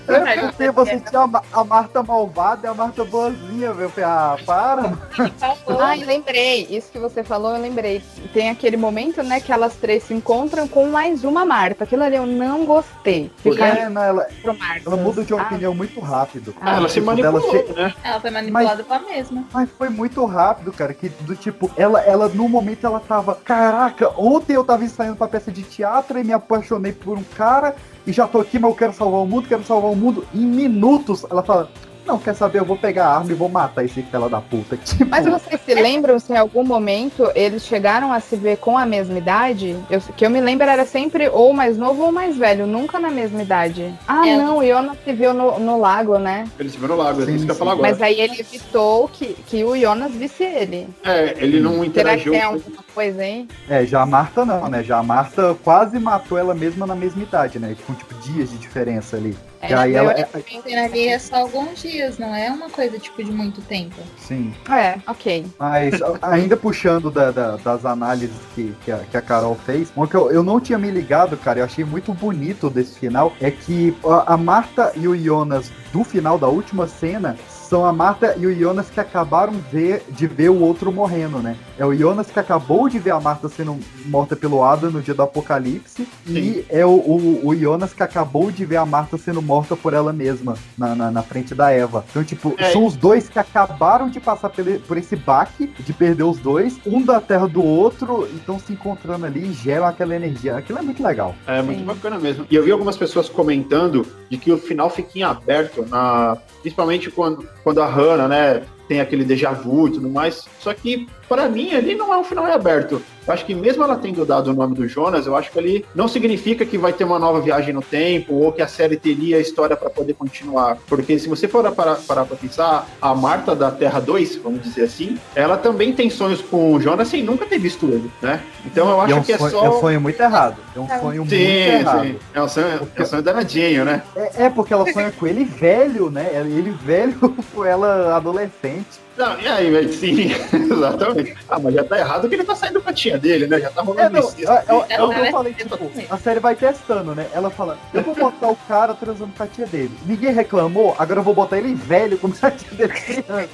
[0.07, 3.85] É porque você tinha a Ma- a Marta malvada e a Marta boazinha, meu.
[3.85, 4.93] Eu falei, Ah, para.
[5.79, 6.67] Ai, lembrei.
[6.69, 8.01] Isso que você falou, eu lembrei.
[8.33, 11.83] Tem aquele momento, né, que elas três se encontram com mais uma Marta.
[11.85, 13.31] Aquilo ali eu não gostei.
[13.37, 14.81] Ficar É, não, ela, pro Marta.
[14.89, 16.53] ela muda de Ah, opinião muito rápido.
[16.61, 17.93] Ah, ela se manipulou, che- né?
[18.03, 19.43] Ela foi manipulada pela mesma.
[19.53, 24.11] Mas foi muito rápido, cara, que do tipo, ela, ela no momento ela tava, caraca,
[24.17, 27.75] ontem eu tava ensaiando pra peça de teatro e me apaixonei por um cara
[28.05, 30.25] e já tô aqui, mas eu quero salvar o mundo, quero salvar o mundo.
[30.33, 31.69] Em minutos, ela fala,
[32.05, 34.77] não, quer saber, eu vou pegar a arma e vou matar esse fela da puta.
[34.77, 38.77] Tipo, Mas vocês se lembram se em algum momento eles chegaram a se ver com
[38.77, 39.75] a mesma idade?
[39.89, 43.09] Eu, que eu me lembro era sempre ou mais novo ou mais velho, nunca na
[43.09, 43.93] mesma idade.
[44.07, 44.37] Ah, É.
[44.37, 46.45] não, o Jonas se viu no, no lago, né?
[46.59, 47.89] Ele se viu no lago, é Sim, isso que eu falar agora.
[47.89, 50.87] Mas aí ele evitou que, que o Jonas visse ele.
[51.03, 52.33] É, ele não Será que interagiu.
[52.33, 53.47] com- alguma coisa aí?
[53.69, 54.83] É, já a Marta não, né?
[54.83, 57.75] Já a Marta quase matou ela mesma na mesma idade, né?
[57.85, 59.35] Com tipo dias de diferença ali.
[59.61, 60.11] É, e aí eu- ela.
[60.13, 63.95] é- Tem ali é só alguns dias, não é uma coisa tipo de muito tempo.
[64.17, 64.53] sim.
[64.69, 65.45] É, ok.
[65.57, 69.91] Mas a- ainda puxando da- da- das análises que, que, a, que a Carol fez,
[69.95, 73.33] uma que eu, eu não tinha me ligado, cara, eu achei muito bonito desse final,
[73.41, 77.37] é que a, a Marta e o Jonas do final da última cena
[77.75, 81.57] são a Marta e o Jonas que acabaram ver- de ver o outro morrendo, né?
[81.77, 85.13] É o Jonas que acabou de ver a Marta sendo morta pelo Adam no dia
[85.13, 89.41] do apocalipse, e é o, o, o Jonas que acabou de ver a Marta sendo
[89.41, 92.05] morta por ela mesma na, na, na frente da Eva.
[92.09, 92.71] Então, tipo, É.
[92.71, 96.79] são os dois que acabaram de passar pele- por esse baque de perder os dois,
[96.85, 100.55] um da terra do outro, e estão se encontrando ali e geram aquela energia.
[100.55, 101.35] Aquilo é muito legal.
[101.45, 101.85] É muito Sim.
[101.85, 102.45] bacana mesmo.
[102.49, 106.37] E eu vi algumas pessoas comentando de que o final fica em aberto, na...
[106.61, 110.47] principalmente quando, quando a Hannah, né, tem aquele déjà vu e tudo mais.
[110.59, 113.01] Só que, para mim, ali não é um final aberto.
[113.27, 115.85] Eu acho que mesmo ela tendo dado o nome do Jonas, eu acho que ali
[115.95, 119.37] não significa que vai ter uma nova viagem no tempo ou que a série teria
[119.37, 120.77] a história para poder continuar.
[120.87, 125.17] Porque se você for parar, pra pensar, a Marta da Terra 2, vamos dizer assim,
[125.35, 128.41] ela também tem sonhos com o Jonas sem nunca ter visto ele, né?
[128.65, 129.65] Então eu E acho é um, que é sonho, só.
[129.65, 130.57] é um sonho muito errado.
[130.75, 132.03] É um sonho muito Sim, errado.
[132.03, 132.15] sim.
[132.33, 134.03] É um sonho, é um sonho danadinho, né?
[134.15, 136.29] É, é porque ela sonha com ele velho, né?
[136.33, 139.04] Ele velho com ela adolescente.
[139.17, 141.35] Não, e aí, mas sim, exatamente.
[141.49, 143.59] Ah, mas já tá errado que ele tá saindo com a tia dele, né?
[143.61, 144.51] Já tá É, rolando não, incesto.
[144.51, 147.27] é, é, é o que eu falei, é tipo, a série vai testando, né?
[147.33, 149.91] Ela fala, eu vou botar o cara transando com a tia dele.
[150.05, 153.49] Ninguém reclamou, agora eu vou botar ele velho como se a tia dele criança.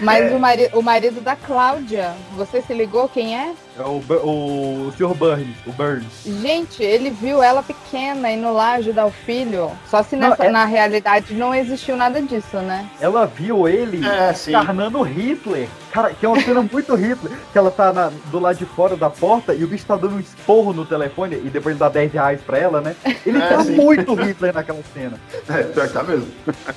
[0.00, 3.52] Mas o, mari o marido da Cláudia, você se ligou quem é?
[3.78, 5.14] É o, Bu- o, Sr.
[5.14, 6.04] Burns, o Burns.
[6.24, 9.70] Gente, ele viu ela pequena indo lá ajudar o filho.
[9.90, 12.88] Só se Não, nessa, é- na realidade não existiu nada disso, né?
[13.00, 14.50] Ela viu ele É, sim.
[14.52, 15.68] encarnando Hitler.
[15.96, 17.32] Cara, que é uma cena muito Hitler.
[17.52, 20.16] Que ela tá na- do lado de fora da porta e o bicho tá dando
[20.16, 22.94] um esporro no telefone e depois ele dá 10 reais pra ela, né?
[23.24, 23.72] Ele É, tá sim.
[23.72, 25.18] muito Hitler naquela cena.
[25.48, 26.26] É, pior que tá mesmo.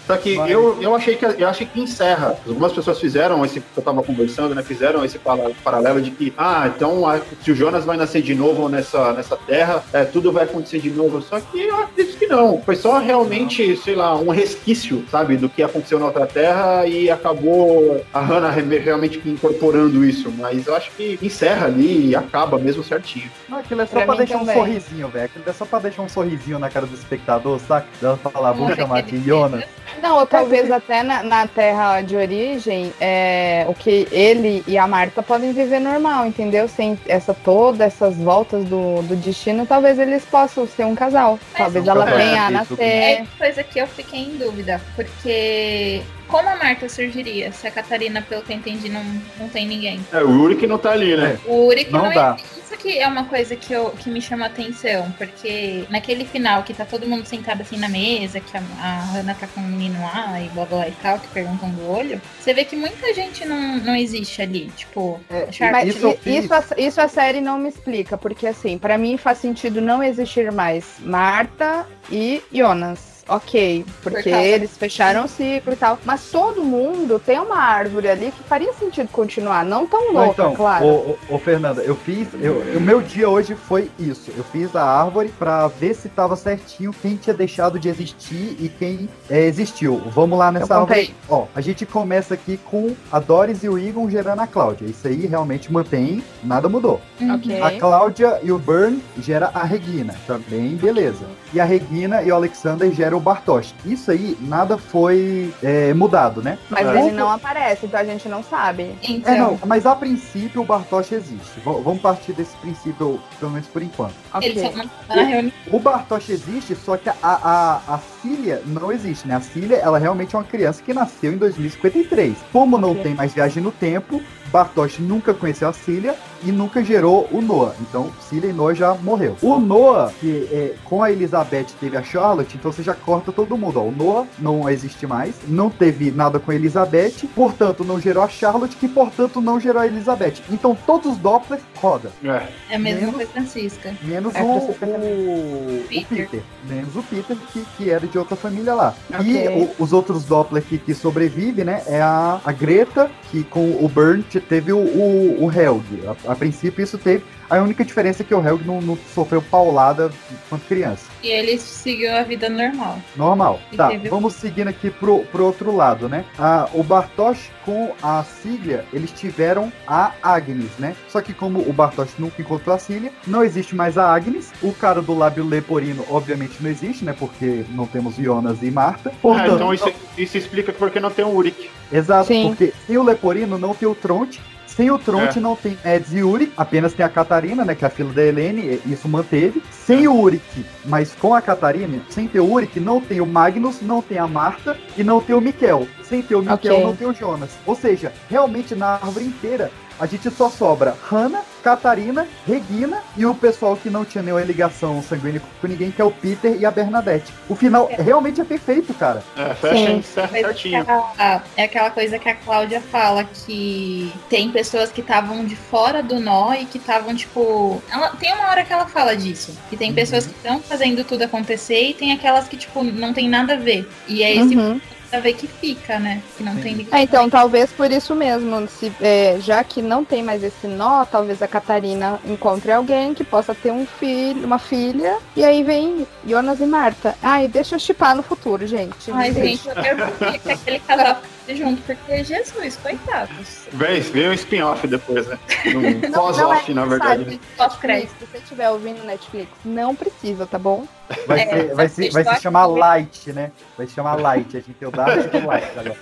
[0.08, 2.38] Só que Mas- eu, eu achei que eu achei que encerra.
[2.48, 4.64] Algumas pessoas fizeram esse que eu tava conversando, né?
[4.64, 5.20] Fizeram esse
[5.66, 7.02] paralelo de que, ah, então
[7.44, 10.92] se o Jonas vai nascer de novo nessa, nessa terra, é, tudo vai acontecer de
[10.92, 11.22] novo.
[11.22, 12.62] Só que eu acredito que não.
[12.62, 17.12] Foi só realmente, sei lá, um resquício, sabe, do que aconteceu na outra terra e
[17.12, 18.78] acabou a Hannah re-
[19.10, 20.32] realmente incorporando isso.
[20.38, 23.30] Mas eu acho que encerra ali e acaba mesmo certinho.
[23.48, 24.56] Não, aquilo é só Pra pra, deixar também.
[24.56, 25.26] um sorrisinho, velho.
[25.26, 27.88] Aquilo é só pra deixar um sorrisinho na cara do espectador, saca?
[28.02, 29.18] Ela falar, vou Uma chamar aqui.
[29.20, 29.64] Jonas.
[30.02, 34.88] Não, ou talvez até na, na terra de origem, é, o que ele e a
[34.88, 36.68] Marta podem viver normal, entendeu?
[36.68, 41.40] Sem essa toda essas voltas do, do destino, talvez eles possam ser um casal.
[41.58, 42.84] Talvez ela venha a É, isso, nascer.
[42.84, 48.22] É coisa que eu fiquei em dúvida, porque como a Marta surgiria se a Catarina,
[48.22, 49.04] pelo que eu entendi, não,
[49.40, 50.00] não tem ninguém?
[50.12, 51.38] É, o Uri que não tá ali, né?
[51.46, 52.38] O Uri que Não não, dá.
[52.40, 52.60] é.
[52.60, 56.74] Isso que é uma coisa que, eu, que me chama atenção, porque naquele final que
[56.74, 60.00] tá todo mundo sentado assim na mesa, que a, a Hannah tá com o menino
[60.02, 63.44] lá e blá blá e tal, que perguntam do olho, você vê que muita gente
[63.46, 64.72] não, não existe ali.
[64.78, 68.98] Tipo, É, Mas Isso isso, a, isso a série não me explica, porque assim, pra
[68.98, 73.19] mim faz sentido não existir mais Marta e Jonas.
[73.30, 76.00] Ok, porque causa- eles fecharam o ciclo e tal.
[76.04, 79.64] Mas todo mundo tem uma árvore ali que faria sentido continuar.
[79.64, 80.86] Não tão louca, então, claro.
[80.86, 80.90] ô,
[81.30, 82.28] ô, ô, Fernanda, eu fiz.
[82.42, 84.32] Eu, o meu dia hoje foi isso.
[84.36, 88.70] Eu fiz a árvore pra ver se tava certinho quem tinha deixado de existir e
[88.70, 90.02] quem é, existiu.
[90.08, 91.00] Vamos lá nessa Eu árvore.
[91.08, 91.16] contei.
[91.30, 94.86] Ó, a gente começa aqui com a Doris e o Egon gerando a Cláudia.
[94.88, 97.00] Isso aí realmente mantém, nada mudou.
[97.22, 97.36] uhum.
[97.36, 97.62] Ok.
[97.62, 100.16] A Cláudia e o Burn gera a Regina.
[100.26, 101.26] Também beleza.
[101.54, 103.74] E a Regina e o Alexander geram o Bartosz.
[103.86, 106.58] Isso aí, nada foi é, mudado, né?
[106.70, 107.00] Mas É.
[107.00, 108.96] ele não aparece, então a gente não sabe.
[109.02, 111.60] Então, É, não, mas a princípio o Bartosz existe.
[111.60, 114.14] V- vamos partir desse princípio, pelo menos por enquanto.
[114.34, 114.48] Ok.
[114.50, 115.52] eles só não estão na reunião.
[115.72, 119.36] O Bartosz existe, só que a, a, a Cília não existe, né?
[119.36, 122.36] A Cília, ela realmente é uma criança que nasceu em 2053.
[122.52, 123.04] Como não Ok.
[123.04, 124.22] tem mais viagem no tempo,
[124.52, 127.74] Bartosz nunca conheceu a Cília e nunca gerou o Noah.
[127.82, 129.36] Então, Cília e Noah já morreu.
[129.42, 133.58] O Noah, que é, com a Elizabeth teve a Charlotte, então você já corta todo
[133.58, 133.80] mundo.
[133.80, 133.84] Ó.
[133.84, 138.30] O Noah não existe mais, não teve nada com a Elizabeth, portanto não gerou a
[138.30, 140.36] Charlotte, que portanto não gerou a Elizabeth.
[140.50, 142.12] Então todos os Doppler rodam.
[142.24, 142.48] É.
[142.72, 143.94] É a mesma Menos- coisa Francisca.
[144.04, 146.08] Menos É, o, você tá- o, o Peter.
[146.30, 146.42] Peter.
[146.68, 148.94] Menos o Peter, que, que era de outra família lá.
[149.14, 149.26] Ok.
[149.28, 151.82] E o- os outros Doppler que, que sobrevivem, né?
[151.88, 155.84] É a, a Greta, que com o Burn teve o, o, o Helg.
[156.28, 157.24] A, a princípio isso teve.
[157.50, 160.12] A única diferença é que o Helg não, não sofreu paulada
[160.48, 161.06] quando criança.
[161.24, 163.00] E ele seguiu a vida normal.
[163.16, 163.60] Normal.
[163.72, 166.26] E Tá, teve- vamos seguindo aqui pro, pro outro lado, né?
[166.38, 170.96] Ah, o Bartosz com a Cília, eles tiveram a Agnes, né?
[171.08, 174.52] Só que como o Bartosz nunca encontrou a Cília, não existe mais a Agnes.
[174.62, 177.16] O cara do lábio leporino, obviamente, não existe, né?
[177.18, 179.10] Porque não temos Jonas e Marta.
[179.12, 181.70] Ah, Portanto, então isso, isso explica porque não tem o Uric.
[181.92, 182.48] Exato, Sim.
[182.50, 184.40] porque sem o Leporino não tem o Tronte.
[184.80, 185.42] Sem o Tronte É.
[185.42, 187.76] não tem Eds e Uric, apenas tem a Catarina, né?
[187.76, 189.62] Que é a filha da Helene, e isso manteve.
[189.70, 193.82] Sem o Uric, mas com a Catarina, sem ter o Uric, não tem o Magnus,
[193.82, 195.86] não tem a Marta e não tem o Miquel.
[196.02, 196.84] Sem ter o Miquel, Ok.
[196.86, 197.50] não tem o Jonas.
[197.66, 199.70] Ou seja, realmente na árvore inteira,
[200.00, 205.04] a gente só sobra Hannah, Catarina, Regina e o pessoal que não tinha nenhuma ligação
[205.04, 207.34] sanguínea com ninguém, que é o Peter e a Bernadette.
[207.50, 209.22] O final realmente é perfeito, cara.
[209.36, 210.82] É, fecha Mas certinho.
[210.82, 216.02] aquela- é aquela coisa que a Cláudia fala que tem pessoas que estavam de fora
[216.02, 217.82] do nó e que estavam, tipo.
[217.92, 219.58] Ela, tem uma hora que ela fala disso.
[219.70, 223.28] Que tem pessoas que estão fazendo tudo acontecer e tem aquelas que, tipo, não tem
[223.28, 223.90] nada a ver.
[224.08, 224.80] E é esse Uhum.
[225.10, 226.22] Nada a ver que fica, né?
[226.38, 226.62] Que não Sim.
[226.62, 227.00] tem ligação.
[227.00, 231.04] É, então, talvez por isso mesmo, se, é, já que não tem mais esse nó,
[231.06, 236.08] talvez a Catarina encontre alguém que possa ter um filho, uma filha, e aí vem
[236.26, 237.16] Jonas e Marta.
[237.22, 239.12] Ai, deixa eu chipar no futuro, gente.
[239.12, 240.12] Ai, gente, eu quero
[240.42, 241.22] que aquele casal
[241.56, 243.68] junto, porque Jesus, coitados.
[243.72, 245.38] Vem, vem um spin-off depois, né?
[245.68, 247.40] Um pós-off, é na verdade.
[247.58, 248.12] Pós-crédito.
[248.20, 250.86] Se você estiver ouvindo Netflix, não precisa, tá bom?
[251.26, 253.52] Vai, É, ser, vai, se, vai se chamar Light, né?
[253.78, 254.58] Vai se chamar Light.
[254.58, 255.98] A gente tem o Dark e o Light agora.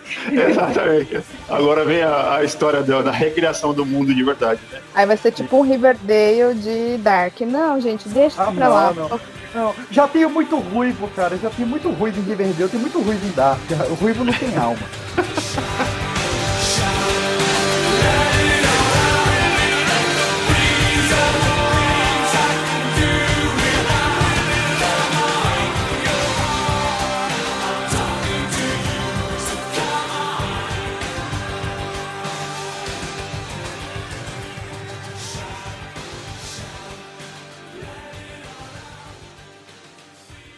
[0.49, 1.21] Exatamente.
[1.49, 4.79] Agora vem a, a história da, da recriação do mundo de verdade, né?
[4.93, 7.39] Aí vai ser tipo um Riverdale de Dark.
[7.41, 8.93] Não, gente, deixa Ah, pra não, lá.
[8.93, 9.19] não.
[9.57, 11.35] Não, já tenho muito ruivo, cara.
[11.35, 13.59] Já tenho muito ruivo em Riverdale, tem muito ruivo em Dark.
[13.89, 14.77] O ruivo não tem alma.